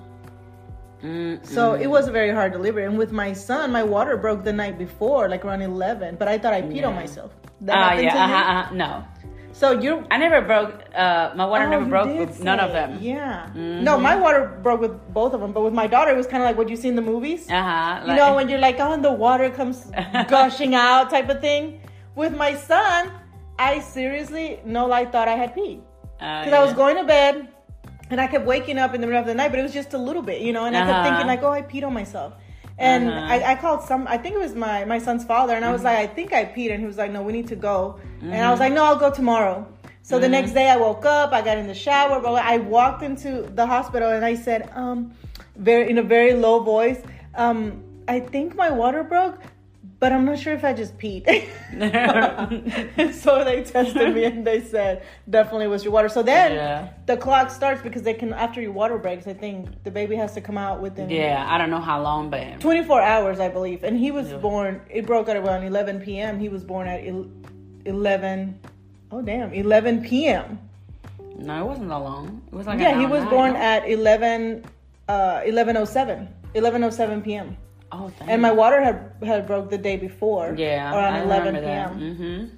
Mm, 1.01 1.45
So 1.45 1.73
it 1.75 1.87
was 1.87 2.07
a 2.09 2.11
very 2.11 2.31
hard 2.31 2.51
delivery. 2.51 2.83
And 2.85 2.97
with 2.97 3.11
my 3.13 3.31
son, 3.33 3.71
my 3.71 3.83
water 3.95 4.17
broke 4.17 4.43
the 4.43 4.53
night 4.53 4.77
before, 4.77 5.29
like 5.29 5.45
around 5.45 5.61
eleven. 5.61 6.17
But 6.19 6.27
I 6.27 6.37
thought 6.37 6.53
I 6.53 6.61
peed 6.63 6.85
on 6.85 6.95
myself. 6.95 7.31
That 7.61 7.75
happened 7.77 8.03
yeah, 8.03 8.25
uh-huh, 8.25 8.51
uh-huh. 8.51 8.75
no. 8.83 8.91
So 9.53 9.71
you're. 9.83 10.03
I 10.09 10.17
never 10.17 10.41
broke. 10.41 10.71
Uh, 10.95 11.31
my 11.35 11.45
water 11.45 11.65
Oh, 11.65 11.69
never 11.69 11.85
broke 11.85 12.17
with 12.17 12.41
none 12.43 12.59
of 12.59 12.71
them. 12.71 12.97
Yeah. 13.01 13.45
Mm-hmm. 13.49 13.83
No, 13.83 13.99
my 13.99 14.15
water 14.15 14.41
broke 14.63 14.81
with 14.81 14.95
both 15.13 15.33
of 15.33 15.41
them, 15.41 15.51
but 15.53 15.61
with 15.61 15.73
my 15.73 15.85
daughter, 15.87 16.11
it 16.11 16.17
was 16.17 16.25
kind 16.27 16.41
of 16.43 16.47
like 16.49 16.57
what 16.57 16.69
you 16.69 16.75
see 16.75 16.87
in 16.89 16.95
the 16.95 17.07
movies. 17.13 17.49
Uh 17.49 17.61
huh. 17.61 18.03
you 18.07 18.15
know, 18.15 18.33
when 18.35 18.49
you're 18.49 18.59
like, 18.67 18.77
oh, 18.79 18.91
and 18.93 19.03
the 19.05 19.11
water 19.11 19.49
comes 19.51 19.77
gushing 20.27 20.73
out, 20.75 21.09
type 21.11 21.29
of 21.29 21.39
thing. 21.39 21.81
With 22.15 22.35
my 22.35 22.55
son, 22.55 23.11
I 23.59 23.79
seriously, 23.79 24.59
no 24.65 24.87
lie, 24.87 25.05
thought 25.05 25.27
I 25.27 25.35
had 25.35 25.55
peed. 25.55 25.81
because 26.17 26.53
I 26.53 26.61
was 26.63 26.73
going 26.73 26.97
to 26.97 27.03
bed 27.03 27.47
and 28.09 28.19
I 28.19 28.27
kept 28.27 28.45
waking 28.45 28.77
up 28.79 28.93
in 28.95 29.01
the 29.01 29.07
middle 29.07 29.21
of 29.21 29.27
the 29.27 29.35
night, 29.35 29.49
but 29.51 29.59
it 29.59 29.63
was 29.63 29.73
just 29.73 29.93
a 29.93 29.97
little 29.97 30.21
bit, 30.23 30.41
you 30.41 30.51
know. 30.51 30.65
And 30.65 30.75
I 30.75 30.79
kept 30.79 30.91
Uh-huh. 30.91 31.03
thinking 31.03 31.27
like, 31.27 31.43
oh, 31.43 31.51
I 31.51 31.61
peed 31.61 31.83
on 31.85 31.93
myself. 31.93 32.33
And 32.79 33.07
Uh-huh. 33.09 33.33
I, 33.33 33.51
I 33.51 33.55
called 33.55 33.83
some. 33.83 34.07
I 34.07 34.17
think 34.17 34.33
it 34.35 34.39
was 34.39 34.55
my 34.55 34.83
my 34.85 34.97
son's 34.97 35.23
father, 35.23 35.53
and 35.55 35.63
I 35.63 35.71
was 35.71 35.83
like, 35.83 35.97
I 35.99 36.07
think 36.07 36.33
I 36.33 36.43
peed, 36.43 36.71
and 36.71 36.79
he 36.79 36.87
was 36.87 36.97
like, 36.97 37.11
No, 37.11 37.21
we 37.21 37.31
need 37.31 37.47
to 37.49 37.55
go. 37.55 37.99
And 38.23 38.35
I 38.35 38.49
was 38.51 38.59
like, 38.59 38.73
No, 38.73 38.85
I'll 38.85 38.95
go 38.95 39.11
tomorrow. 39.11 39.67
So 40.01 40.19
the 40.19 40.27
next 40.27 40.51
day, 40.51 40.69
I 40.69 40.75
woke 40.75 41.05
up, 41.05 41.31
I 41.31 41.41
got 41.41 41.57
in 41.57 41.67
the 41.67 41.73
shower, 41.73 42.19
but 42.19 42.33
I 42.33 42.57
walked 42.57 43.03
into 43.03 43.43
the 43.43 43.65
hospital, 43.65 44.11
and 44.11 44.25
I 44.25 44.35
said, 44.35 44.69
um, 44.75 45.13
very 45.55 45.89
in 45.89 45.97
a 45.97 46.03
very 46.03 46.33
low 46.33 46.59
voice, 46.59 47.01
um, 47.35 47.81
I 48.07 48.19
think 48.19 48.53
my 48.55 48.69
water 48.69 49.03
broke. 49.03 49.39
But 49.99 50.11
I'm 50.11 50.25
not 50.25 50.37
sure 50.37 50.53
if 50.53 50.65
I 50.65 50.73
just 50.73 50.97
peed. 50.97 51.23
So 53.13 53.45
they 53.45 53.63
tested 53.63 54.13
me 54.13 54.25
and 54.25 54.45
they 54.45 54.59
said 54.61 55.03
definitely 55.29 55.67
was 55.67 55.85
your 55.85 55.93
water. 55.93 56.09
So 56.09 56.21
then 56.21 56.51
Yeah. 56.53 56.89
the 57.05 57.15
clock 57.15 57.49
starts 57.49 57.81
because 57.81 58.01
they 58.01 58.13
can 58.13 58.33
after 58.33 58.61
your 58.61 58.73
water 58.73 58.97
breaks. 58.97 59.27
I 59.27 59.33
think 59.33 59.81
the 59.85 59.91
baby 59.91 60.17
has 60.17 60.33
to 60.33 60.41
come 60.41 60.57
out 60.57 60.81
within 60.81 61.09
yeah, 61.09 61.47
I 61.49 61.57
don't 61.57 61.69
know 61.69 61.79
how 61.79 62.01
long, 62.01 62.29
but 62.29 62.59
24 62.59 63.01
hours, 63.01 63.39
I 63.39 63.47
believe. 63.47 63.85
And 63.85 63.97
he 63.97 64.11
was 64.11 64.33
born. 64.33 64.81
It 64.89 65.05
broke 65.05 65.29
at 65.29 65.37
around 65.37 65.63
11 65.63 66.01
p.m. 66.01 66.37
He 66.37 66.49
was 66.49 66.65
born 66.65 66.85
at 66.87 66.99
11. 67.85 68.59
Oh 69.11 69.21
damn, 69.21 69.53
11 69.53 70.03
p.m. 70.03 70.59
no, 71.37 71.63
it 71.63 71.67
wasn't 71.67 71.89
that 71.89 71.95
long. 71.97 72.41
It 72.51 72.55
was 72.55 72.67
like 72.67 72.79
Yeah, 72.79 72.99
he 72.99 73.05
was 73.05 73.23
born 73.25 73.55
at 73.55 73.87
11. 73.87 74.65
Uh, 75.07 75.41
1107. 75.45 76.27
1107 76.53 77.21
p.m. 77.21 77.57
Oh, 77.91 78.09
thank 78.17 78.31
And 78.31 78.41
my 78.41 78.51
water 78.51 78.81
had 78.81 79.11
had 79.23 79.45
broke 79.45 79.69
the 79.69 79.77
day 79.77 79.97
before. 79.97 80.55
yeah, 80.57 80.93
around 80.95 81.13
I 81.13 81.23
11 81.23 81.45
remember 81.47 81.61
that. 81.67 81.97
p.m. 81.97 82.15
Mm-hmm. 82.15 82.55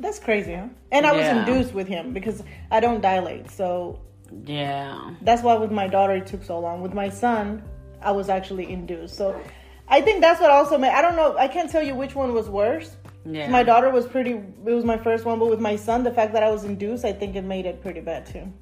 That's 0.00 0.18
crazy, 0.18 0.54
huh? 0.54 0.66
And 0.90 1.06
I 1.06 1.12
was 1.12 1.26
induced 1.26 1.72
with 1.74 1.86
him 1.86 2.12
because 2.12 2.42
I 2.70 2.80
don't 2.80 3.00
dilate. 3.00 3.50
So 3.50 4.00
Yeah. 4.44 5.14
that's 5.22 5.42
why 5.42 5.54
with 5.54 5.70
my 5.70 5.86
daughter 5.86 6.14
it 6.16 6.26
took 6.26 6.42
so 6.42 6.58
long. 6.58 6.82
With 6.82 6.94
my 6.94 7.08
son, 7.08 7.62
I 8.02 8.10
was 8.10 8.28
actually 8.28 8.70
induced. 8.72 9.14
So 9.16 9.40
I 9.88 10.00
think 10.00 10.20
that's 10.20 10.40
what 10.40 10.50
also 10.50 10.76
made. 10.78 10.90
I 10.92 11.00
don't 11.02 11.14
know. 11.16 11.36
I 11.38 11.46
can't 11.48 11.70
tell 11.70 11.82
you 11.82 11.94
which 11.94 12.14
one 12.16 12.32
was 12.34 12.48
worse. 12.48 12.96
Yeah. 13.26 13.48
My 13.48 13.62
daughter 13.62 13.90
was 13.90 14.06
pretty. 14.06 14.32
It 14.32 14.74
was 14.74 14.84
my 14.84 14.98
first 14.98 15.24
one, 15.24 15.38
but 15.38 15.48
with 15.48 15.60
my 15.60 15.76
son, 15.76 16.04
the 16.04 16.10
fact 16.10 16.32
that 16.34 16.42
I 16.42 16.50
was 16.50 16.64
induced, 16.64 17.04
I 17.04 17.12
think 17.12 17.36
it 17.36 17.42
made 17.44 17.64
it 17.64 17.80
pretty 17.82 18.00
bad 18.00 18.26
too. 18.26 18.52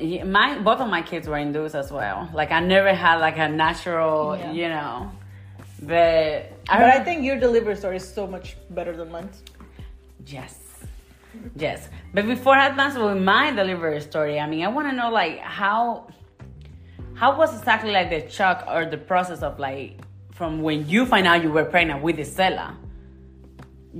Yeah, 0.00 0.24
my 0.24 0.58
both 0.58 0.80
of 0.80 0.88
my 0.88 1.02
kids 1.02 1.28
were 1.28 1.38
induced 1.38 1.74
as 1.74 1.90
well. 1.92 2.28
Like 2.34 2.50
I 2.50 2.60
never 2.60 2.92
had 2.94 3.16
like 3.16 3.38
a 3.38 3.48
natural, 3.48 4.36
Yeah. 4.36 4.52
you 4.52 4.68
know. 4.68 5.12
But 5.80 6.50
but 6.66 6.82
I 6.82 7.04
think 7.04 7.24
your 7.24 7.38
delivery 7.38 7.76
story 7.76 7.96
is 7.96 8.14
so 8.14 8.26
much 8.26 8.56
better 8.70 8.96
than 8.96 9.12
mine. 9.12 9.30
Yes. 10.26 10.58
Yes. 11.54 11.88
But 12.12 12.26
before 12.26 12.54
I 12.54 12.66
advance 12.68 12.96
with 12.96 13.22
my 13.22 13.52
delivery 13.52 14.00
story, 14.00 14.40
I 14.40 14.46
mean, 14.48 14.64
I 14.64 14.68
want 14.68 14.88
to 14.90 14.94
know 14.94 15.10
like 15.10 15.38
how 15.38 16.08
how 17.14 17.36
was 17.36 17.56
exactly 17.58 17.92
like 17.92 18.10
the 18.10 18.28
shock 18.28 18.64
or 18.68 18.86
the 18.86 18.98
process 18.98 19.42
of 19.42 19.58
like 19.60 20.00
from 20.32 20.62
when 20.62 20.88
you 20.88 21.06
find 21.06 21.26
out 21.28 21.42
you 21.44 21.50
were 21.52 21.64
pregnant 21.64 22.02
with 22.02 22.16
Isela. 22.16 22.74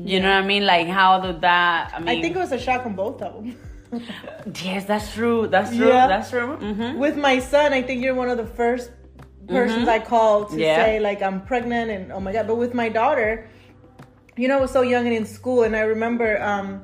You 0.04 0.20
know 0.20 0.28
what 0.28 0.44
I 0.44 0.46
mean? 0.46 0.64
Like 0.66 0.86
how 0.88 1.20
did 1.20 1.40
that? 1.42 1.92
I 1.94 1.98
mean, 2.00 2.08
I 2.08 2.20
think 2.20 2.36
it 2.36 2.38
was 2.38 2.52
a 2.52 2.58
shock 2.58 2.86
on 2.86 2.94
both 2.94 3.20
of 3.22 3.34
them. 3.34 3.56
yes, 4.62 4.84
that's 4.84 5.12
true. 5.14 5.46
That's 5.46 5.74
true. 5.74 5.88
Yeah. 5.88 6.06
That's 6.06 6.30
true. 6.30 6.56
hmm 6.56 6.98
With 6.98 7.16
my 7.16 7.38
son, 7.38 7.72
I 7.72 7.82
think 7.82 8.02
you're 8.02 8.14
one 8.14 8.28
of 8.28 8.36
the 8.36 8.46
first 8.46 8.90
persons 9.48 9.88
I 9.88 9.98
called 9.98 10.48
to 10.48 10.54
Mm-hmm. 10.54 10.60
Yeah. 10.62 10.84
say 10.84 11.00
like 11.00 11.22
I'm 11.22 11.40
pregnant 11.40 11.90
and 11.90 12.12
oh 12.12 12.20
my 12.20 12.32
god. 12.32 12.46
But 12.46 12.56
with 12.56 12.74
my 12.74 12.88
daughter, 12.88 13.48
you 14.36 14.46
know, 14.48 14.58
I 14.58 14.60
was 14.60 14.70
so 14.70 14.82
young 14.82 15.06
and 15.06 15.14
in 15.16 15.24
school, 15.26 15.62
and 15.64 15.74
I 15.74 15.80
remember 15.80 16.40
um, 16.42 16.82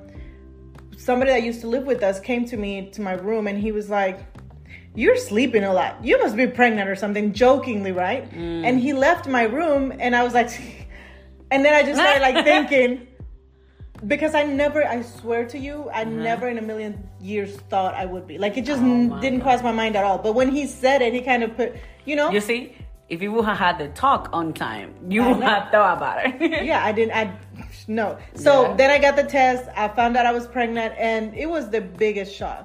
somebody 0.97 1.31
that 1.31 1.43
used 1.43 1.61
to 1.61 1.69
live 1.69 1.85
with 1.85 2.03
us 2.03 2.19
came 2.21 2.45
to 2.47 2.57
me 2.57 2.91
to 2.91 3.01
my 3.03 3.13
room, 3.13 3.47
and 3.47 3.59
he 3.59 3.71
was 3.71 3.89
like, 3.91 4.19
"You're 4.95 5.17
sleeping 5.17 5.63
a 5.65 5.73
lot. 5.73 6.03
You 6.05 6.19
must 6.21 6.37
be 6.37 6.47
pregnant 6.47 6.89
or 6.89 6.97
something," 6.97 7.33
jokingly, 7.33 7.93
right? 7.93 8.29
Mm. 8.33 8.65
And 8.67 8.81
he 8.81 8.93
left 8.93 9.29
my 9.29 9.43
room, 9.45 9.93
and 10.01 10.17
I 10.17 10.25
was 10.25 10.35
like, 10.35 10.51
and 11.55 11.65
then 11.65 11.73
I 11.75 11.83
just 11.89 11.99
started 12.01 12.21
like 12.29 12.45
thinking. 12.53 12.93
Because 14.07 14.35
I 14.35 14.43
never, 14.43 14.87
I 14.87 15.01
swear 15.03 15.47
to 15.47 15.59
you, 15.59 15.89
I 15.91 16.05
never 16.05 16.49
in 16.49 16.59
a 16.59 16.63
million 16.71 16.93
years 17.21 17.57
thought 17.71 17.95
I 17.95 18.05
would 18.05 18.27
be. 18.27 18.37
Like 18.37 18.55
it 18.59 18.65
just. 18.67 18.83
Oh 18.83 19.09
didn't 19.21 19.39
God. 19.39 19.45
cross 19.47 19.63
my 19.63 19.73
mind 19.73 19.97
at 19.97 20.05
all. 20.05 20.19
But 20.19 20.35
when 20.35 20.51
he 20.51 20.67
said 20.67 21.01
it, 21.01 21.15
he 21.15 21.21
kind 21.23 21.43
of 21.43 21.57
put, 21.57 21.69
you 22.05 22.17
know, 22.17 22.29
You 22.31 22.41
see, 22.41 22.61
if 23.09 23.23
you 23.23 23.33
would 23.33 23.47
have 23.47 23.57
had 23.57 23.79
the 23.79 23.89
talk 23.89 24.29
on 24.33 24.53
time, 24.53 24.89
you 25.09 25.23
would 25.25 25.43
have 25.43 25.71
thought 25.71 25.97
about 25.99 26.19
it. 26.27 26.65
yeah, 26.71 26.85
I 26.85 26.93
didn't. 26.93 27.15
I 27.17 27.25
no. 27.89 28.19
So 28.35 28.53
Yeah. 28.63 28.75
then 28.79 28.91
I 28.91 28.99
got 28.99 29.15
the 29.17 29.25
test. 29.25 29.65
I 29.77 29.89
found 29.89 30.17
out 30.19 30.27
I 30.27 30.33
was 30.33 30.47
pregnant, 30.49 30.93
and 30.99 31.33
it 31.35 31.49
was 31.49 31.71
the 31.71 31.81
biggest 31.81 32.35
shock. 32.35 32.65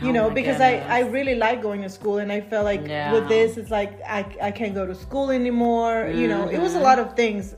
You 0.00 0.08
Oh 0.08 0.12
know, 0.16 0.30
because 0.30 0.60
I 0.60 0.72
goodness. 0.72 0.90
I 0.98 1.00
really 1.16 1.36
like 1.46 1.58
going 1.62 1.82
to 1.82 1.90
school, 1.90 2.18
and 2.18 2.32
I 2.32 2.40
felt 2.40 2.64
like 2.64 2.82
Yeah. 2.88 3.12
with 3.12 3.28
this, 3.28 3.56
it's 3.60 3.70
like 3.70 3.92
I 4.18 4.20
I 4.48 4.50
can't 4.50 4.74
go 4.74 4.84
to 4.92 4.96
school 5.06 5.30
anymore. 5.30 6.10
You 6.20 6.26
know, 6.32 6.48
it 6.48 6.58
was 6.58 6.72
a 6.72 6.76
Mm-hmm. 6.76 6.90
lot 6.90 6.98
of 6.98 7.14
things 7.14 7.54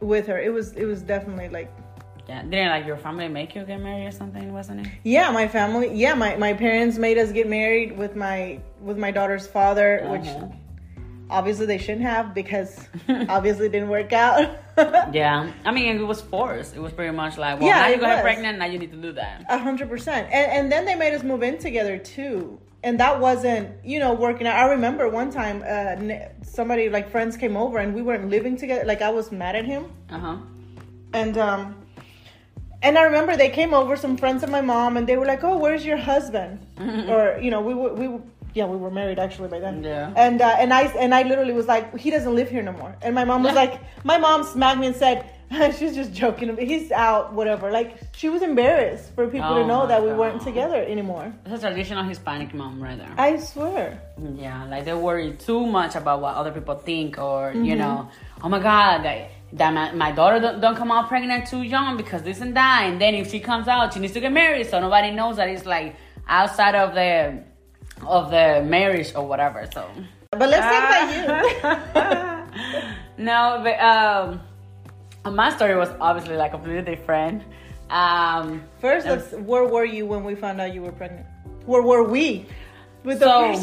with 0.00 0.26
her. 0.26 0.38
It 0.40 0.52
was 0.52 0.72
it 0.74 0.84
was 0.84 1.02
definitely 1.02 1.48
like 1.48 1.72
yeah, 2.28 2.42
didn't 2.42 2.70
like 2.70 2.86
your 2.86 2.96
family 2.96 3.28
make 3.28 3.54
you 3.54 3.64
get 3.64 3.80
married 3.80 4.06
or 4.06 4.10
something, 4.10 4.52
wasn't 4.52 4.86
it? 4.86 4.92
yeah, 5.04 5.30
my 5.30 5.46
family. 5.48 5.94
Yeah, 5.94 6.14
my 6.14 6.36
my 6.36 6.52
parents 6.54 6.98
made 6.98 7.18
us 7.18 7.30
get 7.32 7.48
married 7.48 7.96
with 7.96 8.16
my 8.16 8.60
with 8.80 8.98
my 8.98 9.10
daughter's 9.10 9.46
father, 9.46 10.06
which 10.10 10.26
Uh-huh. 10.26 10.48
obviously 11.30 11.66
they 11.66 11.78
shouldn't 11.78 12.02
have 12.02 12.34
because 12.34 12.88
obviously 13.28 13.66
it 13.66 13.72
didn't 13.72 13.88
work 13.90 14.12
out. 14.12 14.58
Yeah, 15.10 15.50
I 15.64 15.70
mean, 15.70 15.96
it 15.96 16.02
was 16.02 16.20
forced. 16.20 16.76
It 16.76 16.80
was 16.80 16.92
pretty 16.92 17.10
much 17.16 17.38
like, 17.38 17.58
well, 17.58 17.66
Yeah, 17.66 17.80
now 17.80 17.86
you 17.88 17.96
got 17.96 18.20
pregnant, 18.22 18.58
now 18.58 18.66
you 18.66 18.78
need 18.78 18.90
to 18.90 18.98
do 18.98 19.10
that. 19.12 19.46
A 19.48 19.56
hundred 19.56 19.88
percent. 19.88 20.28
And 20.30 20.52
and 20.52 20.70
then 20.72 20.84
they 20.84 20.94
made 20.94 21.14
us 21.14 21.22
move 21.22 21.42
in 21.42 21.56
together 21.56 21.96
too. 21.96 22.60
And 22.86 23.00
that 23.04 23.14
wasn't, 23.28 23.64
you 23.92 23.98
know, 24.02 24.12
working 24.26 24.46
out. 24.46 24.56
I 24.64 24.66
remember 24.76 25.04
one 25.22 25.30
time, 25.40 25.56
uh, 25.74 25.96
somebody 26.58 26.84
like 26.96 27.06
friends 27.14 27.36
came 27.42 27.56
over 27.62 27.76
and 27.82 27.88
we 27.98 28.02
weren't 28.08 28.28
living 28.36 28.54
together. 28.62 28.84
Like 28.92 29.02
I 29.02 29.10
was 29.18 29.26
mad 29.42 29.54
at 29.60 29.66
him, 29.72 29.82
Uh 30.16 30.20
huh. 30.26 30.36
and 31.20 31.34
um, 31.48 31.60
and 32.86 32.92
I 32.96 33.02
remember 33.10 33.32
they 33.36 33.50
came 33.60 33.72
over, 33.80 33.92
some 33.96 34.14
friends 34.22 34.40
of 34.46 34.50
my 34.50 34.60
mom, 34.72 34.96
and 34.96 35.04
they 35.08 35.16
were 35.20 35.26
like, 35.32 35.42
"Oh, 35.50 35.56
where's 35.64 35.84
your 35.90 36.00
husband?" 36.12 36.52
or 37.12 37.22
you 37.44 37.50
know, 37.54 37.60
we 37.68 37.74
were 37.80 37.92
we 38.02 38.06
were, 38.12 38.22
yeah, 38.58 38.66
we 38.74 38.78
were 38.84 38.92
married 39.00 39.18
actually 39.26 39.48
by 39.54 39.60
then. 39.66 39.82
Yeah. 39.82 40.24
And 40.24 40.38
uh, 40.40 40.62
and 40.62 40.70
I 40.80 40.82
and 41.04 41.10
I 41.12 41.22
literally 41.30 41.54
was 41.60 41.66
like, 41.74 41.84
"He 42.04 42.08
doesn't 42.16 42.34
live 42.40 42.48
here 42.54 42.62
no 42.70 42.74
more." 42.82 42.92
And 43.04 43.12
my 43.20 43.24
mom 43.30 43.40
was 43.48 43.54
like, 43.62 43.74
my 44.12 44.18
mom 44.26 44.44
smacked 44.54 44.78
me 44.82 44.86
and 44.92 44.96
said. 45.06 45.18
She's 45.78 45.94
just 45.94 46.12
joking. 46.12 46.56
He's 46.56 46.90
out, 46.90 47.32
whatever. 47.32 47.70
Like 47.70 47.98
she 48.16 48.28
was 48.28 48.42
embarrassed 48.42 49.14
for 49.14 49.26
people 49.28 49.48
Oh 49.50 49.62
to 49.62 49.66
know 49.66 49.86
that 49.86 50.02
we 50.02 50.12
weren't 50.12 50.42
together 50.42 50.82
anymore. 50.82 51.32
That's 51.44 51.62
a 51.62 51.68
traditional 51.68 52.02
Hispanic 52.04 52.52
mom, 52.52 52.82
right 52.82 52.98
there. 52.98 53.12
I 53.16 53.36
swear. 53.38 54.00
Yeah, 54.34 54.64
like 54.64 54.84
they 54.84 54.92
worry 54.94 55.34
too 55.38 55.64
much 55.66 55.94
about 55.94 56.20
what 56.20 56.34
other 56.34 56.50
people 56.50 56.74
think, 56.74 57.18
or 57.18 57.50
Mm-hmm. 57.50 57.64
you 57.64 57.76
know, 57.76 58.08
oh 58.42 58.48
my 58.48 58.58
God, 58.58 59.04
that, 59.04 59.30
that 59.52 59.72
my, 59.72 59.92
my 59.92 60.10
daughter 60.12 60.40
don't, 60.40 60.60
don't 60.60 60.74
come 60.76 60.90
out 60.90 61.06
pregnant 61.08 61.46
too 61.46 61.62
young 61.62 61.96
because 61.96 62.22
this 62.22 62.40
and 62.40 62.56
that, 62.56 62.82
and 62.86 63.00
then 63.00 63.14
if 63.14 63.30
she 63.30 63.38
comes 63.38 63.68
out, 63.68 63.94
she 63.94 64.00
needs 64.00 64.14
to 64.14 64.20
get 64.20 64.32
married, 64.32 64.66
so 64.68 64.80
nobody 64.80 65.12
knows 65.12 65.36
that 65.36 65.48
it's 65.48 65.64
like 65.64 65.94
outside 66.26 66.74
of 66.74 66.92
the 66.94 67.42
of 68.04 68.30
the 68.30 68.62
marriage 68.66 69.12
or 69.14 69.26
whatever. 69.26 69.66
So 69.72 69.88
But 70.32 70.48
let's 70.48 70.66
talk 70.66 70.82
about 71.60 72.46
you. 73.18 73.24
no, 73.24 73.60
but 73.62 73.80
um, 73.80 74.40
my 75.30 75.54
story 75.54 75.76
was 75.76 75.90
obviously 76.00 76.36
like 76.36 76.50
completely 76.52 76.82
different. 76.82 77.42
Um, 77.90 78.62
First, 78.80 79.06
let's. 79.06 79.32
Where 79.32 79.64
were 79.64 79.84
you 79.84 80.06
when 80.06 80.24
we 80.24 80.34
found 80.34 80.60
out 80.60 80.74
you 80.74 80.82
were 80.82 80.92
pregnant? 80.92 81.26
Where 81.66 81.82
were 81.82 82.02
we? 82.02 82.46
With 83.04 83.20
So 83.20 83.54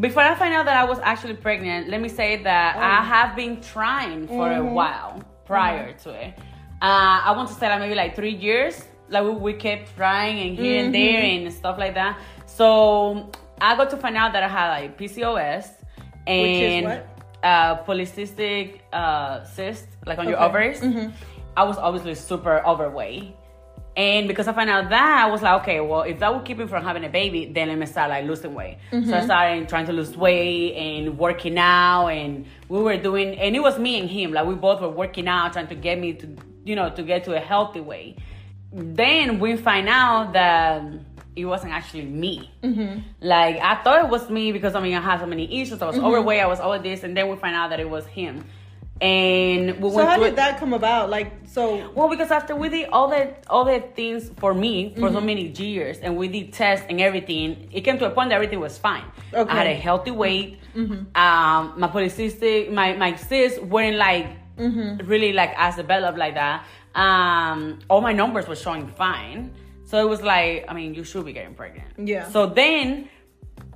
before 0.00 0.22
I 0.22 0.34
find 0.34 0.52
out 0.54 0.64
that 0.66 0.76
I 0.76 0.84
was 0.84 0.98
actually 1.00 1.34
pregnant, 1.34 1.88
let 1.88 2.00
me 2.00 2.08
say 2.08 2.42
that 2.42 2.74
Oh. 2.76 2.80
I 2.80 3.04
have 3.04 3.36
been 3.36 3.60
trying 3.60 4.26
for 4.26 4.48
Mm-hmm. 4.48 4.66
a 4.68 4.72
while 4.72 5.22
prior 5.44 5.92
to 6.04 6.10
it. 6.10 6.34
Uh, 6.82 7.20
I 7.24 7.32
want 7.36 7.48
to 7.48 7.54
say 7.54 7.68
like 7.68 7.78
maybe 7.80 7.94
like 7.94 8.16
three 8.16 8.34
years. 8.34 8.84
Like 9.08 9.24
we, 9.24 9.30
we 9.30 9.52
kept 9.54 9.94
trying 9.96 10.38
and 10.48 10.58
here 10.58 10.84
and 10.84 10.94
there 10.94 11.22
Mm-hmm. 11.22 11.46
and 11.46 11.54
stuff 11.54 11.78
like 11.78 11.94
that. 11.94 12.18
So 12.46 13.30
I 13.60 13.76
got 13.76 13.90
to 13.90 13.96
find 13.96 14.16
out 14.16 14.32
that 14.32 14.42
I 14.42 14.48
had 14.48 14.68
like 14.70 14.98
PCOS 14.98 15.68
and 16.26 16.86
what? 16.86 17.17
Uh, 17.42 17.76
polycystic 17.84 18.80
uh, 18.92 19.44
cyst, 19.44 19.86
like 20.06 20.18
on 20.18 20.26
your 20.28 20.42
Okay. 20.42 20.74
Mm-hmm. 20.74 20.98
ovaries. 20.98 21.12
I 21.56 21.62
was 21.62 21.76
obviously 21.78 22.14
super 22.16 22.62
overweight. 22.66 23.36
And 23.96 24.28
because 24.28 24.46
I 24.46 24.52
found 24.52 24.70
out 24.70 24.90
that, 24.90 25.24
I 25.26 25.30
was 25.30 25.42
like, 25.42 25.62
okay, 25.62 25.80
well, 25.80 26.02
if 26.02 26.18
that 26.20 26.32
would 26.32 26.44
keep 26.44 26.58
me 26.58 26.66
from 26.66 26.84
having 26.84 27.04
a 27.04 27.08
baby, 27.08 27.46
then 27.46 27.68
let 27.68 27.78
me 27.78 27.86
start 27.86 28.10
like 28.10 28.24
losing 28.26 28.54
weight. 28.54 28.78
So 28.90 29.14
I 29.14 29.24
started 29.24 29.68
trying 29.68 29.86
to 29.86 29.92
lose 29.92 30.16
weight 30.16 30.74
and 30.76 31.18
working 31.18 31.58
out, 31.58 32.08
and 32.08 32.46
we 32.68 32.80
were 32.80 32.96
doing, 32.96 33.36
and 33.38 33.56
it 33.56 33.60
was 33.60 33.76
me 33.78 33.98
and 34.00 34.08
him, 34.08 34.32
like 34.32 34.46
we 34.46 34.54
both 34.54 34.80
were 34.80 34.88
working 34.88 35.26
out, 35.26 35.52
trying 35.52 35.66
to 35.68 35.74
get 35.74 35.98
me 35.98 36.12
to, 36.14 36.26
you 36.64 36.76
know, 36.76 36.90
to 36.90 37.02
get 37.02 37.24
to 37.24 37.34
a 37.34 37.40
healthy 37.40 37.80
weight. 37.80 38.18
Then 38.72 39.40
we 39.40 39.56
find 39.56 39.88
out 39.88 40.32
that 40.34 40.82
it 41.40 41.44
wasn't 41.44 41.72
actually 41.72 42.04
me. 42.04 42.50
Like 43.20 43.56
I 43.60 43.82
thought 43.82 44.04
it 44.04 44.10
was 44.10 44.28
me 44.30 44.52
because 44.52 44.74
I 44.74 44.80
mean 44.80 44.94
I 44.94 45.00
had 45.00 45.20
so 45.20 45.26
many 45.26 45.60
issues. 45.60 45.80
I 45.82 45.86
was 45.86 45.98
overweight. 45.98 46.40
I 46.40 46.46
was 46.46 46.60
all 46.60 46.72
of 46.72 46.82
this, 46.82 47.02
and 47.04 47.16
then 47.16 47.28
we 47.28 47.36
find 47.36 47.54
out 47.54 47.70
that 47.70 47.80
it 47.80 47.88
was 47.88 48.06
him. 48.06 48.44
And 49.00 49.80
we 49.80 49.90
So 49.92 50.04
how 50.04 50.16
did 50.18 50.26
it- 50.32 50.36
that 50.36 50.58
come 50.58 50.72
about? 50.72 51.08
Like 51.08 51.32
so. 51.46 51.90
well, 51.94 52.08
because 52.08 52.32
after 52.32 52.56
we 52.56 52.68
did 52.68 52.88
all 52.90 53.08
the 53.08 53.32
all 53.48 53.64
the 53.64 53.78
things 53.94 54.30
for 54.38 54.52
me 54.52 54.92
for 54.96 55.02
Mm-hmm. 55.02 55.14
so 55.14 55.20
many 55.20 55.44
years, 55.56 55.98
and 55.98 56.16
we 56.16 56.26
did 56.26 56.52
tests 56.52 56.84
and 56.90 57.00
everything, 57.00 57.68
it 57.72 57.82
came 57.82 57.96
to 57.98 58.06
a 58.06 58.10
point 58.10 58.30
that 58.30 58.34
everything 58.34 58.58
was 58.60 58.76
fine. 58.76 59.04
Okay. 59.32 59.40
Mm-hmm. 59.42 59.50
I 59.50 59.54
had 59.54 59.66
a 59.68 59.74
healthy 59.74 60.10
weight. 60.10 60.58
Um, 60.74 61.74
my 61.76 61.88
polycystic, 61.94 62.72
my 62.72 62.94
my 62.94 63.14
cysts 63.16 63.58
weren't 63.60 63.96
like 63.96 64.26
Mm-hmm. 64.58 65.06
really 65.06 65.32
like 65.32 65.52
as 65.56 65.76
developed 65.76 66.18
like 66.18 66.34
that. 66.34 66.64
Um, 66.92 67.78
all 67.88 68.00
my 68.00 68.12
numbers 68.12 68.48
were 68.48 68.56
showing 68.56 68.88
fine. 68.88 69.52
So 69.88 69.94
it 70.04 70.08
was 70.14 70.20
like, 70.22 70.66
I 70.68 70.74
mean, 70.74 70.92
you 70.94 71.02
should 71.02 71.24
be 71.24 71.32
getting 71.32 71.54
pregnant. 71.54 71.88
Yeah. 71.96 72.28
So 72.28 72.44
then 72.44 73.08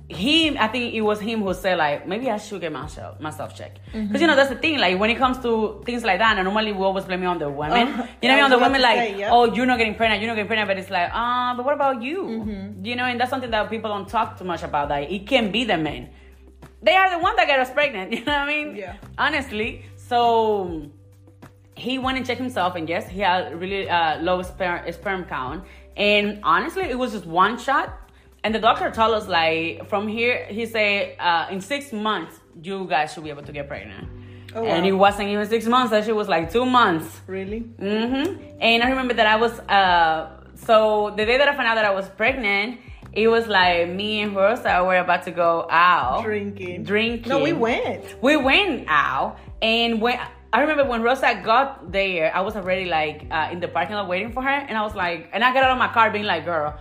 him, 0.09 0.57
I 0.59 0.67
think 0.67 0.93
it 0.93 1.01
was 1.01 1.19
him 1.19 1.41
who 1.41 1.51
said 1.55 1.75
like, 1.79 2.07
maybe 2.07 2.29
I 2.29 2.37
should 2.37 2.61
get 2.61 2.71
myself 2.71 3.19
myself 3.19 3.55
checked. 3.55 3.79
Because 3.85 3.99
Mm-hmm. 3.99 4.15
you 4.21 4.27
know 4.27 4.35
that's 4.35 4.49
the 4.49 4.55
thing. 4.63 4.77
Like 4.77 4.99
when 4.99 5.09
it 5.09 5.17
comes 5.17 5.39
to 5.39 5.81
things 5.87 6.03
like 6.03 6.19
that, 6.19 6.37
and 6.37 6.45
normally 6.45 6.71
we 6.71 6.83
always 6.83 7.05
blame 7.05 7.23
it 7.23 7.25
on 7.25 7.39
the 7.39 7.49
women. 7.49 7.87
Uh, 7.87 8.07
you 8.21 8.29
know, 8.29 8.37
I 8.37 8.41
on 8.43 8.51
the 8.51 8.59
women 8.59 8.79
like, 8.89 8.97
say, 8.99 9.19
yep. 9.19 9.29
oh, 9.33 9.45
you're 9.55 9.65
not 9.65 9.79
getting 9.79 9.95
pregnant, 9.95 10.21
you're 10.21 10.29
not 10.29 10.35
getting 10.35 10.51
pregnant. 10.53 10.67
But 10.69 10.77
it's 10.77 10.91
like, 10.91 11.09
ah, 11.11 11.55
but 11.57 11.65
what 11.65 11.73
about 11.73 12.03
you? 12.03 12.19
Mm-hmm. 12.23 12.85
You 12.85 12.95
know, 12.95 13.05
and 13.05 13.19
that's 13.19 13.31
something 13.31 13.49
that 13.49 13.71
people 13.71 13.89
don't 13.89 14.07
talk 14.07 14.37
too 14.37 14.45
much 14.45 14.61
about. 14.61 14.89
That 14.89 15.11
it 15.11 15.25
can 15.25 15.51
be 15.51 15.63
the 15.63 15.77
men. 15.77 16.09
They 16.83 16.95
are 16.95 17.09
the 17.09 17.17
one 17.17 17.35
that 17.37 17.47
got 17.47 17.59
us 17.59 17.71
pregnant. 17.71 18.11
You 18.17 18.23
know 18.25 18.33
what 18.33 18.41
I 18.41 18.53
mean? 18.55 18.75
Yeah. 18.75 18.97
Honestly, 19.17 19.85
so 19.95 20.91
he 21.75 21.97
went 21.97 22.17
and 22.17 22.25
checked 22.27 22.39
himself, 22.39 22.75
and 22.75 22.87
yes, 22.87 23.09
he 23.09 23.21
had 23.21 23.59
really 23.59 23.89
uh, 23.89 24.21
low 24.21 24.43
sperm, 24.43 24.79
sperm 24.91 25.23
count. 25.25 25.63
And 25.95 26.39
honestly, 26.43 26.83
it 26.83 26.97
was 26.97 27.11
just 27.11 27.25
one 27.25 27.57
shot. 27.57 27.99
And 28.43 28.53
the 28.53 28.59
doctor 28.59 28.91
told 28.91 29.13
us, 29.13 29.27
like, 29.27 29.87
from 29.87 30.07
here, 30.07 30.45
he 30.49 30.65
said, 30.65 31.15
uh, 31.19 31.47
in 31.49 31.61
six 31.61 31.93
months, 31.93 32.39
you 32.61 32.85
guys 32.87 33.13
should 33.13 33.23
be 33.23 33.29
able 33.29 33.43
to 33.43 33.51
get 33.51 33.67
pregnant. 33.67 34.07
Oh, 34.55 34.65
And 34.65 34.83
wow. 34.83 34.89
it 34.89 34.91
wasn't 34.91 35.29
even 35.29 35.47
six 35.47 35.65
months, 35.65 35.91
that 35.91 36.05
shit 36.05 36.15
was 36.15 36.27
like 36.27 36.51
two 36.51 36.65
months. 36.65 37.21
Really? 37.25 37.61
Mm-hmm. 37.61 38.57
And 38.59 38.83
I 38.83 38.89
remember 38.89 39.13
that 39.15 39.25
I 39.25 39.37
was, 39.37 39.57
uh, 39.61 40.43
so 40.55 41.13
the 41.15 41.25
day 41.25 41.37
that 41.37 41.47
I 41.47 41.55
found 41.55 41.67
out 41.67 41.75
that 41.75 41.85
I 41.85 41.91
was 41.93 42.07
pregnant, 42.09 42.79
it 43.13 43.27
was 43.27 43.47
like 43.47 43.89
me 43.89 44.21
and 44.21 44.35
Rosa 44.35 44.83
were 44.83 44.97
about 44.97 45.23
to 45.23 45.31
go 45.31 45.67
out. 45.69 46.23
Drinking. 46.23 46.83
Drinking. 46.83 47.29
No, 47.29 47.39
we 47.39 47.53
went. 47.53 48.21
We 48.21 48.37
went 48.37 48.85
out, 48.87 49.37
and 49.61 50.01
when 50.01 50.19
I 50.53 50.61
remember 50.61 50.85
when 50.85 51.01
Rosa 51.01 51.41
got 51.43 51.91
there, 51.91 52.33
I 52.33 52.41
was 52.41 52.55
already 52.55 52.85
like 52.85 53.25
uh, 53.31 53.49
in 53.51 53.59
the 53.59 53.67
parking 53.67 53.95
lot 53.95 54.07
waiting 54.07 54.31
for 54.31 54.43
her, 54.43 54.49
and 54.49 54.77
I 54.77 54.83
was 54.83 54.93
like, 54.93 55.29
and 55.33 55.43
I 55.43 55.51
got 55.51 55.63
out 55.63 55.71
of 55.71 55.79
my 55.79 55.91
car 55.91 56.11
being 56.11 56.25
like, 56.25 56.45
girl, 56.45 56.79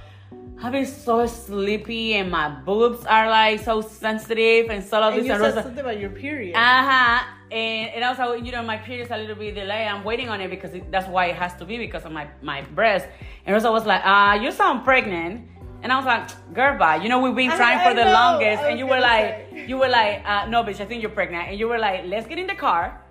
I've 0.63 0.73
been 0.73 0.87
so 0.87 1.27
sleepy 1.27 2.15
and 2.15 2.31
my 2.31 2.49
boobs 2.49 3.05
are 3.07 3.29
like 3.29 3.61
so 3.61 3.81
sensitive 3.81 4.71
and 4.71 4.85
so 4.85 5.03
And 5.03 5.27
you 5.27 5.37
said 5.37 5.55
something 5.55 5.79
about 5.79 5.99
your 5.99 6.11
period. 6.11 6.55
uh-huh. 6.55 7.25
And, 7.51 7.91
and 7.95 8.05
also, 8.05 8.35
you 8.35 8.53
know, 8.53 8.63
my 8.63 8.77
period's 8.77 9.11
a 9.11 9.17
little 9.17 9.35
bit 9.35 9.55
delayed. 9.55 9.89
I'm 9.89 10.05
waiting 10.05 10.29
on 10.29 10.41
it 10.41 10.49
because 10.49 10.73
it, 10.73 10.91
that's 10.91 11.09
why 11.09 11.27
it 11.27 11.37
has 11.37 11.55
to 11.57 11.65
be 11.65 11.79
because 11.79 12.05
of 12.05 12.13
my, 12.13 12.29
my 12.43 12.63
breast. 12.63 13.07
And 13.45 13.53
Rosa 13.55 13.73
was 13.73 13.85
like, 13.85 14.03
uh, 14.05 14.39
you 14.41 14.53
sound 14.53 14.85
pregnant. 14.85 15.49
And 15.83 15.93
I 15.93 15.97
was 15.97 16.07
like, 16.07 16.55
girl, 16.55 16.79
bye. 16.79 16.97
You 16.97 17.09
know, 17.09 17.21
we've 17.21 17.35
been 17.35 17.51
trying 17.51 17.79
I 17.79 17.89
for 17.89 17.95
the 17.95 18.05
know. 18.05 18.13
longest. 18.13 18.63
And 18.63 18.79
you 18.79 18.87
were 18.87 19.01
like, 19.01 19.49
say. 19.51 19.67
you 19.67 19.77
were 19.79 19.89
like, 19.89 20.23
uh, 20.25 20.47
no, 20.47 20.63
bitch, 20.63 20.81
I 20.81 20.85
think 20.85 21.03
you're 21.03 21.11
pregnant. 21.11 21.49
And 21.49 21.59
you 21.59 21.67
were 21.67 21.79
like, 21.79 22.05
let's 22.07 22.27
get 22.29 22.39
in 22.39 22.47
the 22.47 22.55
car. 22.55 23.02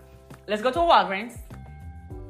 Let's 0.51 0.61
go 0.61 0.69
to 0.69 0.79
Walgreens 0.79 1.37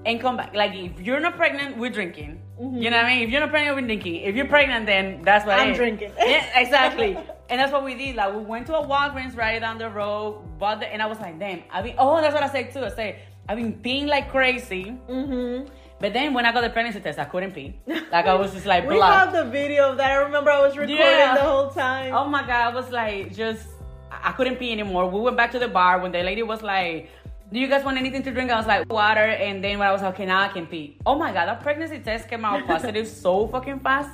and 0.06 0.22
come 0.22 0.38
back. 0.38 0.54
Like, 0.54 0.76
if 0.76 1.02
you're 1.02 1.20
not 1.20 1.38
pregnant, 1.38 1.76
we're 1.76 1.90
drinking. 1.90 2.40
You 2.60 2.92
know 2.92 2.98
what 2.98 3.08
I 3.08 3.16
mean? 3.16 3.24
If 3.24 3.32
you're 3.32 3.40
not 3.42 3.50
pregnant, 3.50 3.76
we're 3.76 3.88
drinking. 3.88 4.18
If 4.18 4.36
you're 4.36 4.48
pregnant, 4.48 4.86
then 4.86 5.24
that's 5.24 5.44
what 5.44 5.58
I'm 5.60 5.74
drinking. 5.74 6.12
Yeah, 6.20 6.60
exactly. 6.62 7.18
and 7.50 7.60
that's 7.60 7.72
what 7.72 7.84
we 7.84 7.96
did. 7.96 8.16
Like, 8.16 8.36
we 8.36 8.42
went 8.42 8.68
to 8.68 8.76
a 8.76 8.86
Walgreens 8.86 9.36
right 9.36 9.60
down 9.60 9.80
the 9.80 9.90
road, 9.90 10.60
bought 10.60 10.82
the, 10.82 10.86
and 10.94 11.02
I 11.02 11.08
was 11.08 11.20
like, 11.20 11.40
damn, 11.40 11.64
I 11.72 11.82
mean, 11.82 11.96
oh, 11.98 12.22
that's 12.22 12.36
what 12.36 12.44
I 12.44 12.50
said 12.50 12.72
too. 12.72 12.86
I 12.86 12.90
said, 12.90 13.22
I've 13.50 13.58
been 13.58 13.74
peeing 13.82 14.06
like 14.06 14.30
crazy. 14.30 14.96
mm-hmm. 15.10 15.68
But 16.00 16.14
then 16.14 16.36
when 16.36 16.46
I 16.46 16.52
got 16.52 16.62
the 16.62 16.70
pregnancy 16.70 17.00
test, 17.00 17.18
I 17.18 17.26
couldn't 17.26 17.54
pee. 17.54 17.80
Like, 17.88 18.28
I 18.28 18.36
was 18.36 18.54
just 18.54 18.68
like, 18.68 18.88
We 18.88 19.00
have 19.00 19.34
the 19.34 19.46
video 19.46 19.90
of 19.90 19.98
that. 19.98 20.12
I 20.12 20.16
remember 20.18 20.52
I 20.52 20.62
was 20.62 20.78
recording 20.78 20.98
Yeah. 20.98 21.34
the 21.34 21.42
whole 21.42 21.70
time. 21.72 22.14
Oh 22.14 22.30
my 22.30 22.42
god, 22.42 22.72
I 22.72 22.76
was 22.76 22.92
like 22.92 23.36
just 23.36 23.66
I 24.12 24.32
couldn't 24.34 24.58
pee 24.58 24.72
anymore. 24.72 25.10
We 25.10 25.20
went 25.22 25.38
back 25.38 25.52
to 25.52 25.60
the 25.60 25.68
bar 25.68 26.00
when 26.00 26.12
the 26.12 26.22
lady 26.22 26.44
was 26.44 26.62
like, 26.62 27.10
Do 27.52 27.60
you 27.60 27.68
guys 27.68 27.84
want 27.84 27.98
anything 27.98 28.24
to 28.24 28.32
drink? 28.32 28.50
I 28.50 28.56
was 28.56 28.66
like, 28.66 28.92
water, 28.92 29.20
and 29.26 29.62
then 29.64 29.78
when 29.80 29.88
I 29.88 29.92
was 29.92 30.02
like, 30.02 30.14
okay, 30.14 30.26
now 30.26 30.40
I 30.42 30.48
can 30.48 30.66
pee. 30.68 30.98
Oh 31.06 31.16
my 31.16 31.34
god, 31.34 31.48
that 31.48 31.62
pregnancy 31.62 32.00
test 32.00 32.30
came 32.30 32.46
out 32.46 32.66
positive 32.66 33.08
so 33.24 33.48
fucking 33.48 33.80
fast. 33.80 34.10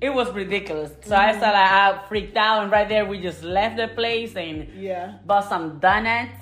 It 0.00 0.08
was 0.14 0.30
ridiculous. 0.32 0.90
So 1.02 1.14
I 1.14 1.36
started 1.36 1.58
like 1.58 1.70
I 1.70 2.02
freaked 2.08 2.36
out 2.38 2.62
and 2.62 2.72
right 2.72 2.88
there 2.88 3.04
we 3.04 3.20
just 3.20 3.42
left 3.42 3.76
the 3.76 3.88
place 3.88 4.34
and 4.34 4.66
Yeah. 4.74 5.18
bought 5.26 5.46
some 5.46 5.78
donuts. 5.78 6.40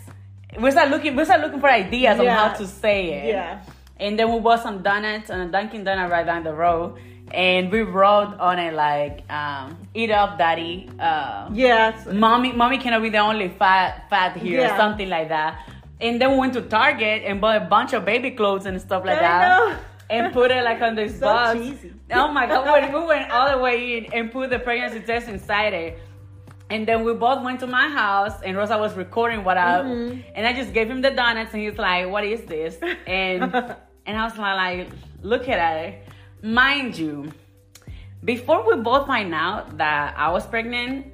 We 0.60 0.70
started 0.70 0.92
looking 0.92 1.16
we 1.16 1.24
started 1.24 1.42
looking 1.44 1.58
for 1.60 1.68
ideas 1.68 2.20
on 2.20 2.26
how 2.26 2.50
to 2.50 2.66
say 2.68 3.10
it. 3.14 3.26
Yeah. 3.30 3.60
And 3.98 4.16
then 4.16 4.32
we 4.32 4.38
bought 4.38 4.62
some 4.62 4.80
donuts 4.84 5.28
and 5.30 5.42
a 5.42 5.46
Dunkin' 5.46 5.84
Donut 5.84 6.08
right 6.08 6.24
down 6.24 6.44
the 6.44 6.54
road. 6.54 6.98
And 7.34 7.70
we 7.72 7.82
wrote 7.82 8.38
on 8.38 8.60
it 8.60 8.74
like, 8.74 9.28
um, 9.30 9.76
eat 9.92 10.12
up, 10.12 10.38
daddy. 10.38 10.88
Uh, 10.98 11.48
Yeah. 11.52 11.88
it's- 11.88 12.06
mommy, 12.14 12.52
mommy 12.52 12.78
cannot 12.78 13.02
be 13.02 13.08
the 13.10 13.18
only 13.18 13.48
fat, 13.48 14.04
fat 14.08 14.36
here, 14.36 14.60
or 14.60 14.62
Yeah. 14.66 14.76
something 14.76 15.08
like 15.10 15.28
that. 15.30 15.58
And 16.00 16.20
then 16.20 16.32
we 16.32 16.38
went 16.38 16.52
to 16.54 16.62
Target 16.62 17.22
and 17.26 17.40
bought 17.40 17.56
a 17.56 17.64
bunch 17.66 17.92
of 17.92 18.04
baby 18.04 18.30
clothes 18.30 18.66
and 18.66 18.80
stuff 18.80 19.04
like 19.04 19.18
I 19.18 19.20
that. 19.22 19.48
know. 19.48 19.76
And 20.10 20.32
put 20.32 20.50
it 20.50 20.62
like 20.64 20.80
on 20.80 20.94
this 20.94 21.18
So 21.18 21.26
box. 21.26 21.58
cheesy. 21.58 21.92
Oh 22.12 22.28
my 22.32 22.46
god, 22.46 22.92
we, 22.92 22.98
we 22.98 23.04
went 23.06 23.30
all 23.30 23.50
the 23.50 23.58
way 23.58 23.98
in 23.98 24.12
and 24.14 24.32
put 24.32 24.48
the 24.50 24.58
pregnancy 24.58 25.00
test 25.00 25.28
inside 25.28 25.74
it. 25.74 25.98
And 26.70 26.86
then 26.86 27.04
we 27.04 27.12
both 27.14 27.42
went 27.42 27.60
to 27.60 27.66
my 27.66 27.88
house, 27.88 28.40
and 28.42 28.56
Rosa 28.56 28.76
was 28.78 28.94
recording 28.94 29.42
what 29.42 29.56
I, 29.58 29.80
Mhm. 29.80 30.22
and 30.34 30.46
I 30.46 30.52
just 30.52 30.72
gave 30.74 30.88
him 30.90 31.00
the 31.00 31.10
donuts, 31.10 31.52
and 31.54 31.62
he's 31.62 31.78
like, 31.78 32.08
"What 32.10 32.24
is 32.24 32.42
this?" 32.42 32.76
And 33.06 33.42
and 34.06 34.16
I 34.18 34.24
was 34.24 34.36
like, 34.38 34.88
"Look 35.22 35.48
at 35.48 35.60
it." 35.84 36.08
Mind 36.42 36.96
you, 36.96 37.32
before 38.24 38.66
we 38.68 38.82
both 38.82 39.06
find 39.06 39.34
out 39.34 39.76
that 39.78 40.14
I 40.16 40.30
was 40.30 40.46
pregnant, 40.46 41.06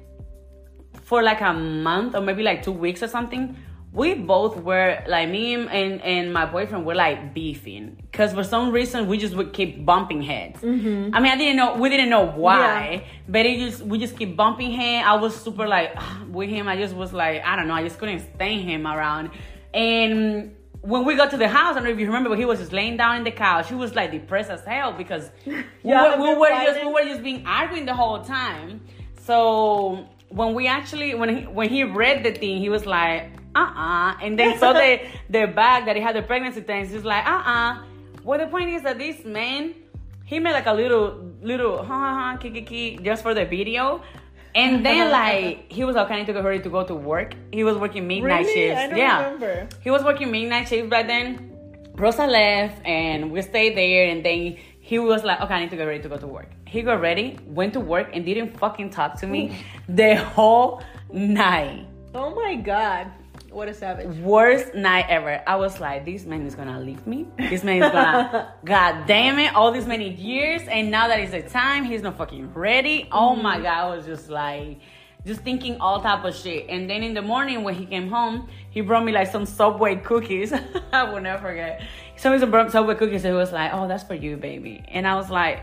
for 1.03 1.21
like 1.23 1.41
a 1.41 1.53
month 1.53 2.15
or 2.15 2.21
maybe 2.21 2.43
like 2.43 2.61
two 2.63 2.71
weeks 2.71 3.01
or 3.03 3.07
something, 3.07 3.55
we 3.95 4.13
both 4.13 4.57
were 4.57 5.01
like 5.07 5.29
me 5.29 5.53
and 5.55 6.01
and 6.01 6.33
my 6.33 6.45
boyfriend 6.45 6.85
were 6.85 6.95
like 6.95 7.33
beefing 7.33 7.95
because 8.11 8.33
for 8.33 8.43
some 8.43 8.71
reason 8.71 9.07
we 9.07 9.17
just 9.17 9.35
would 9.35 9.53
keep 9.53 9.85
bumping 9.85 10.21
heads. 10.21 10.59
I 11.13 11.19
mean, 11.21 11.31
I 11.31 11.37
didn't 11.37 11.55
know 11.55 11.75
we 11.77 11.89
didn't 11.89 12.09
know 12.09 12.25
why, 12.25 13.05
but 13.27 13.45
it 13.45 13.59
just 13.59 13.81
we 13.81 13.97
just 13.97 14.17
keep 14.17 14.35
bumping 14.35 14.71
head. 14.71 15.05
I 15.05 15.15
was 15.15 15.35
super 15.35 15.67
like 15.67 15.95
with 16.29 16.49
him. 16.49 16.67
I 16.67 16.75
just 16.75 16.93
was 16.95 17.13
like 17.13 17.41
I 17.45 17.55
don't 17.55 17.67
know. 17.69 17.73
I 17.73 17.83
just 17.83 17.97
couldn't 17.97 18.19
stand 18.35 18.61
him 18.69 18.85
around. 18.85 19.31
And 19.73 20.55
when 20.81 21.05
we 21.05 21.15
got 21.15 21.31
to 21.31 21.37
the 21.37 21.47
house, 21.47 21.71
I 21.71 21.75
don't 21.75 21.85
know 21.85 21.89
if 21.91 21.99
you 21.99 22.05
remember, 22.05 22.29
but 22.29 22.37
he 22.37 22.45
was 22.45 22.59
just 22.59 22.73
laying 22.73 22.97
down 22.97 23.15
in 23.17 23.23
the 23.23 23.31
couch. 23.31 23.69
He 23.69 23.75
was 23.75 23.95
like 23.95 24.11
depressed 24.11 24.51
as 24.51 24.63
hell 24.65 24.91
because 24.91 25.31
we 25.45 25.63
Yeah, 25.83 26.17
were, 26.17 26.21
we 26.21 26.29
they're 26.29 26.39
were 26.39 26.49
just 26.65 26.79
we 26.81 26.91
were 26.91 27.03
just 27.03 27.23
being 27.23 27.45
arguing 27.45 27.85
the 27.85 27.93
whole 27.93 28.21
time. 28.23 28.81
So 29.21 30.07
when 30.29 30.53
we 30.53 30.67
actually 30.67 31.15
when 31.15 31.29
he 31.35 31.43
when 31.47 31.69
he 31.69 31.83
read 31.83 32.23
the 32.23 32.31
thing, 32.33 32.57
he 32.59 32.69
was 32.69 32.85
like, 32.85 33.31
uh 33.55 33.71
uh 33.75 34.17
And 34.21 34.37
then 34.37 34.59
saw 34.59 34.73
the 34.73 34.99
the 35.29 35.47
bag 35.47 35.85
that 35.85 35.95
he 35.95 36.01
had 36.01 36.15
the 36.15 36.21
pregnancy 36.21 36.61
test. 36.61 36.91
He's 36.91 37.03
like, 37.05 37.25
uh 37.25 37.41
uh 37.45 37.83
Well, 38.23 38.39
the 38.39 38.47
point 38.47 38.69
is 38.69 38.83
that 38.83 38.97
this 38.97 39.23
man 39.25 39.73
he 40.25 40.39
made 40.39 40.53
like 40.53 40.65
a 40.65 40.73
little 40.73 41.31
little 41.41 41.83
ha 41.83 41.99
ha 41.99 42.13
ha 42.31 42.37
ki 42.37 42.49
ki 42.51 42.61
ki 42.63 42.99
just 43.03 43.23
for 43.23 43.33
the 43.33 43.45
video. 43.45 44.01
And 44.53 44.85
then 44.85 45.11
like 45.19 45.71
he 45.71 45.83
was 45.83 45.95
like, 45.95 46.09
I 46.11 46.17
need 46.19 46.27
to 46.27 46.33
go 46.33 46.41
hurry 46.41 46.59
to 46.61 46.69
go 46.69 46.83
to 46.83 46.95
work. 46.95 47.35
He 47.51 47.63
was 47.63 47.77
working 47.77 48.07
midnight 48.07 48.45
Really? 48.45 48.53
shifts. 48.53 48.81
I 48.81 48.87
don't 48.87 48.97
yeah. 48.97 49.23
remember. 49.23 49.69
He 49.81 49.91
was 49.91 50.03
working 50.03 50.31
midnight 50.31 50.67
shifts 50.67 50.89
by 50.89 51.03
then. 51.03 51.51
Rosa 51.97 52.27
left 52.27 52.85
and 52.85 53.31
we 53.31 53.41
stayed 53.41 53.77
there 53.77 54.09
and 54.09 54.25
then 54.25 54.57
he 54.79 54.99
was 54.99 55.23
like, 55.23 55.39
okay, 55.41 55.53
I 55.53 55.59
need 55.61 55.69
to 55.71 55.77
get 55.77 55.85
ready 55.85 56.03
to 56.03 56.09
go 56.09 56.17
to 56.17 56.27
work. 56.27 56.49
He 56.67 56.81
got 56.81 56.99
ready, 57.01 57.39
went 57.45 57.73
to 57.73 57.79
work 57.79 58.09
and 58.13 58.25
didn't 58.25 58.57
fucking 58.59 58.89
talk 58.89 59.15
to 59.21 59.27
me 59.27 59.57
the 59.89 60.15
whole 60.15 60.83
night. 61.11 61.87
Oh 62.13 62.35
my 62.35 62.55
god. 62.55 63.11
What 63.55 63.69
a 63.69 63.73
savage. 63.73 64.17
Worst 64.17 64.75
night 64.75 65.05
ever. 65.07 65.41
I 65.47 65.55
was 65.55 65.79
like, 65.79 66.03
this 66.03 66.25
man 66.25 66.45
is 66.45 66.55
gonna 66.55 66.77
leave 66.77 67.07
me. 67.07 67.25
This 67.37 67.63
man 67.63 67.81
is 67.81 67.89
gonna, 67.89 68.53
god 68.65 69.07
damn 69.07 69.39
it, 69.39 69.55
all 69.55 69.71
these 69.71 69.85
many 69.85 70.09
years 70.13 70.63
and 70.67 70.91
now 70.91 71.07
that 71.07 71.21
is 71.21 71.31
the 71.31 71.41
time, 71.41 71.85
he's 71.85 72.01
not 72.01 72.17
fucking 72.17 72.53
ready. 72.53 73.07
Oh 73.13 73.33
my 73.33 73.57
mm. 73.57 73.63
god, 73.63 73.77
I 73.77 73.95
was 73.95 74.05
just 74.05 74.29
like, 74.29 74.81
just 75.25 75.39
thinking 75.39 75.79
all 75.79 76.01
type 76.01 76.25
of 76.25 76.35
shit. 76.35 76.65
And 76.67 76.89
then 76.89 77.01
in 77.01 77.13
the 77.13 77.21
morning 77.21 77.63
when 77.63 77.75
he 77.75 77.85
came 77.85 78.09
home, 78.09 78.49
he 78.71 78.81
brought 78.81 79.05
me 79.05 79.13
like 79.13 79.31
some 79.31 79.45
Subway 79.45 79.95
cookies. 79.95 80.51
I 80.91 81.09
will 81.09 81.21
never 81.21 81.41
forget. 81.41 81.79
He 82.13 82.19
sent 82.19 82.35
me 82.35 82.41
some 82.41 82.51
bro- 82.51 82.67
Subway 82.67 82.95
cookies 82.95 83.23
and 83.23 83.35
he 83.35 83.37
was 83.37 83.53
like, 83.53 83.71
oh, 83.73 83.87
that's 83.87 84.03
for 84.03 84.15
you, 84.15 84.35
baby. 84.35 84.83
And 84.89 85.07
I 85.07 85.15
was 85.15 85.29
like, 85.29 85.61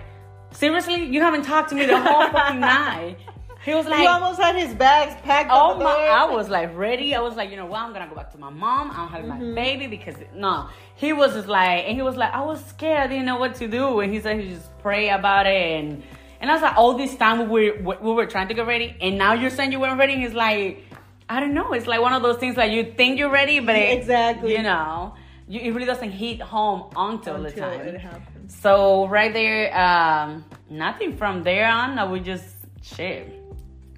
seriously? 0.53 1.05
You 1.05 1.21
haven't 1.21 1.43
talked 1.43 1.69
to 1.69 1.75
me 1.75 1.85
the 1.85 2.01
whole 2.01 2.27
fucking 2.31 2.59
night. 2.61 3.19
He 3.65 3.75
was 3.75 3.87
like, 3.87 4.01
he 4.01 4.07
almost 4.07 4.41
had 4.41 4.57
his 4.57 4.75
bags 4.75 5.15
packed. 5.23 5.51
Oh 5.53 5.77
my! 5.79 5.85
there. 5.95 6.11
I 6.11 6.25
was 6.25 6.49
like 6.49 6.77
ready. 6.77 7.15
I 7.15 7.21
was 7.21 7.37
like, 7.37 7.51
you 7.51 7.57
know 7.57 7.67
what? 7.67 7.81
I'm 7.81 7.93
gonna 7.93 8.09
go 8.09 8.17
back 8.17 8.33
to 8.33 8.39
my 8.39 8.51
mom. 8.51 8.91
I'm 8.91 9.09
having 9.09 9.31
Mm-hmm. 9.31 9.49
my 9.51 9.55
baby 9.55 9.87
because 9.87 10.17
no. 10.35 10.69
He 10.97 11.13
was 11.13 11.35
just 11.35 11.49
like, 11.49 11.85
and 11.87 11.95
he 11.97 12.03
was 12.03 12.17
like, 12.17 12.33
I 12.35 12.43
was 12.43 12.65
scared. 12.65 12.99
I 13.01 13.07
didn't 13.07 13.25
know 13.27 13.37
what 13.39 13.55
to 13.57 13.69
do. 13.69 14.01
And 14.01 14.13
he 14.13 14.21
said 14.21 14.41
he 14.41 14.49
just 14.51 14.77
pray 14.79 15.11
about 15.11 15.47
it. 15.47 15.79
And 15.81 16.03
and 16.41 16.51
I 16.51 16.55
was 16.55 16.63
like, 16.63 16.77
all 16.77 16.97
this 16.99 17.15
time 17.17 17.49
we 17.49 17.71
were 17.71 17.99
we 18.01 18.13
were 18.13 18.27
trying 18.27 18.49
to 18.49 18.55
get 18.55 18.67
ready, 18.67 18.97
and 19.01 19.17
now 19.17 19.33
you're 19.35 19.51
saying 19.51 19.71
you 19.71 19.79
weren't 19.81 19.99
ready. 19.99 20.15
And 20.15 20.23
He's 20.23 20.35
like, 20.35 20.85
I 21.29 21.39
don't 21.39 21.55
know. 21.55 21.73
It's 21.73 21.87
like 21.87 22.01
one 22.01 22.13
of 22.13 22.23
those 22.23 22.39
things 22.39 22.57
that 22.57 22.71
you 22.73 22.93
think 22.97 23.17
you're 23.19 23.31
ready, 23.31 23.61
but 23.61 23.77
it, 23.77 23.97
Exactly. 23.99 24.53
you 24.57 24.63
know, 24.63 25.15
you, 25.47 25.61
it 25.61 25.71
really 25.71 25.87
doesn't 25.87 26.11
hit 26.11 26.41
home 26.43 26.91
until, 26.97 27.41
the 27.41 27.53
time. 27.53 27.81
it 27.81 28.01
happens. 28.01 28.55
So 28.57 29.07
right 29.07 29.33
there, 29.33 29.73
um, 29.79 30.45
nothing 30.69 31.17
from 31.17 31.45
there 31.45 31.69
on. 31.69 31.97
I 31.99 32.05
would 32.05 32.25
just 32.25 32.45
shit. 32.83 33.39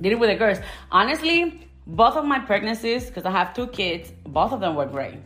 Did 0.00 0.12
it 0.12 0.18
with 0.18 0.30
the 0.30 0.36
girls. 0.36 0.58
Honestly, 0.90 1.68
both 1.86 2.16
of 2.16 2.24
my 2.24 2.38
pregnancies, 2.38 3.06
because 3.06 3.24
I 3.24 3.30
have 3.30 3.54
two 3.54 3.66
kids, 3.68 4.12
both 4.26 4.52
of 4.52 4.60
them 4.60 4.74
were 4.74 4.86
great. 4.86 5.18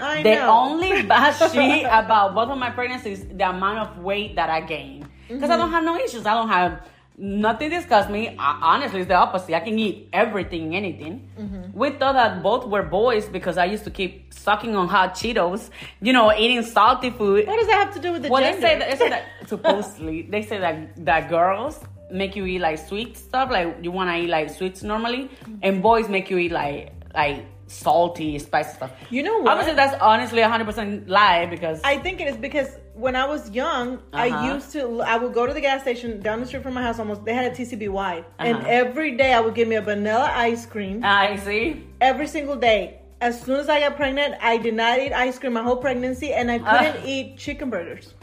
I 0.00 0.22
The 0.22 0.34
know. 0.36 0.50
only 0.50 1.02
bad 1.02 1.32
shit 1.52 1.84
about 1.84 2.34
both 2.34 2.48
of 2.48 2.58
my 2.58 2.70
pregnancies, 2.70 3.24
the 3.26 3.48
amount 3.48 3.78
of 3.78 3.98
weight 3.98 4.36
that 4.36 4.50
I 4.50 4.60
gained. 4.60 5.08
Because 5.28 5.50
I 5.50 5.54
mm-hmm. 5.54 5.62
don't 5.62 5.70
have 5.70 5.84
no 5.84 5.96
issues. 5.96 6.26
I 6.26 6.34
don't 6.34 6.48
have 6.48 6.82
nothing 7.16 7.70
disgusts 7.70 8.10
me. 8.10 8.36
I, 8.38 8.58
honestly, 8.62 9.00
it's 9.00 9.08
the 9.08 9.14
opposite. 9.14 9.54
I 9.54 9.60
can 9.60 9.78
eat 9.78 10.08
everything, 10.12 10.74
anything. 10.74 11.28
Mm-hmm. 11.38 11.78
We 11.78 11.90
thought 11.90 12.14
that 12.14 12.42
both 12.42 12.66
were 12.66 12.82
boys 12.82 13.26
because 13.26 13.58
I 13.58 13.66
used 13.66 13.84
to 13.84 13.90
keep 13.90 14.32
sucking 14.34 14.74
on 14.74 14.88
hot 14.88 15.14
Cheetos, 15.14 15.70
you 16.00 16.12
know, 16.12 16.32
eating 16.32 16.62
salty 16.62 17.10
food. 17.10 17.46
What 17.46 17.58
does 17.58 17.68
that 17.68 17.86
have 17.86 17.94
to 17.94 18.00
do 18.00 18.12
with 18.12 18.22
the 18.22 18.28
Well, 18.28 18.42
gender? 18.42 18.60
they 18.60 18.66
say 18.66 18.78
that, 18.78 18.90
they 18.90 18.96
say 18.96 19.08
that 19.10 19.24
supposedly 19.48 20.22
they 20.22 20.42
say 20.42 20.58
that 20.58 21.04
that 21.04 21.28
girls 21.28 21.78
make 22.12 22.36
you 22.36 22.44
eat 22.46 22.60
like 22.60 22.78
sweet 22.78 23.16
stuff, 23.16 23.50
like 23.50 23.76
you 23.82 23.90
want 23.90 24.10
to 24.10 24.16
eat 24.16 24.28
like 24.28 24.50
sweets 24.50 24.82
normally, 24.82 25.30
and 25.62 25.82
boys 25.82 26.08
make 26.08 26.30
you 26.30 26.38
eat 26.38 26.52
like 26.52 26.92
like 27.14 27.44
salty, 27.66 28.38
spicy 28.38 28.74
stuff. 28.76 28.90
You 29.10 29.22
know 29.22 29.38
what? 29.38 29.52
Obviously, 29.52 29.74
that's 29.74 29.96
honestly 30.02 30.40
100% 30.42 31.08
lie 31.08 31.46
because 31.46 31.80
I 31.84 31.96
think 31.98 32.20
it 32.20 32.28
is 32.28 32.36
because 32.36 32.68
when 32.94 33.16
I 33.16 33.24
was 33.26 33.50
young, 33.50 33.98
I 34.12 34.28
Uh-huh. 34.28 34.54
used 34.54 34.72
to. 34.72 35.00
I 35.02 35.16
would 35.16 35.32
go 35.32 35.46
to 35.46 35.54
the 35.54 35.60
gas 35.60 35.80
station 35.82 36.20
down 36.20 36.40
the 36.40 36.46
street 36.46 36.62
from 36.62 36.74
my 36.74 36.82
house. 36.82 36.98
Almost, 36.98 37.24
they 37.24 37.32
had 37.34 37.46
a 37.50 37.54
TCBY, 37.54 38.24
and 38.38 38.58
Uh-huh. 38.58 38.66
every 38.68 39.12
day 39.16 39.32
I 39.32 39.40
would 39.40 39.54
give 39.54 39.68
me 39.68 39.76
a 39.76 39.80
vanilla 39.82 40.30
ice 40.34 40.66
cream 40.66 41.00
I 41.02 41.36
see. 41.36 41.86
every 42.00 42.26
single 42.26 42.56
day. 42.56 42.98
As 43.22 43.40
soon 43.40 43.58
as 43.60 43.68
I 43.68 43.78
got 43.80 43.96
pregnant, 43.96 44.34
I 44.42 44.56
did 44.58 44.74
not 44.74 44.98
eat 44.98 45.12
ice 45.12 45.38
cream 45.38 45.52
my 45.52 45.62
whole 45.62 45.76
pregnancy, 45.76 46.32
and 46.34 46.50
I 46.50 46.58
couldn't 46.58 46.96
Ah. 47.02 47.06
eat 47.14 47.38
chicken 47.38 47.70
burgers. 47.70 48.14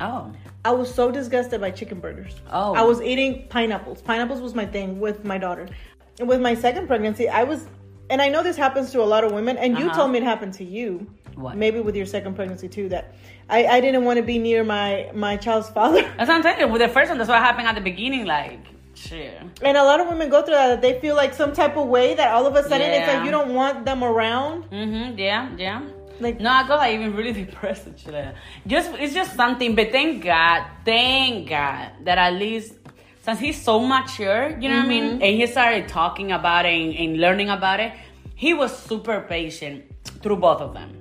Oh, 0.00 0.32
I 0.66 0.72
was 0.72 0.92
so 0.92 1.12
disgusted 1.12 1.60
by 1.60 1.70
chicken 1.70 2.00
burgers. 2.00 2.34
Oh. 2.50 2.74
I 2.74 2.82
was 2.82 3.00
eating 3.00 3.46
pineapples. 3.48 4.02
Pineapples 4.02 4.40
was 4.40 4.52
my 4.54 4.66
thing 4.66 4.98
with 4.98 5.24
my 5.24 5.38
daughter. 5.38 5.68
And 6.18 6.28
with 6.28 6.40
my 6.40 6.54
second 6.54 6.88
pregnancy, 6.88 7.28
I 7.28 7.44
was 7.44 7.66
and 8.10 8.20
I 8.20 8.28
know 8.28 8.42
this 8.42 8.56
happens 8.56 8.90
to 8.92 9.02
a 9.02 9.08
lot 9.14 9.22
of 9.24 9.30
women, 9.32 9.56
and 9.58 9.78
you 9.78 9.86
Uh-huh. 9.86 9.96
told 9.98 10.10
me 10.12 10.18
it 10.18 10.24
happened 10.24 10.54
to 10.54 10.64
you. 10.64 11.06
What? 11.34 11.56
Maybe 11.56 11.78
with 11.80 11.94
your 11.94 12.06
second 12.06 12.34
pregnancy 12.34 12.68
too. 12.68 12.88
That 12.88 13.14
I, 13.48 13.66
I 13.66 13.80
didn't 13.80 14.04
want 14.04 14.16
to 14.16 14.24
be 14.24 14.38
near 14.38 14.64
my 14.64 15.10
my 15.14 15.36
child's 15.36 15.68
father. 15.70 16.02
That's 16.16 16.28
what 16.28 16.44
I'm 16.46 16.60
you. 16.60 16.66
With 16.68 16.82
the 16.82 16.88
first 16.88 17.08
one, 17.10 17.18
that's 17.18 17.28
what 17.30 17.38
happened 17.38 17.68
at 17.68 17.74
the 17.76 17.80
beginning. 17.92 18.24
Like, 18.26 18.58
shit. 18.94 19.34
And 19.62 19.76
a 19.76 19.84
lot 19.84 20.00
of 20.00 20.08
women 20.08 20.30
go 20.30 20.42
through 20.42 20.54
that. 20.54 20.68
that 20.68 20.82
They 20.82 20.98
feel 21.00 21.14
like 21.14 21.32
some 21.34 21.52
type 21.52 21.76
of 21.76 21.86
way 21.88 22.14
that 22.14 22.28
all 22.34 22.46
of 22.46 22.54
a 22.56 22.62
sudden 22.62 22.90
it's 22.96 23.06
like 23.12 23.24
you 23.24 23.30
don't 23.30 23.54
want 23.54 23.84
them 23.84 24.02
around. 24.02 24.64
Mm-hmm. 24.70 25.18
Yeah, 25.18 25.42
yeah. 25.56 25.82
Like 26.20 26.40
No, 26.40 26.50
I 26.50 26.66
got 26.66 26.78
like 26.78 26.94
even 26.94 27.14
really 27.14 27.32
depressed 27.44 27.86
shit. 27.98 28.34
Just 28.66 28.90
it's 28.94 29.14
just 29.14 29.34
something, 29.34 29.74
but 29.74 29.90
thank 29.92 30.22
God, 30.22 30.66
thank 30.84 31.48
God 31.48 31.92
that 32.04 32.18
at 32.18 32.34
least 32.34 32.74
since 33.22 33.40
he's 33.40 33.60
so 33.60 33.80
mature, 33.80 34.56
you 34.60 34.68
know 34.68 34.76
what 34.76 34.84
I 34.84 34.88
mean, 34.88 35.04
mm-hmm. 35.04 35.22
and 35.22 35.36
he 35.36 35.46
started 35.48 35.88
talking 35.88 36.30
about 36.30 36.64
it 36.64 36.74
and, 36.74 36.94
and 36.94 37.20
learning 37.20 37.50
about 37.50 37.80
it, 37.80 37.92
he 38.36 38.54
was 38.54 38.76
super 38.76 39.20
patient 39.28 39.84
through 40.22 40.36
both 40.36 40.60
of 40.60 40.74
them. 40.74 40.92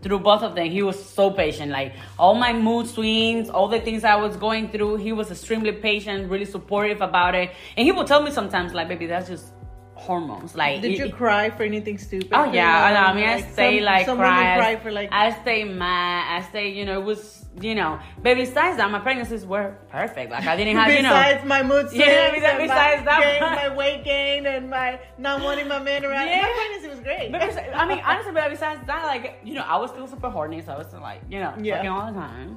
Through 0.00 0.20
both 0.20 0.42
of 0.42 0.54
them, 0.54 0.70
he 0.70 0.84
was 0.84 1.02
so 1.02 1.32
patient. 1.32 1.72
Like 1.72 1.94
all 2.16 2.34
my 2.34 2.52
mood 2.52 2.86
swings, 2.86 3.50
all 3.50 3.66
the 3.66 3.80
things 3.80 4.04
I 4.04 4.14
was 4.14 4.36
going 4.36 4.70
through, 4.70 4.98
he 4.98 5.12
was 5.12 5.32
extremely 5.32 5.72
patient, 5.72 6.30
really 6.30 6.44
supportive 6.44 7.00
about 7.00 7.34
it. 7.34 7.50
And 7.76 7.84
he 7.84 7.90
would 7.90 8.06
tell 8.06 8.22
me 8.22 8.30
sometimes, 8.30 8.72
like, 8.72 8.86
"Baby, 8.86 9.06
that's 9.06 9.28
just 9.28 9.52
hormones." 9.98 10.54
Like, 10.54 10.80
Did 10.82 10.92
it- 10.92 10.98
you 10.98 11.12
cry 11.12 11.50
for 11.50 11.62
anything 11.64 11.98
stupid? 11.98 12.30
Oh 12.32 12.52
yeah, 12.52 12.84
I. 12.84 13.10
I 13.10 13.14
mean, 13.14 13.28
I 13.28 13.34
like, 13.36 13.52
stay 13.52 13.78
some- 13.78 13.84
like 13.84 14.06
some 14.06 14.18
cry. 14.18 14.56
cry 14.56 14.76
for 14.76 14.90
like 14.90 15.08
I 15.12 15.30
stay 15.42 15.64
mad. 15.64 16.38
I 16.38 16.42
stay, 16.48 16.68
you 16.70 16.84
know, 16.84 17.00
it 17.00 17.04
was, 17.04 17.44
you 17.60 17.74
know. 17.74 17.98
But 18.22 18.36
besides 18.36 18.76
that, 18.78 18.90
my 18.90 19.00
pregnancies 19.00 19.44
were 19.44 19.74
perfect. 19.90 20.30
Like 20.30 20.46
I 20.46 20.56
didn't 20.56 20.76
have, 20.76 20.88
you 20.92 21.02
know. 21.02 21.10
besides 21.10 21.44
my 21.44 21.62
mood 21.62 21.88
swings, 21.90 22.06
Yeah, 22.06 22.30
besides- 22.34 22.58
besides 22.62 22.98
my, 23.00 23.04
that 23.10 23.20
gain, 23.22 23.40
my 23.70 23.76
weight 23.76 24.04
gain 24.04 24.46
and 24.46 24.70
my 24.70 24.98
not 25.18 25.42
wanting 25.42 25.68
my 25.68 25.78
man 25.80 26.04
around. 26.04 26.26
Yeah. 26.28 26.42
My 26.42 26.52
pregnancy 26.56 26.88
was 26.88 27.00
great. 27.00 27.32
But 27.32 27.40
besi- 27.42 27.74
I 27.74 27.86
mean, 27.88 28.00
honestly, 28.04 28.32
but 28.32 28.48
besides 28.50 28.80
that, 28.86 29.04
like, 29.06 29.40
you 29.44 29.54
know, 29.54 29.62
I 29.62 29.76
was 29.76 29.90
still 29.90 30.06
super 30.06 30.30
horny, 30.30 30.62
so 30.62 30.72
I 30.72 30.78
was 30.78 30.92
like, 30.94 31.20
you 31.28 31.40
know, 31.40 31.52
Yeah. 31.60 31.76
fucking 31.76 31.90
all 31.90 32.06
the 32.12 32.18
time. 32.18 32.56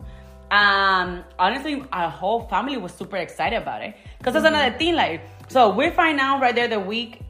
Um, 0.52 1.24
honestly, 1.40 1.82
our 1.94 2.10
whole 2.10 2.42
family 2.50 2.76
was 2.76 2.94
super 2.94 3.16
excited 3.16 3.56
about 3.56 3.82
it 3.84 3.96
because 4.18 4.34
that's 4.34 4.46
another 4.46 4.78
thing. 4.78 4.96
Like, 4.96 5.22
so 5.48 5.70
we 5.74 5.90
find 5.92 6.20
out 6.20 6.42
right 6.42 6.54
there 6.54 6.68
the 6.68 6.80
week, 6.80 7.22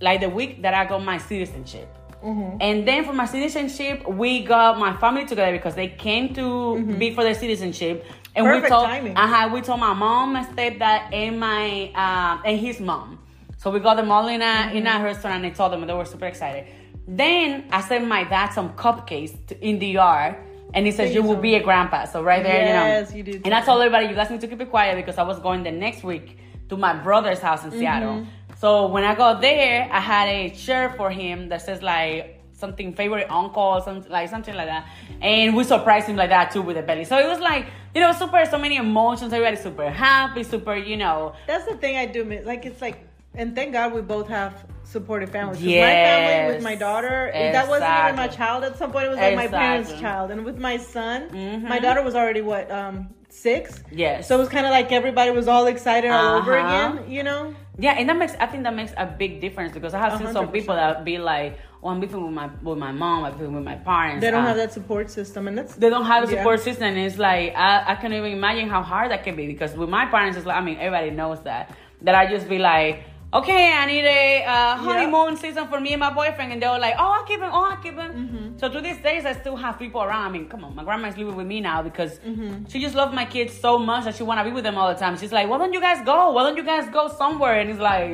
like 0.00 0.20
the 0.20 0.28
week 0.28 0.62
that 0.62 0.74
I 0.74 0.84
got 0.86 1.04
my 1.04 1.18
citizenship. 1.18 1.88
And 2.22 2.86
then 2.86 3.04
for 3.06 3.14
my 3.14 3.24
citizenship, 3.24 4.06
we 4.06 4.44
got 4.44 4.78
my 4.78 4.94
family 4.98 5.24
together 5.24 5.52
because 5.52 5.74
they 5.74 5.88
came 5.88 6.34
to 6.34 6.84
be 6.98 7.14
for 7.14 7.22
their 7.24 7.34
citizenship. 7.34 8.04
And 8.36 8.44
we 8.44 8.52
Perfect 8.52 8.68
told, 8.72 8.86
timing. 8.86 9.16
uh-huh, 9.16 9.48
we 9.52 9.60
told 9.62 9.80
my 9.80 9.94
mom, 9.94 10.34
my 10.34 10.44
stepdad, 10.44 11.12
and 11.12 11.40
my 11.40 11.90
um, 11.94 12.42
and 12.44 12.60
his 12.60 12.78
mom. 12.78 13.18
So 13.56 13.70
we 13.70 13.80
got 13.80 13.96
them 13.96 14.10
all 14.10 14.28
in 14.28 14.40
a 14.42 14.70
in 14.72 14.86
a 14.86 15.02
restaurant 15.02 15.36
and 15.36 15.46
I 15.46 15.50
told 15.50 15.72
them 15.72 15.80
and 15.82 15.88
they 15.90 15.94
were 15.94 16.04
super 16.04 16.26
excited. 16.26 16.66
Then 17.08 17.64
I 17.72 17.80
sent 17.80 18.06
my 18.06 18.24
dad 18.24 18.50
some 18.52 18.74
cupcakes 18.74 19.32
to, 19.48 19.58
in 19.66 19.78
the 19.78 19.86
yard, 19.88 20.36
and 20.74 20.86
he 20.86 20.92
says 20.92 20.98
Thank 21.06 21.14
you 21.14 21.22
you 21.22 21.28
will 21.28 21.36
so 21.36 21.40
be 21.40 21.54
a 21.56 21.62
grandpa. 21.62 22.04
So 22.04 22.22
right 22.22 22.42
there, 22.42 22.62
Yes, 22.66 23.12
you 23.14 23.22
know. 23.24 23.28
you 23.28 23.32
did 23.38 23.46
And 23.46 23.54
I 23.54 23.62
told 23.62 23.80
everybody 23.82 24.06
you 24.06 24.14
guys 24.14 24.30
need 24.30 24.40
to 24.42 24.46
keep 24.48 24.60
it 24.60 24.70
quiet 24.70 24.94
because 24.94 25.16
I 25.18 25.22
was 25.24 25.38
going 25.40 25.62
the 25.64 25.72
next 25.72 26.04
week 26.04 26.38
to 26.68 26.76
my 26.76 26.94
brother's 26.94 27.40
house 27.40 27.64
in 27.64 27.72
Seattle. 27.72 28.26
Mm-hmm. 28.60 28.66
So 28.66 28.86
when 28.86 29.04
I 29.04 29.14
got 29.14 29.40
there, 29.40 29.88
I 29.90 30.00
had 30.00 30.28
a 30.28 30.54
shirt 30.54 30.96
for 30.96 31.10
him 31.10 31.48
that 31.48 31.62
says 31.62 31.82
like 31.82 32.36
something 32.52 32.92
favorite 32.94 33.30
uncle, 33.30 33.80
something 33.82 34.10
like 34.12 34.28
something 34.28 34.54
like 34.54 34.66
that. 34.66 34.86
And 35.22 35.56
we 35.56 35.64
surprised 35.64 36.06
him 36.08 36.16
like 36.16 36.28
that 36.30 36.50
too 36.52 36.62
with 36.62 36.76
the 36.76 36.82
belly. 36.82 37.04
So 37.04 37.18
it 37.18 37.26
was 37.26 37.40
like, 37.40 37.66
you 37.94 38.00
know, 38.02 38.12
super 38.12 38.44
so 38.44 38.58
many 38.58 38.76
emotions. 38.76 39.32
Everybody's 39.32 39.62
super 39.62 39.88
happy, 39.90 40.42
super, 40.42 40.76
you 40.76 40.96
know. 40.96 41.32
That's 41.46 41.64
the 41.64 41.76
thing 41.76 41.96
I 41.96 42.06
do 42.06 42.24
miss. 42.24 42.44
Like 42.44 42.66
it's 42.66 42.82
like, 42.82 43.06
and 43.34 43.54
thank 43.54 43.72
God 43.72 43.94
we 43.94 44.02
both 44.02 44.28
have 44.28 44.66
supportive 44.84 45.30
families. 45.30 45.58
'Cause 45.58 45.66
My 45.66 45.70
family 45.72 46.54
with 46.54 46.62
my 46.64 46.74
daughter, 46.74 47.30
that 47.32 47.68
wasn't 47.68 47.90
even 48.04 48.16
my 48.16 48.28
child 48.28 48.64
at 48.64 48.76
some 48.76 48.90
point. 48.92 49.06
It 49.06 49.10
was 49.10 49.18
like 49.18 49.36
my 49.36 49.46
parents' 49.46 49.92
child, 50.00 50.32
and 50.32 50.44
with 50.44 50.58
my 50.58 50.76
son, 50.78 51.28
Mhm. 51.30 51.62
my 51.68 51.78
daughter 51.78 52.02
was 52.02 52.14
already 52.16 52.40
what 52.42 52.70
um 52.72 53.08
six. 53.28 53.82
Yes. 53.92 54.26
So 54.26 54.34
it 54.34 54.38
was 54.38 54.48
kind 54.48 54.66
of 54.66 54.72
like 54.72 54.90
everybody 54.90 55.30
was 55.30 55.46
all 55.46 55.66
excited 55.68 56.10
all 56.10 56.38
over 56.38 56.58
Uh-huh. 56.58 56.98
again. 56.98 57.10
You 57.10 57.22
know. 57.22 57.54
Yeah, 57.78 57.92
and 57.98 58.08
that 58.08 58.16
makes 58.18 58.34
I 58.38 58.46
think 58.46 58.64
that 58.64 58.74
makes 58.74 58.92
a 58.96 59.06
big 59.06 59.40
difference 59.40 59.72
because 59.72 59.94
I 59.94 59.98
have 60.00 60.18
seen 60.18 60.26
some 60.32 60.48
100%. 60.48 60.52
people 60.52 60.74
that 60.74 61.04
be 61.04 61.18
like, 61.18 61.58
"Oh, 61.82 61.88
I'm 61.88 62.00
beefing 62.00 62.22
with 62.22 62.32
my 62.34 62.50
with 62.62 62.78
my 62.78 62.92
mom, 62.92 63.24
I'm 63.24 63.32
beefing 63.32 63.54
with 63.54 63.64
my 63.64 63.76
parents." 63.76 64.20
They 64.20 64.30
don't 64.30 64.44
Uh, 64.44 64.48
have 64.48 64.56
that 64.56 64.72
support 64.72 65.10
system, 65.10 65.48
and 65.48 65.56
that's 65.56 65.76
They 65.76 65.88
don't 65.88 66.04
have 66.04 66.24
a 66.24 66.26
Yeah. 66.32 66.38
support 66.38 66.60
system. 66.60 66.88
And 66.88 66.98
it's 66.98 67.16
like 67.18 67.54
I, 67.56 67.92
I 67.92 67.94
can't 67.94 68.12
even 68.12 68.32
imagine 68.32 68.68
how 68.68 68.82
hard 68.82 69.10
that 69.12 69.24
can 69.24 69.34
be 69.36 69.46
because 69.46 69.74
with 69.74 69.88
my 69.88 70.04
parents, 70.06 70.36
it's 70.36 70.46
like 70.46 70.56
I 70.56 70.60
mean 70.60 70.76
everybody 70.76 71.10
knows 71.10 71.40
that 71.44 71.70
that 72.02 72.14
I 72.14 72.26
just 72.30 72.48
be 72.48 72.58
like. 72.58 73.04
Okay, 73.32 73.72
I 73.72 73.86
need 73.86 74.04
a 74.04 74.44
uh, 74.44 74.74
honeymoon 74.76 75.36
season 75.36 75.68
for 75.68 75.78
me 75.80 75.92
and 75.92 76.00
my 76.00 76.12
boyfriend, 76.12 76.52
and 76.52 76.60
they 76.60 76.66
were 76.66 76.80
like, 76.80 76.96
"Oh, 76.98 77.12
I 77.18 77.24
keep 77.28 77.38
him. 77.40 77.50
Oh, 77.52 77.64
I 77.72 77.76
keep 77.80 77.94
him." 77.94 78.12
Mm-hmm. 78.12 78.49
So 78.60 78.68
to 78.68 78.80
these 78.80 78.98
days, 78.98 79.24
I 79.24 79.32
still 79.32 79.56
have 79.56 79.78
people 79.78 80.02
around. 80.02 80.24
I 80.28 80.30
mean, 80.30 80.46
come 80.52 80.62
on, 80.66 80.74
my 80.74 80.84
grandma's 80.84 81.16
living 81.16 81.34
with 81.40 81.46
me 81.46 81.60
now 81.60 81.78
because 81.82 82.12
Mm-hmm. 82.20 82.66
she 82.70 82.78
just 82.86 82.94
loves 82.94 83.12
my 83.14 83.24
kids 83.24 83.52
so 83.66 83.78
much 83.78 84.04
that 84.04 84.14
she 84.16 84.22
want 84.22 84.38
to 84.40 84.44
be 84.44 84.52
with 84.58 84.64
them 84.64 84.76
all 84.76 84.88
the 84.92 85.00
time. 85.04 85.16
She's 85.16 85.32
like, 85.32 85.48
"Why 85.50 85.56
don't 85.58 85.72
you 85.72 85.80
guys 85.80 86.04
go? 86.04 86.30
Why 86.34 86.42
don't 86.46 86.56
you 86.60 86.66
guys 86.74 86.86
go 86.98 87.08
somewhere?" 87.22 87.54
And 87.60 87.70
it's 87.70 87.80
like, 87.80 88.12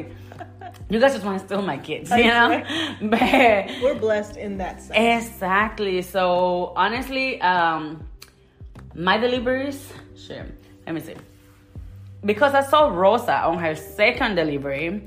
you 0.90 1.00
guys 1.00 1.12
just 1.14 1.24
want 1.24 1.40
to 1.40 1.44
steal 1.46 1.62
my 1.62 1.78
kids, 1.78 2.10
you 2.10 2.24
know? 2.36 2.62
but 3.14 3.70
we're 3.82 3.98
blessed 4.08 4.36
in 4.36 4.52
that 4.58 4.80
sense. 4.82 4.96
exactly. 5.24 6.00
So 6.02 6.72
honestly, 6.76 7.40
um, 7.40 8.06
my 8.94 9.16
deliveries, 9.18 9.92
sure. 10.16 10.46
Let 10.86 10.94
me 10.94 11.00
see. 11.00 11.14
Because 12.24 12.54
I 12.54 12.62
saw 12.62 12.88
Rosa 12.88 13.36
on 13.50 13.58
her 13.58 13.74
second 13.74 14.36
delivery, 14.36 15.06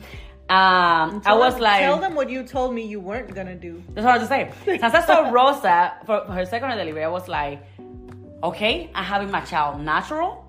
um, 0.50 1.22
I 1.26 1.34
was 1.36 1.54
them- 1.56 1.64
like, 1.64 1.82
tell 1.82 1.98
them 2.00 2.16
what 2.16 2.30
you 2.30 2.44
told 2.44 2.74
me 2.74 2.84
you 2.86 3.00
weren't 3.00 3.34
gonna 3.36 3.56
do. 3.56 3.84
that's 3.94 4.06
what 4.06 4.16
I 4.16 4.18
was 4.18 4.28
saying. 4.28 4.52
Since 4.66 4.84
I 4.84 5.06
saw 5.06 5.30
Rosa 5.30 5.94
for, 6.06 6.26
for 6.26 6.32
her 6.34 6.46
second 6.46 6.70
delivery, 6.78 7.04
I 7.04 7.08
was 7.10 7.28
like, 7.28 7.62
okay, 8.44 8.90
I'm 8.96 9.04
having 9.04 9.32
my 9.32 9.42
child 9.42 9.82
natural. 9.82 10.46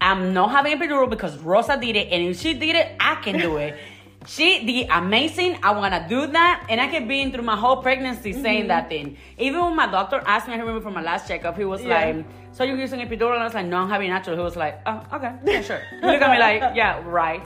I'm 0.00 0.32
not 0.34 0.50
having 0.50 0.78
epidural 0.78 1.08
because 1.08 1.38
Rosa 1.38 1.76
did 1.80 1.96
it, 1.96 2.08
and 2.12 2.22
if 2.24 2.40
she 2.40 2.54
did 2.54 2.74
it, 2.76 2.92
I 3.00 3.16
can 3.16 3.38
do 3.38 3.56
it. 3.58 3.76
She 4.24 4.64
did 4.64 4.86
amazing. 4.88 5.58
I 5.64 5.72
wanna 5.72 6.06
do 6.08 6.28
that, 6.28 6.66
and 6.70 6.80
I 6.80 6.86
kept 6.86 7.08
being 7.08 7.32
through 7.32 7.42
my 7.42 7.56
whole 7.56 7.78
pregnancy 7.82 8.30
Mm-hmm. 8.32 8.42
saying 8.42 8.66
that 8.68 8.88
thing. 8.88 9.16
Even 9.36 9.60
when 9.62 9.74
my 9.74 9.88
doctor 9.90 10.22
asked 10.24 10.46
me, 10.46 10.54
I 10.54 10.58
remember 10.58 10.80
from 10.80 10.94
my 10.94 11.02
last 11.02 11.26
checkup, 11.26 11.58
he 11.58 11.64
was 11.64 11.82
Yeah. 11.82 11.88
like, 11.98 12.24
"So 12.52 12.62
you're 12.62 12.76
using 12.76 13.00
epidural?" 13.00 13.32
And 13.34 13.42
I 13.42 13.46
was 13.50 13.54
like, 13.54 13.66
"No, 13.66 13.78
I'm 13.78 13.88
having 13.90 14.10
natural." 14.10 14.36
He 14.36 14.42
was 14.44 14.54
like, 14.54 14.78
"Oh, 14.86 15.02
okay, 15.14 15.32
yeah, 15.44 15.60
sure." 15.62 15.80
He 16.00 16.06
looked 16.06 16.22
at 16.22 16.30
me 16.30 16.38
like, 16.38 16.60
"Yeah, 16.76 17.02
right." 17.04 17.42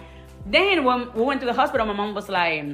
Then 0.46 0.84
when 0.84 1.12
we 1.14 1.22
went 1.22 1.40
to 1.40 1.46
the 1.46 1.52
hospital, 1.52 1.86
my 1.86 1.92
mom 1.92 2.14
was 2.14 2.28
like, 2.28 2.64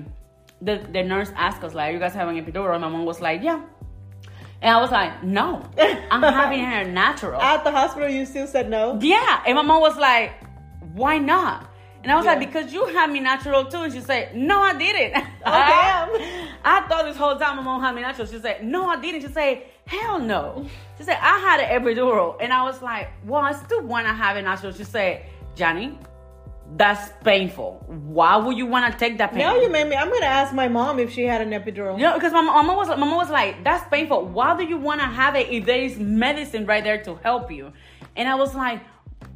the, 0.60 0.76
the 0.92 1.02
nurse 1.02 1.30
asked 1.36 1.64
us 1.64 1.74
like, 1.74 1.92
"You 1.92 1.98
guys 1.98 2.14
having 2.14 2.36
epidural?" 2.42 2.72
And 2.72 2.82
my 2.82 2.88
mom 2.88 3.04
was 3.04 3.20
like, 3.20 3.42
"Yeah." 3.42 3.60
And 4.60 4.76
I 4.76 4.80
was 4.80 4.92
like, 4.92 5.24
"No, 5.24 5.68
I'm 6.10 6.22
having 6.42 6.64
her 6.64 6.84
natural." 6.84 7.40
At 7.40 7.64
the 7.64 7.72
hospital, 7.72 8.08
you 8.08 8.24
still 8.26 8.46
said 8.46 8.68
no. 8.70 8.98
yeah, 9.00 9.42
and 9.46 9.56
my 9.56 9.62
mom 9.62 9.80
was 9.80 9.96
like, 9.96 10.34
"Why 10.94 11.18
not?" 11.18 11.66
And 12.04 12.12
I 12.12 12.16
was 12.16 12.24
Yeah. 12.24 12.32
like, 12.34 12.40
"Because 12.46 12.72
you 12.72 12.84
had 12.86 13.10
me 13.10 13.18
natural 13.20 13.64
too." 13.64 13.82
And 13.84 13.92
she 13.92 14.00
said, 14.00 14.36
"No, 14.36 14.60
I 14.60 14.74
didn't." 14.74 15.16
Oh, 15.44 15.50
damn. 15.50 16.08
I 16.64 16.86
thought 16.88 17.04
this 17.06 17.16
whole 17.16 17.36
time 17.36 17.56
my 17.56 17.62
mom 17.62 17.80
had 17.82 17.94
me 17.94 18.02
natural. 18.02 18.26
She 18.28 18.38
said, 18.38 18.62
"No, 18.64 18.86
I 18.88 19.00
didn't." 19.00 19.22
She 19.22 19.32
said, 19.32 19.62
"Hell 19.86 20.20
no." 20.20 20.64
She 20.98 21.02
said, 21.04 21.18
"I 21.20 21.38
had 21.38 21.58
an 21.60 21.82
epidural," 21.82 22.36
and 22.40 22.52
I 22.52 22.62
was 22.62 22.80
like, 22.82 23.08
"Well, 23.26 23.40
I 23.42 23.52
still 23.52 23.82
want 23.82 24.06
to 24.06 24.12
have 24.12 24.36
it 24.36 24.42
natural." 24.42 24.72
She 24.72 24.84
said, 24.84 25.24
"Jhanny." 25.56 25.96
That's 26.76 27.12
painful. 27.22 27.84
Why 27.86 28.36
would 28.36 28.56
you 28.56 28.66
want 28.66 28.90
to 28.90 28.98
take 28.98 29.18
that 29.18 29.32
pain? 29.32 29.40
Now 29.40 29.60
you 29.60 29.70
made 29.70 29.88
me. 29.88 29.96
I'm 29.96 30.10
gonna 30.10 30.26
ask 30.26 30.54
my 30.54 30.68
mom 30.68 30.98
if 30.98 31.12
she 31.12 31.22
had 31.22 31.40
an 31.40 31.50
epidural. 31.50 31.98
You 31.98 32.04
know, 32.04 32.14
because 32.14 32.32
my, 32.32 32.40
mom 32.40 32.66
was 32.66 32.88
my 32.88 32.96
mom 32.96 33.16
was 33.16 33.30
like, 33.30 33.62
"That's 33.62 33.86
painful. 33.88 34.26
Why 34.26 34.56
do 34.56 34.64
you 34.64 34.78
want 34.78 35.00
to 35.00 35.06
have 35.06 35.36
it 35.36 35.48
if 35.50 35.66
there 35.66 35.82
is 35.82 35.98
medicine 35.98 36.64
right 36.66 36.82
there 36.82 37.02
to 37.04 37.16
help 37.16 37.50
you?" 37.52 37.72
And 38.16 38.28
I 38.28 38.36
was 38.36 38.54
like, 38.54 38.80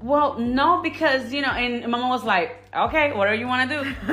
"Well, 0.03 0.39
no, 0.39 0.81
because 0.83 1.33
you 1.33 1.43
know." 1.43 1.51
And 1.51 1.87
my 1.91 1.99
mom 1.99 2.09
was 2.09 2.25
like, 2.25 2.57
"Okay, 2.75 3.13
whatever 3.13 3.37
you 3.37 3.47
want 3.47 3.71
to 3.71 3.77
do." 3.77 4.13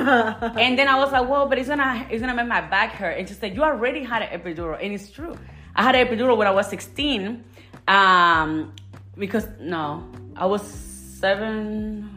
and 0.60 0.78
then 0.78 0.88
I 0.88 0.96
was 0.96 1.10
like, 1.10 1.28
"Well, 1.28 1.48
but 1.48 1.58
it's 1.58 1.68
gonna 1.68 2.06
it's 2.10 2.20
gonna 2.20 2.34
make 2.34 2.46
my 2.46 2.60
back 2.60 2.92
hurt." 2.92 3.16
And 3.18 3.26
she 3.26 3.34
said, 3.34 3.54
"You 3.54 3.62
already 3.62 4.04
had 4.04 4.22
an 4.22 4.38
epidural, 4.38 4.78
and 4.82 4.92
it's 4.92 5.10
true. 5.10 5.34
I 5.76 5.82
had 5.82 5.94
an 5.94 6.06
epidural 6.06 6.36
when 6.36 6.46
I 6.46 6.52
was 6.52 6.68
16. 6.68 7.42
Um, 7.88 8.72
because 9.16 9.46
no, 9.60 10.08
I 10.36 10.46
was 10.46 10.62
seven. 10.62 12.13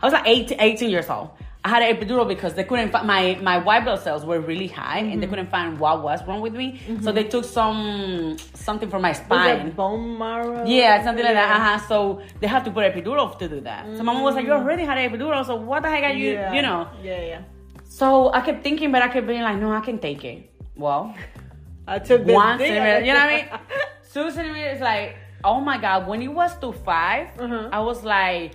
I 0.00 0.06
was 0.06 0.12
like 0.12 0.26
18, 0.26 0.60
18 0.60 0.90
years 0.90 1.08
old. 1.10 1.30
I 1.64 1.68
had 1.68 1.82
an 1.82 1.96
epidural 1.96 2.28
because 2.28 2.54
they 2.54 2.62
couldn't 2.62 2.90
find 2.92 3.06
my 3.08 3.36
my 3.42 3.58
white 3.58 3.82
blood 3.82 4.00
cells 4.00 4.24
were 4.24 4.38
really 4.38 4.68
high 4.68 4.98
and 5.00 5.20
they 5.20 5.26
couldn't 5.26 5.50
find 5.50 5.80
what 5.80 6.00
was 6.00 6.24
wrong 6.26 6.40
with 6.40 6.54
me. 6.54 6.80
So 7.02 7.10
they 7.10 7.24
took 7.24 7.44
some 7.44 8.36
something 8.54 8.88
from 8.88 9.02
my 9.02 9.12
spine. 9.12 9.70
bone 9.72 10.16
marrow? 10.16 10.64
Yeah, 10.64 11.02
something 11.02 11.24
like 11.24 11.34
that. 11.34 11.48
Yeah. 11.48 11.56
Uh-huh. 11.74 11.88
So 11.88 12.22
they 12.40 12.46
had 12.46 12.64
to 12.66 12.70
put 12.70 12.84
epidural 12.84 13.36
to 13.40 13.48
do 13.48 13.60
that. 13.62 13.82
So 13.96 14.04
my 14.04 14.12
mom 14.12 14.22
was 14.22 14.36
like, 14.36 14.46
"You 14.46 14.52
already 14.52 14.84
had 14.84 14.96
an 14.98 15.10
epidural, 15.10 15.44
so 15.44 15.56
what 15.56 15.82
the 15.82 15.90
heck 15.90 16.04
are 16.04 16.12
you? 16.12 16.32
Yeah. 16.34 16.52
You 16.54 16.62
know?" 16.62 16.86
Yeah, 17.02 17.20
yeah. 17.32 17.40
So 17.88 18.32
I 18.32 18.42
kept 18.42 18.62
thinking, 18.62 18.92
but 18.92 19.02
I 19.02 19.08
kept 19.08 19.26
being 19.26 19.42
like, 19.42 19.58
"No, 19.58 19.72
I 19.72 19.80
can 19.80 19.98
take 19.98 20.22
it." 20.24 20.38
Well, 20.76 21.02
I 21.88 21.98
took 21.98 22.24
this 22.26 22.32
one 22.34 22.58
thing- 22.58 22.74
centimeter. 22.74 23.04
You 23.06 23.12
know 23.14 23.24
what 23.26 23.32
I 23.32 23.36
mean? 23.36 23.48
Two 24.12 24.30
centimeters. 24.30 24.80
Like, 24.80 25.16
oh 25.42 25.60
my 25.60 25.78
god. 25.78 26.06
When 26.06 26.22
it 26.22 26.28
was 26.32 26.56
to 26.60 26.70
5 26.70 27.26
Uh-huh. 27.40 27.68
I 27.72 27.80
was 27.80 28.04
like, 28.04 28.54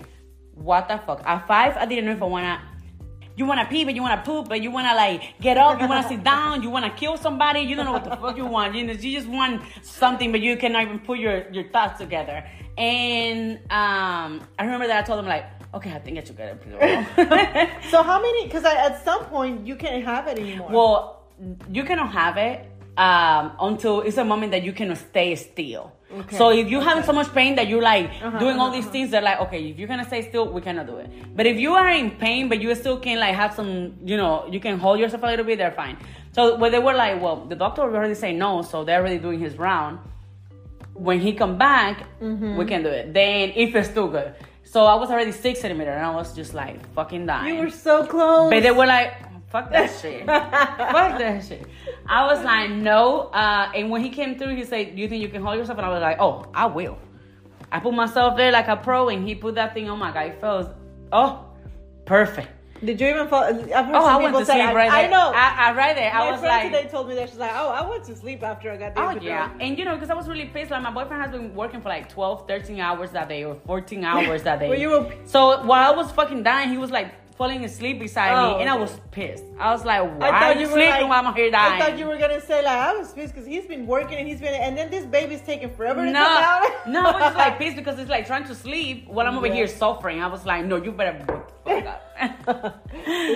what 0.64 0.88
the 0.88 0.98
fuck? 1.06 1.22
At 1.26 1.48
five, 1.48 1.78
I 1.78 1.86
didn't 1.86 2.06
know 2.06 2.14
if 2.14 2.22
I 2.22 2.26
wanna. 2.26 2.62
you 3.36 3.46
want 3.46 3.60
to 3.62 3.66
pee, 3.66 3.86
but 3.86 3.96
you 3.96 4.02
want 4.02 4.24
to 4.24 4.30
poop, 4.30 4.50
but 4.50 4.62
you 4.62 4.70
want 4.72 4.88
to 4.88 4.96
like 4.96 5.22
get 5.40 5.58
up, 5.58 5.80
you 5.82 5.88
want 5.88 6.04
to 6.04 6.10
sit 6.10 6.24
down, 6.24 6.62
you 6.64 6.70
want 6.70 6.86
to 6.86 6.92
kill 6.92 7.18
somebody, 7.18 7.62
you 7.62 7.76
don't 7.76 7.86
know 7.86 7.94
what 7.94 8.04
the 8.04 8.16
fuck 8.18 8.36
you 8.38 8.46
want. 8.46 8.76
You 8.76 8.84
know, 8.86 8.94
you 8.94 9.18
just 9.18 9.28
want 9.28 9.62
something, 9.82 10.32
but 10.32 10.42
you 10.42 10.58
cannot 10.58 10.84
even 10.84 11.00
put 11.00 11.18
your 11.18 11.50
your 11.52 11.66
thoughts 11.70 11.98
together. 12.00 12.44
And 12.78 13.58
um, 13.70 14.42
I 14.60 14.64
remember 14.64 14.88
that 14.88 15.04
I 15.04 15.08
told 15.08 15.20
him 15.20 15.28
like, 15.28 15.46
okay, 15.74 15.92
I 15.94 16.00
think 16.00 16.18
I 16.20 16.24
should 16.24 16.38
get 16.38 16.50
a 16.56 17.80
so 17.90 18.04
how 18.04 18.22
many? 18.22 18.46
Because 18.46 18.64
at 18.66 19.04
some 19.04 19.26
point 19.26 19.66
you 19.66 19.76
can't 19.76 20.04
have 20.04 20.28
it 20.28 20.38
anymore. 20.38 20.70
Well, 20.72 21.24
you 21.70 21.84
cannot 21.84 22.12
have 22.12 22.38
it 22.38 22.66
um, 22.98 23.54
until 23.60 24.02
it's 24.02 24.18
a 24.18 24.26
moment 24.26 24.52
that 24.52 24.64
you 24.64 24.74
cannot 24.74 24.98
stay 24.98 25.36
still. 25.36 25.94
Okay. 26.14 26.38
So 26.38 26.50
if 26.52 26.68
you're 26.70 26.82
okay. 26.82 26.90
having 26.90 27.04
so 27.04 27.14
much 27.14 27.34
pain 27.34 27.56
that 27.56 27.68
you're 27.68 27.82
like 27.82 28.10
uh-huh, 28.10 28.40
doing 28.40 28.58
all 28.58 28.68
uh-huh, 28.68 28.76
these 28.76 28.84
uh-huh. 28.86 28.92
things, 28.92 29.12
they're 29.12 29.22
like, 29.22 29.40
okay, 29.42 29.70
if 29.70 29.80
you're 29.80 29.88
gonna 29.88 30.06
stay 30.06 30.28
still, 30.28 30.52
we 30.52 30.62
cannot 30.62 30.88
do 30.88 30.98
it. 30.98 31.10
But 31.36 31.46
if 31.46 31.58
you 31.58 31.74
are 31.74 31.90
in 31.90 32.12
pain, 32.12 32.50
but 32.50 32.62
you 32.62 32.74
still 32.76 33.00
can 33.00 33.20
like 33.20 33.36
have 33.36 33.54
some, 33.54 33.96
you 34.04 34.18
know, 34.18 34.48
you 34.52 34.60
can 34.60 34.78
hold 34.78 35.00
yourself 35.00 35.24
a 35.24 35.28
little 35.28 35.46
bit, 35.46 35.58
they're 35.58 35.72
fine. 35.72 35.98
So 36.34 36.58
when 36.58 36.72
they 36.72 36.80
were 36.80 36.94
like, 36.94 37.22
well, 37.22 37.46
the 37.46 37.56
doctor 37.56 37.82
already 37.82 38.16
say 38.16 38.34
no, 38.34 38.62
so 38.62 38.84
they're 38.84 39.00
already 39.00 39.20
doing 39.20 39.40
his 39.40 39.58
round. 39.58 40.00
When 40.94 41.20
he 41.20 41.34
come 41.34 41.58
back, 41.58 42.06
mm-hmm. 42.20 42.58
we 42.58 42.66
can 42.66 42.84
do 42.84 42.90
it. 42.90 43.14
Then 43.14 43.54
if 43.56 43.74
it's 43.76 43.90
still 43.90 44.08
good. 44.08 44.36
So 44.64 44.86
I 44.86 44.96
was 44.96 45.10
already 45.10 45.34
six 45.34 45.60
centimeter, 45.60 45.92
and 45.92 46.06
I 46.06 46.12
was 46.12 46.34
just 46.34 46.54
like 46.54 46.78
fucking 46.94 47.26
dying. 47.26 47.56
You 47.56 47.62
were 47.62 47.70
so 47.70 48.06
close. 48.06 48.50
But 48.50 48.64
they 48.64 48.72
were 48.72 48.86
like, 48.86 49.14
Fuck 49.52 49.70
that 49.72 49.92
shit. 50.02 50.26
Fuck 50.26 51.20
that 51.20 51.44
shit. 51.44 51.66
I 52.08 52.26
was 52.26 52.44
like, 52.44 52.72
no. 52.72 53.24
Uh, 53.34 53.72
and 53.76 53.90
when 53.90 54.02
he 54.02 54.10
came 54.10 54.38
through, 54.38 54.56
he 54.56 54.64
said, 54.64 54.96
Do 54.96 55.02
you 55.02 55.10
think 55.10 55.22
you 55.22 55.30
can 55.30 55.42
hold 55.42 55.58
yourself? 55.58 55.78
And 55.78 55.86
I 55.86 55.90
was 55.90 56.02
like, 56.02 56.18
Oh, 56.20 56.46
I 56.54 56.66
will. 56.68 56.98
I 57.72 57.80
put 57.80 57.94
myself 57.94 58.38
there 58.38 58.52
like 58.52 58.68
a 58.68 58.76
pro, 58.76 59.10
and 59.10 59.28
he 59.28 59.36
put 59.36 59.56
that 59.56 59.74
thing 59.74 59.90
on 59.90 59.98
my 59.98 60.12
guy. 60.12 60.24
It 60.24 60.42
felt, 60.42 60.72
oh, 61.14 61.46
perfect. 62.06 62.50
Did 62.84 63.00
you 63.00 63.10
even 63.10 63.28
fall? 63.28 63.44
I've 63.44 63.56
heard 63.56 63.96
oh, 63.96 64.06
some 64.06 64.16
I 64.16 64.18
went 64.18 64.38
to 64.38 64.46
sleep 64.46 64.58
right 64.58 64.92
I, 64.92 65.02
there. 65.04 65.08
I 65.08 65.08
know. 65.08 65.32
I, 65.36 65.56
I 65.58 65.74
right 65.74 65.96
there. 65.96 66.12
My 66.12 66.20
I 66.20 66.32
was 66.32 66.42
like, 66.42 66.72
today 66.72 66.88
told 66.88 67.08
me 67.08 67.16
that 67.16 67.30
she's 67.30 67.38
like, 67.38 67.52
oh, 67.54 67.70
I 67.70 67.88
went 67.88 68.04
to 68.06 68.16
sleep 68.16 68.42
after 68.42 68.72
I 68.72 68.78
got 68.78 68.96
there. 68.96 69.04
Oh 69.04 69.12
yeah, 69.22 69.54
and 69.60 69.78
you 69.78 69.86
know, 69.86 69.94
because 69.94 70.10
I 70.10 70.16
was 70.16 70.28
really 70.28 70.48
pissed. 70.48 70.72
Like 70.72 70.82
my 70.82 70.90
boyfriend 70.90 71.22
has 71.22 71.32
been 71.32 71.54
working 71.54 71.80
for 71.80 71.90
like 71.90 72.10
12, 72.10 72.48
13 72.48 72.80
hours 72.80 73.12
that 73.12 73.30
day, 73.30 73.44
or 73.44 73.56
14 73.68 74.04
hours 74.04 74.42
that 74.44 74.60
day. 74.60 74.68
well, 74.68 74.80
you 74.80 74.90
were... 74.90 75.14
So 75.26 75.64
while 75.64 75.94
I 75.94 75.96
was 75.96 76.12
fucking 76.12 76.42
dying, 76.42 76.70
he 76.70 76.78
was 76.78 76.90
like 76.90 77.14
falling 77.42 77.66
asleep 77.66 77.98
beside 77.98 78.34
oh, 78.36 78.42
me, 78.42 78.62
and 78.62 78.70
I 78.70 78.76
was 78.76 78.94
pissed. 79.10 79.46
I 79.58 79.72
was 79.74 79.84
like, 79.84 80.02
"Why 80.20 80.30
are 80.30 80.54
you, 80.54 80.60
you 80.62 80.68
sleeping 80.68 81.06
like, 81.06 81.10
while 81.12 81.26
I'm 81.26 81.34
here 81.34 81.50
dying?" 81.50 81.82
I 81.82 81.86
thought 81.86 81.98
you 81.98 82.06
were 82.06 82.20
gonna 82.24 82.44
say 82.50 82.60
like, 82.70 82.82
"I 82.90 82.94
was 83.00 83.12
pissed 83.18 83.34
because 83.34 83.48
he's 83.54 83.66
been 83.74 83.88
working 83.96 84.18
and 84.20 84.28
he's 84.30 84.42
been," 84.46 84.54
and 84.66 84.78
then 84.78 84.92
this 84.96 85.06
baby's 85.18 85.42
taking 85.42 85.72
forever 85.78 86.02
to 86.06 86.12
no, 86.12 86.24
come 86.24 86.44
out. 86.52 86.88
no, 86.96 87.00
I 87.02 87.12
was 87.14 87.22
just 87.30 87.38
like 87.44 87.58
pissed 87.62 87.78
because 87.82 87.98
it's 88.02 88.12
like 88.16 88.28
trying 88.32 88.48
to 88.52 88.54
sleep 88.54 89.08
while 89.08 89.26
I'm 89.28 89.38
over 89.40 89.48
yeah. 89.48 89.60
here 89.60 89.68
suffering. 89.84 90.22
I 90.22 90.30
was 90.36 90.46
like, 90.46 90.62
"No, 90.72 90.76
you 90.86 90.92
better 90.92 91.16
wake 91.66 91.88
up." 91.94 92.02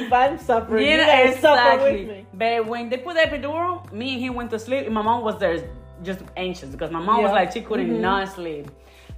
if 0.05 0.13
I'm 0.21 0.37
suffering, 0.37 0.85
yeah, 0.85 1.23
you 1.23 1.31
exactly. 1.31 1.41
suffer 1.41 1.83
with 1.91 2.07
me. 2.07 2.25
But 2.41 2.67
when 2.71 2.89
they 2.89 2.97
put 2.97 3.15
the 3.15 3.23
epidural, 3.29 3.91
me 3.91 4.13
and 4.13 4.21
him 4.23 4.33
went 4.39 4.51
to 4.51 4.59
sleep, 4.59 4.85
and 4.85 4.93
my 4.93 5.01
mom 5.01 5.23
was 5.23 5.39
there 5.39 5.57
just 6.03 6.21
anxious 6.37 6.69
because 6.69 6.91
my 6.91 7.03
mom 7.07 7.17
yeah. 7.17 7.27
was 7.27 7.31
like 7.39 7.47
she 7.53 7.61
couldn't 7.61 7.89
mm-hmm. 7.89 8.09
not 8.09 8.29
sleep. 8.37 8.65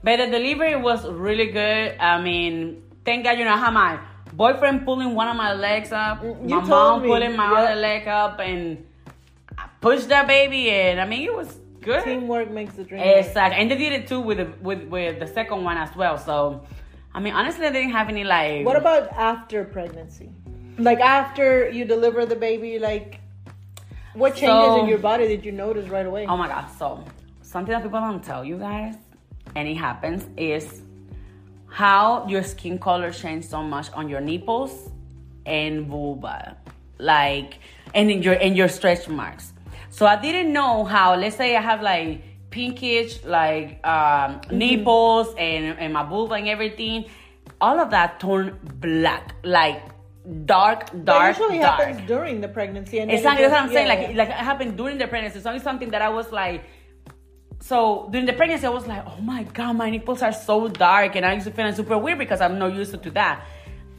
But 0.02 0.16
the 0.22 0.28
delivery 0.38 0.78
was 0.90 1.00
really 1.28 1.48
good. 1.62 1.98
I 2.00 2.22
mean, 2.22 2.84
thank 3.04 3.26
God 3.26 3.38
you 3.38 3.44
know 3.44 3.58
how 3.58 3.72
my 3.72 4.00
boyfriend 4.34 4.86
pulling 4.86 5.14
one 5.14 5.28
of 5.28 5.36
my 5.36 5.54
legs 5.54 5.92
up, 5.92 6.24
you 6.24 6.36
my 6.42 6.62
mom 6.62 7.02
me. 7.02 7.08
pulling 7.08 7.36
my 7.36 7.50
yep. 7.52 7.70
other 7.70 7.80
leg 7.80 8.08
up, 8.08 8.40
and 8.40 8.86
I 9.58 9.68
pushed 9.82 10.10
that 10.10 10.28
baby 10.28 10.70
in. 10.70 11.00
I 11.00 11.06
mean, 11.06 11.24
it 11.24 11.34
was 11.34 11.60
good. 11.82 12.04
Teamwork 12.04 12.52
makes 12.52 12.74
the 12.76 12.84
dream. 12.84 13.02
Exactly, 13.02 13.60
and 13.60 13.72
they 13.72 13.78
did 13.78 13.94
it 13.94 14.08
too 14.08 14.20
with 14.20 14.38
the, 14.38 14.48
with 14.62 14.84
with 14.88 15.20
the 15.20 15.28
second 15.28 15.64
one 15.64 15.78
as 15.78 15.96
well. 15.96 16.18
So, 16.18 16.66
I 17.14 17.20
mean, 17.20 17.34
honestly, 17.34 17.66
I 17.66 17.72
didn't 17.72 17.92
have 17.92 18.10
any 18.10 18.24
like. 18.24 18.66
What 18.66 18.78
about 18.78 19.10
after 19.12 19.64
pregnancy? 19.64 20.30
Like 20.78 21.00
after 21.00 21.70
you 21.70 21.86
deliver 21.86 22.26
the 22.26 22.36
baby, 22.36 22.78
like 22.78 23.20
what 24.14 24.36
changes 24.36 24.74
so, 24.74 24.82
in 24.82 24.88
your 24.88 24.98
body 25.00 25.28
did 25.28 25.46
you 25.46 25.52
notice 25.52 25.90
right 25.90 26.06
away? 26.06 26.26
Oh 26.28 26.38
my 26.38 26.48
god! 26.48 26.70
So 26.78 27.04
something 27.42 27.72
that 27.72 27.84
people 27.84 28.00
don't 28.00 28.24
tell 28.24 28.44
you 28.44 28.58
guys, 28.58 28.96
and 29.56 29.68
it 29.68 29.76
happens 29.76 30.26
is 30.38 30.84
how 31.78 32.26
your 32.28 32.42
skin 32.42 32.80
color 32.80 33.12
changed 33.12 33.48
so 33.48 33.62
much 33.62 33.88
on 33.94 34.10
your 34.10 34.20
nipples 34.20 34.90
and 35.46 35.86
vulva, 35.86 36.58
like 36.98 37.60
and 37.94 38.10
in 38.10 38.24
your 38.24 38.34
and 38.34 38.58
your 38.58 38.68
stretch 38.68 39.08
marks. 39.08 39.54
So 39.92 40.08
I 40.08 40.16
didn't 40.16 40.52
know 40.52 40.86
how. 40.86 41.16
Let's 41.16 41.36
say 41.36 41.56
I 41.56 41.62
have 41.62 41.84
like 41.84 42.24
pinkish 42.50 43.24
like 43.26 43.80
um, 43.86 44.42
mm-hmm. 44.42 44.58
nipples 44.58 45.36
and 45.38 45.78
and 45.78 45.94
my 45.94 46.02
vulva 46.02 46.34
and 46.34 46.48
everything. 46.48 47.06
All 47.62 47.80
of 47.80 47.92
that 47.92 48.20
turned 48.20 48.58
black, 48.82 49.36
like 49.44 49.80
dark, 50.46 50.90
dark. 51.06 51.06
That 51.06 51.38
usually 51.38 51.60
dark. 51.60 51.80
happens 51.80 52.08
during 52.08 52.42
the 52.42 52.48
pregnancy. 52.48 52.98
And 53.02 53.12
exactly, 53.12 53.46
that's 53.46 53.54
what 53.54 53.62
I'm 53.62 53.70
saying. 53.70 53.86
Yeah. 53.86 53.94
Like, 53.94 54.30
like 54.30 54.30
it 54.30 54.46
happened 54.52 54.78
during 54.78 54.98
the 54.98 55.08
pregnancy. 55.08 55.42
So 55.42 55.52
it's 55.54 55.64
something 55.64 55.92
that 55.92 56.02
I 56.02 56.10
was 56.10 56.32
like 56.32 56.64
so 57.68 58.08
during 58.12 58.26
the 58.26 58.32
pregnancy, 58.32 58.66
I 58.66 58.70
was 58.70 58.88
like, 58.88 59.04
oh 59.06 59.20
my 59.20 59.44
god, 59.44 59.74
my 59.74 59.90
nipples 59.90 60.22
are 60.22 60.32
so 60.32 60.70
dark, 60.70 61.18
and 61.18 61.26
I 61.26 61.34
used 61.34 61.48
to 61.48 61.52
feel 61.52 61.72
super 61.74 61.98
weird 61.98 62.18
because 62.18 62.40
I'm 62.40 62.58
not 62.58 62.74
used 62.74 63.04
to 63.04 63.12
that. 63.12 63.46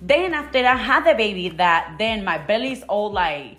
Then 0.01 0.33
after 0.33 0.61
I 0.61 0.75
had 0.75 1.05
the 1.05 1.15
baby, 1.15 1.51
that 1.51 1.97
then 1.99 2.25
my 2.25 2.39
belly's 2.39 2.83
all 2.85 3.13
like, 3.13 3.59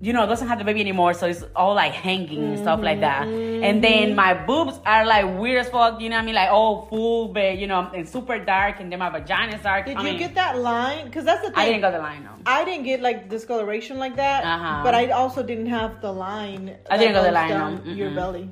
you 0.00 0.12
know, 0.12 0.26
doesn't 0.26 0.48
have 0.48 0.58
the 0.58 0.64
baby 0.64 0.80
anymore, 0.80 1.14
so 1.14 1.28
it's 1.28 1.44
all 1.54 1.74
like 1.74 1.92
hanging 1.92 2.42
and 2.42 2.58
stuff 2.58 2.80
like 2.82 2.98
that. 3.00 3.28
And 3.28 3.82
then 3.82 4.16
my 4.16 4.34
boobs 4.34 4.80
are 4.84 5.06
like 5.06 5.38
weird 5.38 5.64
as 5.64 5.70
fuck, 5.70 6.00
you 6.00 6.08
know 6.08 6.16
what 6.16 6.22
I 6.22 6.26
mean? 6.26 6.34
Like 6.34 6.50
all 6.50 6.86
full, 6.86 7.28
but 7.28 7.56
you 7.56 7.68
know, 7.68 7.88
and 7.94 8.08
super 8.08 8.40
dark, 8.40 8.80
and 8.80 8.90
then 8.90 8.98
my 8.98 9.08
vagina's 9.08 9.62
dark. 9.62 9.86
Did 9.86 9.98
I 9.98 10.00
you 10.00 10.04
mean, 10.04 10.18
get 10.18 10.34
that 10.34 10.58
line? 10.58 11.04
Because 11.04 11.24
that's 11.24 11.42
the 11.42 11.50
thing. 11.50 11.58
I 11.58 11.66
didn't 11.66 11.82
get 11.82 11.92
the 11.92 12.00
line. 12.00 12.24
No. 12.24 12.32
I 12.44 12.64
didn't 12.64 12.84
get 12.84 13.02
like 13.02 13.30
discoloration 13.30 13.98
like 13.98 14.16
that, 14.16 14.42
uh-huh. 14.42 14.82
but 14.82 14.94
I 14.96 15.10
also 15.10 15.44
didn't 15.44 15.66
have 15.66 16.00
the 16.02 16.10
line. 16.10 16.76
I 16.90 16.98
didn't 16.98 17.14
get 17.14 17.22
the 17.22 17.30
line. 17.30 17.82
No. 17.84 17.92
Your 17.92 18.10
belly. 18.10 18.50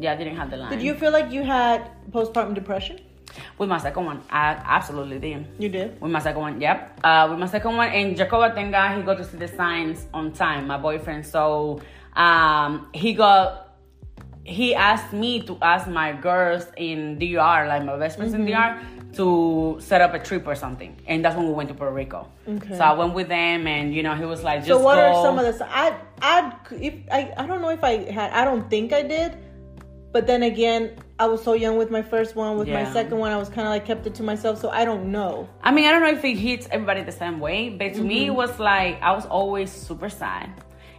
Yeah, 0.00 0.12
I 0.12 0.16
didn't 0.16 0.36
have 0.36 0.50
the 0.50 0.56
line. 0.56 0.70
Did 0.70 0.82
you 0.82 0.94
feel 0.94 1.12
like 1.12 1.30
you 1.32 1.42
had 1.42 1.90
postpartum 2.10 2.54
depression? 2.54 3.00
With 3.58 3.68
my 3.68 3.78
second 3.78 4.04
one, 4.04 4.22
I 4.30 4.56
absolutely 4.64 5.18
did. 5.18 5.46
You 5.58 5.68
did? 5.68 6.00
With 6.00 6.10
my 6.10 6.20
second 6.20 6.40
one, 6.40 6.60
yep. 6.60 6.98
Uh, 7.04 7.26
with 7.30 7.38
my 7.38 7.46
second 7.46 7.76
one, 7.76 7.88
and 7.88 8.16
Jacoba, 8.16 8.54
thank 8.54 8.72
God, 8.72 8.96
he 8.96 9.02
got 9.02 9.18
to 9.18 9.24
see 9.24 9.36
the 9.36 9.48
signs 9.48 10.06
on 10.14 10.32
time, 10.32 10.66
my 10.66 10.78
boyfriend. 10.78 11.26
So 11.26 11.80
um, 12.14 12.88
he 12.94 13.12
got, 13.12 13.76
he 14.44 14.74
asked 14.74 15.12
me 15.12 15.42
to 15.42 15.58
ask 15.60 15.88
my 15.88 16.12
girls 16.12 16.66
in 16.76 17.18
DR, 17.18 17.66
like 17.68 17.84
my 17.84 17.98
best 17.98 18.16
friends 18.16 18.32
mm-hmm. 18.32 18.48
in 18.48 18.54
DR, 18.54 18.80
to 19.16 19.76
set 19.80 20.00
up 20.00 20.14
a 20.14 20.18
trip 20.18 20.46
or 20.46 20.54
something. 20.54 20.96
And 21.06 21.24
that's 21.24 21.36
when 21.36 21.46
we 21.46 21.52
went 21.52 21.68
to 21.68 21.74
Puerto 21.74 21.94
Rico. 21.94 22.30
Okay. 22.46 22.76
So 22.76 22.80
I 22.82 22.92
went 22.92 23.14
with 23.14 23.28
them, 23.28 23.66
and 23.66 23.94
you 23.94 24.02
know, 24.02 24.14
he 24.14 24.24
was 24.24 24.42
like, 24.42 24.64
So 24.64 24.78
what 24.78 24.96
go. 24.96 25.00
are 25.02 25.22
some 25.22 25.38
of 25.38 25.58
the? 25.58 25.66
I 25.70 25.96
I 26.22 26.54
if 26.72 26.94
I 27.10 27.32
I 27.36 27.46
don't 27.46 27.60
know 27.60 27.70
if 27.70 27.84
I 27.84 28.10
had. 28.10 28.32
I 28.32 28.44
don't 28.44 28.68
think 28.70 28.92
I 28.92 29.02
did 29.02 29.36
but 30.12 30.26
then 30.26 30.42
again, 30.42 30.96
I 31.18 31.26
was 31.26 31.42
so 31.42 31.52
young 31.52 31.76
with 31.76 31.90
my 31.90 32.02
first 32.02 32.36
one. 32.36 32.56
With 32.56 32.68
yeah. 32.68 32.82
my 32.82 32.92
second 32.92 33.18
one, 33.18 33.32
I 33.32 33.36
was 33.36 33.48
kind 33.48 33.66
of 33.66 33.68
like 33.68 33.84
kept 33.84 34.06
it 34.06 34.14
to 34.16 34.22
myself. 34.22 34.60
So 34.60 34.70
I 34.70 34.84
don't 34.84 35.10
know. 35.12 35.48
I 35.62 35.70
mean, 35.70 35.86
I 35.86 35.92
don't 35.92 36.02
know 36.02 36.10
if 36.10 36.24
it 36.24 36.36
hits 36.36 36.68
everybody 36.70 37.02
the 37.02 37.12
same 37.12 37.40
way, 37.40 37.68
but 37.68 37.94
to 37.94 37.98
mm-hmm. 38.00 38.08
me, 38.08 38.26
it 38.26 38.34
was 38.34 38.58
like 38.58 39.00
I 39.02 39.12
was 39.12 39.26
always 39.26 39.70
super 39.70 40.08
sad, 40.08 40.50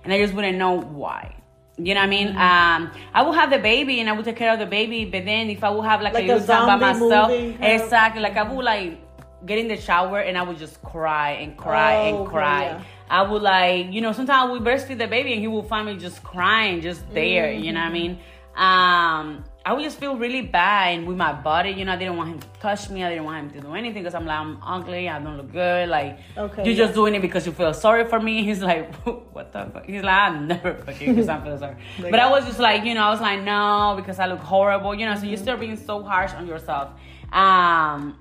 and 0.03 0.13
I 0.13 0.19
just 0.19 0.33
wouldn't 0.33 0.57
know 0.57 0.79
why. 0.79 1.35
You 1.77 1.93
know 1.93 2.01
what 2.01 2.07
I 2.07 2.09
mean? 2.09 2.27
Mm-hmm. 2.29 2.37
Um, 2.37 2.91
I 3.13 3.23
would 3.23 3.35
have 3.35 3.49
the 3.49 3.57
baby 3.59 4.01
and 4.01 4.09
I 4.09 4.11
would 4.11 4.25
take 4.25 4.35
care 4.35 4.51
of 4.51 4.59
the 4.59 4.65
baby, 4.65 5.05
but 5.05 5.23
then 5.23 5.49
if 5.49 5.63
I 5.63 5.69
would 5.69 5.85
have 5.85 6.01
like, 6.01 6.13
like 6.13 6.27
a, 6.27 6.35
a 6.35 6.45
time 6.45 6.67
by 6.67 6.93
myself, 6.93 7.31
exactly, 7.31 8.21
like 8.21 8.35
I 8.35 8.43
would 8.43 8.65
like 8.65 8.99
get 9.45 9.57
in 9.57 9.69
the 9.69 9.77
shower 9.77 10.19
and 10.19 10.37
I 10.37 10.43
would 10.43 10.57
just 10.57 10.81
cry 10.83 11.31
and 11.31 11.57
cry 11.57 12.11
oh, 12.11 12.19
and 12.19 12.27
cry. 12.27 12.63
Yeah. 12.63 12.83
I 13.09 13.21
would 13.23 13.41
like, 13.41 13.91
you 13.91 14.01
know, 14.01 14.11
sometimes 14.11 14.51
we 14.51 14.59
breastfeed 14.59 14.97
the 14.97 15.07
baby 15.07 15.31
and 15.31 15.41
he 15.41 15.47
will 15.47 15.63
find 15.63 15.87
me 15.87 15.95
just 15.97 16.21
crying, 16.21 16.81
just 16.81 17.09
there. 17.13 17.47
Mm-hmm. 17.47 17.63
You 17.63 17.71
know 17.71 17.79
what 17.79 17.89
I 17.89 17.93
mean? 17.93 18.19
Um, 18.59 19.45
I 19.65 19.71
would 19.71 19.83
just 19.83 19.99
feel 19.99 20.17
really 20.17 20.41
bad 20.41 21.05
with 21.07 21.15
my 21.15 21.31
body. 21.31 21.69
You 21.69 21.85
know, 21.85 21.93
I 21.93 21.95
didn't 21.95 22.17
want 22.17 22.29
him 22.31 22.39
to 22.39 22.47
touch 22.59 22.89
me. 22.89 23.05
I 23.05 23.09
didn't 23.09 23.23
want 23.23 23.37
him 23.37 23.51
to 23.51 23.61
do 23.67 23.73
anything 23.73 24.03
because 24.03 24.13
I'm 24.13 24.25
like, 24.25 24.37
I'm 24.37 24.59
ugly. 24.61 25.07
I 25.07 25.17
don't 25.17 25.37
look 25.37 25.53
good. 25.53 25.87
Like, 25.87 26.19
okay, 26.37 26.65
you're 26.65 26.73
yeah. 26.73 26.83
just 26.83 26.93
doing 26.93 27.15
it 27.15 27.21
because 27.21 27.45
you 27.45 27.53
feel 27.53 27.73
sorry 27.73 28.03
for 28.03 28.19
me. 28.19 28.43
He's 28.49 28.61
like, 28.61 28.93
what 29.05 29.53
the 29.53 29.69
fuck? 29.73 29.85
He's 29.85 30.03
like, 30.03 30.13
I 30.13 30.37
never 30.39 30.73
fucking 30.73 31.15
because 31.15 31.29
I 31.29 31.41
feel 31.41 31.57
sorry. 31.57 31.77
but 32.01 32.19
I 32.19 32.29
was 32.29 32.43
just 32.45 32.59
like, 32.59 32.83
you 32.83 32.95
know, 32.95 33.03
I 33.03 33.11
was 33.11 33.21
like, 33.21 33.41
no, 33.43 33.93
because 33.95 34.19
I 34.19 34.25
look 34.25 34.39
horrible. 34.39 34.93
You 34.93 35.05
know, 35.05 35.15
so 35.15 35.21
mm-hmm. 35.21 35.29
you 35.29 35.37
start 35.37 35.61
being 35.61 35.77
so 35.77 36.03
harsh 36.03 36.33
on 36.33 36.45
yourself. 36.45 36.89
Um, 37.31 38.17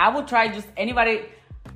I 0.00 0.08
would 0.12 0.26
try 0.26 0.48
just 0.48 0.66
anybody. 0.76 1.26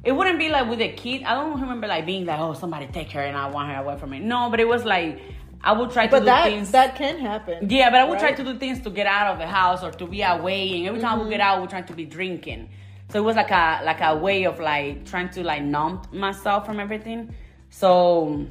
It 0.03 0.11
wouldn't 0.11 0.41
be 0.41 0.49
like 0.49 0.69
with 0.69 0.81
a 0.81 0.91
kid. 0.93 1.23
I 1.23 1.35
don't 1.35 1.61
remember 1.61 1.87
like 1.87 2.07
being 2.07 2.27
like, 2.27 2.41
oh, 2.41 2.55
somebody 2.55 2.89
take 2.89 3.13
her 3.13 3.21
and 3.21 3.37
I 3.37 3.49
want 3.51 3.71
her 3.71 3.77
away 3.77 3.97
from 3.99 4.11
me. 4.11 4.19
No, 4.19 4.51
but 4.51 4.59
it 4.59 4.67
was 4.67 4.85
like 4.85 5.21
I 5.63 5.73
would 5.73 5.91
try 5.91 6.07
to 6.07 6.11
but 6.11 6.21
do 6.21 6.25
that, 6.27 6.45
things. 6.45 6.71
That 6.71 6.97
can 6.97 7.19
happen. 7.19 7.69
Yeah, 7.69 7.91
but 7.91 8.01
I 8.01 8.05
would 8.05 8.15
right? 8.15 8.35
try 8.35 8.45
to 8.45 8.53
do 8.53 8.59
things 8.59 8.81
to 8.81 8.91
get 8.91 9.07
out 9.07 9.33
of 9.33 9.39
the 9.39 9.47
house 9.47 9.83
or 9.83 9.91
to 9.91 10.07
be 10.07 10.23
away. 10.23 10.79
And 10.79 10.87
every 10.89 11.01
time 11.01 11.19
mm-hmm. 11.19 11.25
we 11.29 11.31
get 11.31 11.41
out, 11.41 11.61
we're 11.61 11.67
trying 11.67 11.85
to 11.87 11.93
be 11.93 12.07
drinking. 12.07 12.71
So 13.11 13.19
it 13.19 13.23
was 13.23 13.37
like 13.37 13.51
a 13.51 13.83
like 13.85 14.01
a 14.01 14.17
way 14.17 14.45
of 14.45 14.59
like 14.61 15.05
trying 15.05 15.31
to 15.31 15.43
like 15.43 15.63
numb 15.63 16.03
myself 16.13 16.65
from 16.65 16.81
everything. 16.81 17.35
So 17.69 18.47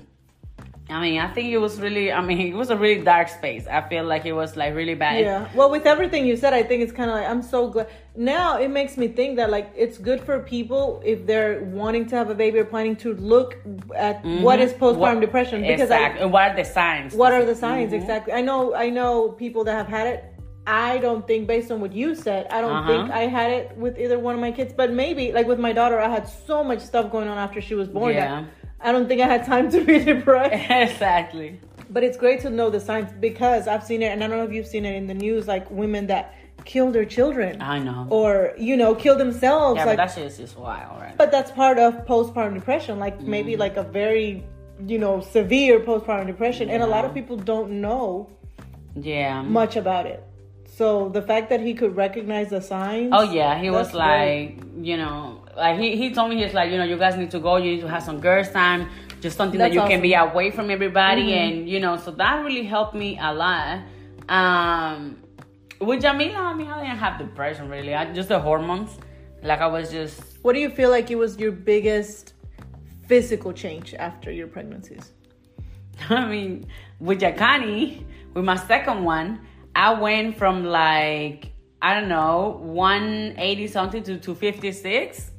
I 0.90 1.00
mean, 1.02 1.20
I 1.20 1.28
think 1.28 1.50
it 1.50 1.58
was 1.60 1.80
really. 1.80 2.12
I 2.12 2.22
mean, 2.22 2.40
it 2.54 2.56
was 2.56 2.70
a 2.72 2.76
really 2.78 3.04
dark 3.04 3.30
space. 3.30 3.68
I 3.68 3.82
feel 3.88 4.04
like 4.06 4.26
it 4.26 4.34
was 4.34 4.56
like 4.58 4.74
really 4.74 4.96
bad. 4.96 5.20
Yeah. 5.22 5.48
Well, 5.54 5.70
with 5.70 5.86
everything 5.86 6.26
you 6.26 6.36
said, 6.36 6.54
I 6.54 6.64
think 6.64 6.82
it's 6.84 6.92
kind 6.92 7.10
of 7.10 7.16
like 7.18 7.28
I'm 7.28 7.42
so 7.42 7.68
glad. 7.68 7.90
Now 8.16 8.58
it 8.58 8.70
makes 8.70 8.98
me 8.98 9.08
think 9.08 9.36
that 9.38 9.50
like 9.50 9.72
it's 9.76 9.98
good 9.98 10.20
for 10.22 10.40
people 10.40 11.02
if 11.06 11.26
they're 11.26 11.62
wanting 11.64 12.06
to 12.08 12.16
have 12.16 12.30
a 12.30 12.36
baby 12.36 12.60
or 12.60 12.66
planning 12.66 12.96
to 12.98 13.14
look 13.16 13.58
at 13.96 14.24
what 14.26 14.60
is 14.60 14.74
postpartum 14.74 14.80
Mm-hmm. 14.80 15.00
What- 15.00 15.20
depression 15.22 15.62
because 15.62 15.82
exactly. 15.82 16.22
And 16.22 16.32
what 16.34 16.52
are 16.52 16.56
the 16.56 16.66
signs? 16.66 17.14
what 17.14 17.32
are 17.34 17.46
the 17.46 17.56
signs 17.56 17.92
Mm-hmm. 17.92 18.02
exactly? 18.02 18.34
I 18.34 18.42
know 18.42 18.74
I 18.76 18.90
know 18.90 19.30
people 19.30 19.64
that 19.66 19.76
have 19.76 19.88
had 19.88 20.08
it. 20.08 20.24
I 20.68 21.00
don't 21.00 21.26
think 21.26 21.48
based 21.48 21.72
on 21.72 21.82
what 21.82 21.94
you 21.94 22.14
said, 22.14 22.46
I 22.52 22.62
don't 22.62 22.72
Uh-huh. 22.72 22.88
think 22.92 23.12
I 23.12 23.22
had 23.38 23.50
it 23.52 23.76
with 23.78 23.98
either 23.98 24.20
one 24.20 24.36
of 24.36 24.42
my 24.42 24.52
kids, 24.52 24.72
but 24.82 24.92
maybe 24.92 25.32
like 25.32 25.48
with 25.48 25.58
my 25.60 25.72
daughter, 25.74 26.00
I 26.00 26.10
had 26.10 26.28
so 26.28 26.64
much 26.64 26.82
stuff 26.82 27.12
going 27.12 27.28
on 27.28 27.38
after 27.40 27.60
she 27.62 27.74
was 27.76 27.88
born 27.88 28.14
Yeah. 28.14 28.20
that 28.42 28.44
I 28.82 28.92
don't 28.92 29.08
think 29.08 29.22
I 29.22 29.28
had 29.28 29.46
time 29.46 29.70
to 29.72 29.84
be 29.90 30.00
depressed. 30.04 30.70
exactly. 30.72 31.60
But 31.90 32.04
it's 32.04 32.18
great 32.18 32.42
to 32.42 32.50
know 32.50 32.70
the 32.70 32.80
signs 32.80 33.12
because 33.20 33.68
I've 33.68 33.84
seen 33.84 34.02
it, 34.04 34.08
and 34.12 34.24
I 34.24 34.28
don't 34.28 34.38
know 34.38 34.44
if 34.46 34.54
you've 34.54 34.68
seen 34.68 34.86
it 34.86 34.96
in 34.96 35.08
the 35.08 35.14
news, 35.16 35.48
like 35.48 35.70
women 35.72 36.08
that 36.08 36.36
kill 36.66 36.92
their 36.92 37.06
children 37.06 37.62
I 37.62 37.80
know. 37.80 38.06
or 38.10 38.54
you 38.58 38.76
know 38.78 38.94
kill 38.94 39.18
themselves. 39.18 39.78
yeah, 39.78 39.86
like, 39.86 39.98
but 39.98 40.08
that 40.08 40.14
shit 40.14 40.26
is 40.26 40.38
just 40.38 40.58
wild, 40.58 41.02
right? 41.02 41.18
but 41.18 41.32
that's 41.32 41.50
part 41.52 41.80
of 41.80 41.94
postpartum 42.06 42.54
depression, 42.54 43.00
like 43.00 43.22
maybe 43.22 43.54
Mm-hmm. 43.54 43.60
like 43.62 43.78
a 43.78 43.84
very 43.84 44.44
you 44.86 45.00
know 45.00 45.20
severe 45.22 45.80
postpartum 45.80 46.28
depression, 46.28 46.70
and 46.70 46.84
a 46.84 46.88
lot 46.88 47.06
of 47.06 47.14
people 47.14 47.38
don't 47.38 47.82
know 47.82 48.30
yeah. 48.96 49.42
much 49.42 49.76
about 49.76 50.06
it. 50.06 50.24
So 50.66 51.10
the 51.10 51.22
fact 51.22 51.50
that 51.50 51.60
he 51.62 51.74
could 51.74 51.96
recognize 51.96 52.50
the 52.52 52.62
signs. 52.62 53.10
Oh 53.14 53.24
yeah, 53.24 53.60
he 53.60 53.70
was 53.70 53.94
like, 53.94 54.60
you 54.82 54.96
know, 54.98 55.44
like 55.60 55.78
he, 55.80 55.96
he 55.96 56.14
told 56.14 56.30
me 56.30 56.42
he's 56.44 56.54
like, 56.54 56.72
you 56.72 56.78
know, 56.78 56.84
you 56.86 56.98
guys 56.98 57.16
need 57.18 57.32
to 57.32 57.40
go. 57.40 57.58
You 57.58 57.72
need 57.76 57.82
to 57.82 57.88
have 57.90 58.04
some 58.04 58.20
girls 58.20 58.50
time, 58.50 58.90
just 59.22 59.38
something 59.38 59.60
That's 59.60 59.76
that 59.76 59.82
you 59.82 59.88
can 59.88 60.02
be 60.02 60.14
away 60.14 60.52
from 60.52 60.70
everybody, 60.70 61.24
Mm-hmm. 61.32 61.60
and 61.60 61.70
you 61.70 61.80
know, 61.80 61.98
so 61.98 62.12
that 62.12 62.44
really 62.46 62.64
helped 62.64 62.96
me 62.96 63.18
a 63.22 63.34
lot. 63.34 63.80
Um, 64.30 65.18
with 65.82 66.02
Jamila, 66.02 66.40
I 66.40 66.54
mean, 66.54 66.68
I 66.68 66.84
didn't 66.84 66.98
have 67.00 67.18
depression 67.20 67.70
really. 67.70 67.94
I 67.96 68.12
just 68.14 68.30
the 68.30 68.40
hormones. 68.40 68.98
Like 69.42 69.62
I 69.62 69.68
was 69.68 69.90
just, 69.92 70.22
What 70.42 70.54
do 70.54 70.60
you 70.60 70.70
feel 70.70 70.90
like 70.90 71.10
it 71.12 71.16
was 71.18 71.40
your 71.40 71.52
biggest 71.54 72.34
physical 73.08 73.54
change 73.54 73.94
after 73.94 74.32
your 74.32 74.48
pregnancies? 74.48 75.14
I 76.10 76.26
mean, 76.26 76.68
with 77.00 77.22
Jakani, 77.22 78.04
with 78.34 78.44
my 78.46 78.58
second 78.58 79.04
one, 79.04 79.40
I 79.76 79.94
went 80.00 80.38
from 80.38 80.64
like 80.66 81.52
I 81.82 81.94
don't 81.94 82.10
know, 82.10 82.60
one 82.62 83.34
eighty 83.38 83.68
something 83.68 84.04
to 84.04 84.18
two 84.18 84.36
fifty 84.36 84.72
six. 84.74 85.32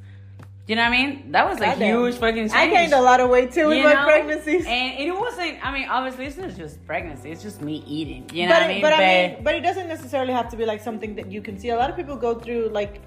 You 0.67 0.77
know 0.77 0.83
what 0.83 0.93
I 0.93 0.97
mean? 1.07 1.33
That 1.33 1.49
was 1.49 1.57
a 1.59 1.63
Goddamn. 1.67 1.99
huge 1.99 2.15
fucking 2.17 2.49
change. 2.49 2.53
I 2.53 2.69
gained 2.69 2.93
a 2.93 3.01
lot 3.01 3.19
of 3.19 3.29
weight 3.29 3.51
too 3.53 3.67
with 3.69 3.83
my 3.83 4.05
pregnancies. 4.05 4.65
And 4.67 5.01
it 5.01 5.11
wasn't, 5.11 5.59
I 5.67 5.73
mean, 5.73 5.89
obviously, 5.89 6.27
it's 6.27 6.37
not 6.37 6.55
just 6.57 6.85
pregnancy, 6.87 7.33
it's 7.33 7.43
just 7.43 7.61
me 7.61 7.83
eating. 7.89 8.31
You 8.33 8.47
know 8.47 8.53
but, 8.55 8.61
what 8.61 8.63
I 8.63 8.69
mean? 8.69 8.83
but 8.83 8.93
I 8.93 8.99
mean, 8.99 9.43
but 9.45 9.55
it 9.57 9.63
doesn't 9.63 9.89
necessarily 9.89 10.33
have 10.33 10.49
to 10.51 10.57
be 10.57 10.65
like 10.65 10.81
something 10.81 11.17
that 11.17 11.31
you 11.33 11.43
can 11.43 11.59
see. 11.59 11.71
A 11.71 11.77
lot 11.77 11.91
of 11.91 11.97
people 11.97 12.15
go 12.15 12.39
through 12.39 12.69
like, 12.69 13.01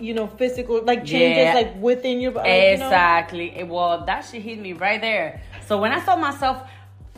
you 0.00 0.14
know, 0.14 0.26
physical 0.26 0.82
like 0.82 1.04
changes 1.04 1.44
Yeah. 1.44 1.54
like 1.54 1.80
within 1.80 2.18
your 2.20 2.32
body. 2.32 2.48
you 2.50 2.56
know? 2.78 2.86
exactly. 2.86 3.62
Well, 3.62 4.04
that 4.04 4.22
shit 4.22 4.42
hit 4.42 4.58
me 4.58 4.72
right 4.72 5.00
there. 5.00 5.42
So 5.66 5.78
when 5.78 5.92
I 5.92 6.00
saw 6.04 6.16
myself, 6.16 6.68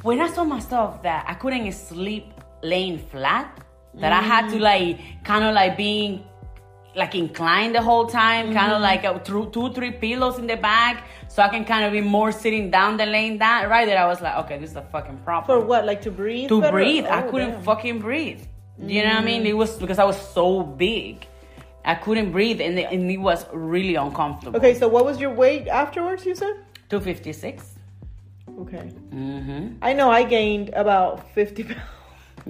when 0.02 0.20
I 0.20 0.28
saw 0.28 0.44
myself 0.44 1.02
that 1.02 1.24
I 1.26 1.32
couldn't 1.34 1.72
sleep 1.72 2.26
laying 2.62 2.98
flat, 2.98 3.56
that 3.94 4.12
I 4.12 4.20
had 4.20 4.44
Mm. 4.46 4.50
to 4.52 4.58
like 4.60 5.24
kind 5.24 5.44
of 5.44 5.54
like 5.54 5.76
being 5.78 6.24
like 6.99 7.14
inclined 7.14 7.74
the 7.74 7.82
whole 7.82 8.07
time, 8.07 8.46
kind 8.53 8.72
Mm-hmm. 8.72 8.72
of 8.74 8.82
like 8.82 9.05
uh, 9.05 9.18
through 9.20 9.51
two, 9.51 9.72
three 9.72 9.92
pillows 9.92 10.38
in 10.38 10.46
the 10.46 10.57
back, 10.57 11.07
so 11.28 11.42
I 11.42 11.49
can 11.49 11.64
kind 11.64 11.84
of 11.86 11.92
be 11.92 12.01
more 12.01 12.32
sitting 12.32 12.70
down 12.70 12.96
than 12.99 13.12
laying 13.12 13.38
down. 13.38 13.68
Right 13.70 13.86
there, 13.86 13.99
I 13.99 14.07
was 14.07 14.20
like, 14.20 14.36
okay, 14.44 14.59
this 14.59 14.70
is 14.70 14.76
a 14.76 14.82
fucking 14.94 15.18
problem. 15.24 15.46
For 15.61 15.64
what? 15.66 15.86
Like 15.86 16.03
to 16.03 16.11
breathe? 16.11 16.49
to 16.49 16.61
better? 16.61 16.72
breathe. 16.72 17.07
I 17.07 17.22
Oh, 17.22 17.30
couldn't 17.30 17.51
damn. 17.53 17.61
Mm. 17.61 17.64
fucking 17.64 17.99
breathe. 18.01 18.42
You 18.80 19.03
know 19.05 19.11
what 19.14 19.22
I 19.22 19.24
mean? 19.24 19.44
It 19.46 19.57
was 19.57 19.70
because 19.76 19.99
I 19.99 20.05
was 20.05 20.18
so 20.38 20.62
big. 20.62 21.26
I 21.84 21.94
couldn't 21.94 22.30
breathe, 22.32 22.61
and 22.61 22.78
it, 22.78 22.92
and 22.92 23.11
it 23.11 23.16
was 23.30 23.46
really 23.53 23.94
uncomfortable. 23.96 24.57
Okay, 24.59 24.74
so 24.74 24.88
what 24.88 25.05
was 25.05 25.18
your 25.20 25.32
weight 25.32 25.66
afterwards? 25.68 26.26
You 26.26 26.34
said. 26.34 26.55
two 26.90 27.01
fifty 27.01 27.32
six. 27.32 27.74
Okay. 28.64 28.90
Mm-hmm. 29.14 29.78
I 29.82 29.92
know 29.99 30.11
I 30.11 30.22
gained 30.24 30.68
about 30.70 31.12
fifty 31.34 31.62
pounds. 31.64 31.80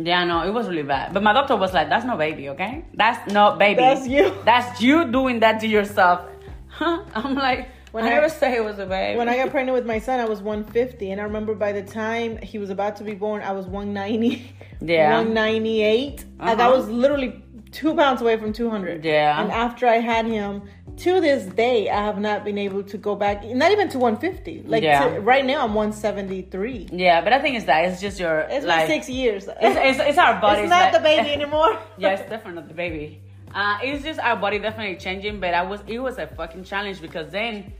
Yeah, 0.01 0.25
no, 0.25 0.43
it 0.45 0.51
was 0.55 0.69
really 0.69 0.85
bad. 0.85 1.13
But 1.13 1.23
my 1.25 1.33
doctor 1.33 1.57
was 1.57 1.73
like, 1.75 1.89
"That's 1.89 2.05
no 2.05 2.17
baby, 2.17 2.49
okay? 2.51 2.85
That's 2.95 3.33
not 3.33 3.59
baby. 3.59 3.81
That's 3.81 4.07
you." 4.07 4.33
That's 4.45 4.81
you 4.81 5.11
doing 5.11 5.41
that 5.41 5.61
to 5.61 5.67
yourself." 5.67 6.21
Huh? 6.69 7.03
I'm 7.15 7.35
like, 7.35 7.69
When 7.91 8.05
I 8.05 8.09
I- 8.09 8.11
never 8.15 8.29
say 8.29 8.55
it 8.55 8.63
was 8.63 8.79
a 8.79 8.87
baby. 8.87 9.19
When 9.19 9.29
I 9.29 9.37
got 9.37 9.51
pregnant 9.57 9.75
with 9.75 9.87
my 9.87 9.99
son, 9.99 10.21
I 10.21 10.27
was 10.27 10.41
150, 10.41 11.11
and 11.11 11.21
I 11.21 11.25
remember 11.25 11.55
by 11.55 11.73
the 11.73 11.83
time 11.83 12.37
he 12.37 12.59
was 12.59 12.71
about 12.71 12.95
to 12.97 13.05
be 13.05 13.15
born, 13.15 13.43
I 13.43 13.51
was 13.53 13.67
190. 13.67 14.55
Yeah. 14.81 15.17
198. 15.17 16.25
Like 16.39 16.59
I 16.61 16.65
Uh-huh. 16.67 16.77
was 16.77 16.89
literally 16.89 17.43
two 17.73 17.95
pounds 17.97 18.21
away 18.23 18.37
from 18.37 18.53
200. 18.53 19.05
Yeah. 19.05 19.43
And 19.43 19.51
after 19.51 19.89
I 19.89 19.99
had 19.99 20.27
him, 20.27 20.63
to 20.99 21.21
this 21.21 21.45
day, 21.55 21.89
I 21.91 22.03
have 22.05 22.19
not 22.19 22.45
been 22.45 22.59
able 22.59 22.83
to 22.85 22.99
go 22.99 23.15
back, 23.15 23.45
not 23.45 23.71
even 23.73 23.89
to 23.91 23.99
150. 23.99 24.63
Like 24.67 24.83
Yeah. 24.83 25.09
to- 25.15 25.21
right 25.21 25.45
now, 25.45 25.65
I'm 25.65 25.75
173. 25.75 26.89
yeah, 26.93 27.21
but 27.23 27.33
I 27.33 27.41
think 27.41 27.57
it's 27.57 27.67
that 27.67 27.85
it's 27.87 28.01
just 28.01 28.19
your 28.21 28.41
It's 28.41 28.65
like 28.67 28.87
been 28.89 28.97
six 28.97 29.09
years. 29.09 29.49
It's, 29.49 29.57
it's, 29.61 29.99
it's 30.11 30.19
our 30.19 30.41
body. 30.41 30.63
It's 30.63 30.71
not 30.71 30.93
the 30.93 31.01
baby 31.01 31.31
anymore. 31.39 31.79
yeah, 31.99 32.11
it's 32.11 32.23
definitely 32.31 32.55
not 32.61 32.69
the 32.69 32.75
baby. 32.75 33.21
Uh, 33.55 33.79
it's 33.83 34.05
just 34.05 34.21
our 34.21 34.37
body 34.37 34.59
definitely 34.59 34.97
changing, 34.97 35.41
but 35.41 35.55
I 35.55 35.63
was 35.63 35.81
it 35.87 35.99
was 36.01 36.19
a 36.19 36.27
fucking 36.27 36.65
challenge 36.65 37.01
because 37.01 37.31
then 37.31 37.73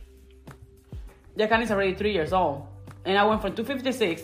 Jacan 1.37 1.63
is 1.63 1.71
already 1.71 1.95
three 1.95 2.13
years 2.15 2.33
old, 2.33 2.67
and 3.05 3.19
I 3.19 3.25
went 3.25 3.43
from 3.43 3.55
256 3.55 4.23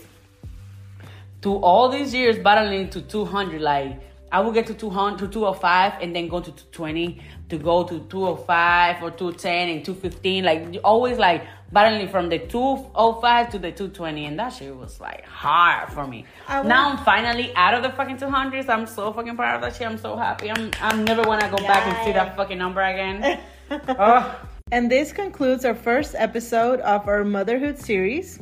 to 1.43 1.57
all 1.57 1.89
these 1.91 2.15
years 2.15 2.39
battling 2.39 2.89
to 2.91 3.03
200. 3.03 3.61
Like 3.61 4.01
I 4.35 4.41
would 4.41 4.53
get 4.53 4.67
to 4.67 4.75
200 4.75 5.21
to 5.21 5.29
205 5.29 6.03
and 6.03 6.15
then 6.15 6.27
go 6.27 6.41
to 6.41 6.51
220 6.51 7.21
to 7.51 7.57
go 7.57 7.85
to 7.85 8.01
205 8.01 9.01
or 9.01 9.13
210 9.13 9.69
and 9.69 9.85
215. 9.85 10.43
Like 10.43 10.77
always 10.83 11.19
like 11.19 11.47
battling 11.71 12.09
from 12.09 12.29
the 12.31 12.41
205 12.41 13.51
to 13.53 13.59
the 13.61 13.71
220, 13.71 14.27
and 14.27 14.37
that 14.41 14.49
shit 14.49 14.77
was 14.77 15.01
like 15.01 15.25
hard 15.25 15.93
for 15.93 16.09
me. 16.09 16.27
Now 16.49 16.91
I'm 16.91 17.05
finally 17.05 17.55
out 17.55 17.75
of 17.75 17.85
the 17.85 17.91
fucking 17.91 18.17
200s. 18.17 18.69
I'm 18.69 18.89
so 18.89 19.13
fucking 19.13 19.37
proud 19.37 19.55
of 19.55 19.61
that 19.61 19.77
shit. 19.77 19.87
I'm 19.87 19.99
so 19.99 20.17
happy. 20.17 20.51
I'm 20.51 20.73
I'm 20.81 21.05
never 21.05 21.23
wanna 21.23 21.49
go 21.49 21.59
back 21.59 21.87
and 21.87 22.05
see 22.05 22.11
that 22.11 22.35
fucking 22.37 22.59
number 22.59 22.81
again. 22.81 23.39
Ugh. 23.71 24.37
And 24.73 24.91
this 24.91 25.13
concludes 25.13 25.65
our 25.65 25.77
first 25.77 26.17
episode 26.19 26.81
of 26.81 27.07
our 27.07 27.23
motherhood 27.23 27.79
series. 27.79 28.41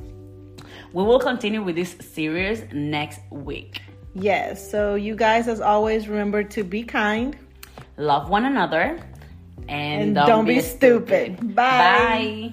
We 0.95 1.05
will 1.05 1.21
continue 1.21 1.63
with 1.63 1.77
this 1.77 1.97
series 2.01 2.65
next 2.73 3.21
week. 3.31 3.83
Yes, 4.15 4.71
so 4.71 4.95
you 4.95 5.15
guys, 5.15 5.49
as 5.49 5.61
always, 5.61 6.09
remember 6.09 6.43
to 6.45 6.65
be 6.65 6.83
kind. 6.83 7.37
Love 7.97 8.29
one 8.29 8.45
another 8.45 9.01
and, 9.69 10.17
And 10.19 10.27
don't 10.27 10.45
be 10.45 10.61
stupid. 10.61 11.55
Bye. 11.55 12.53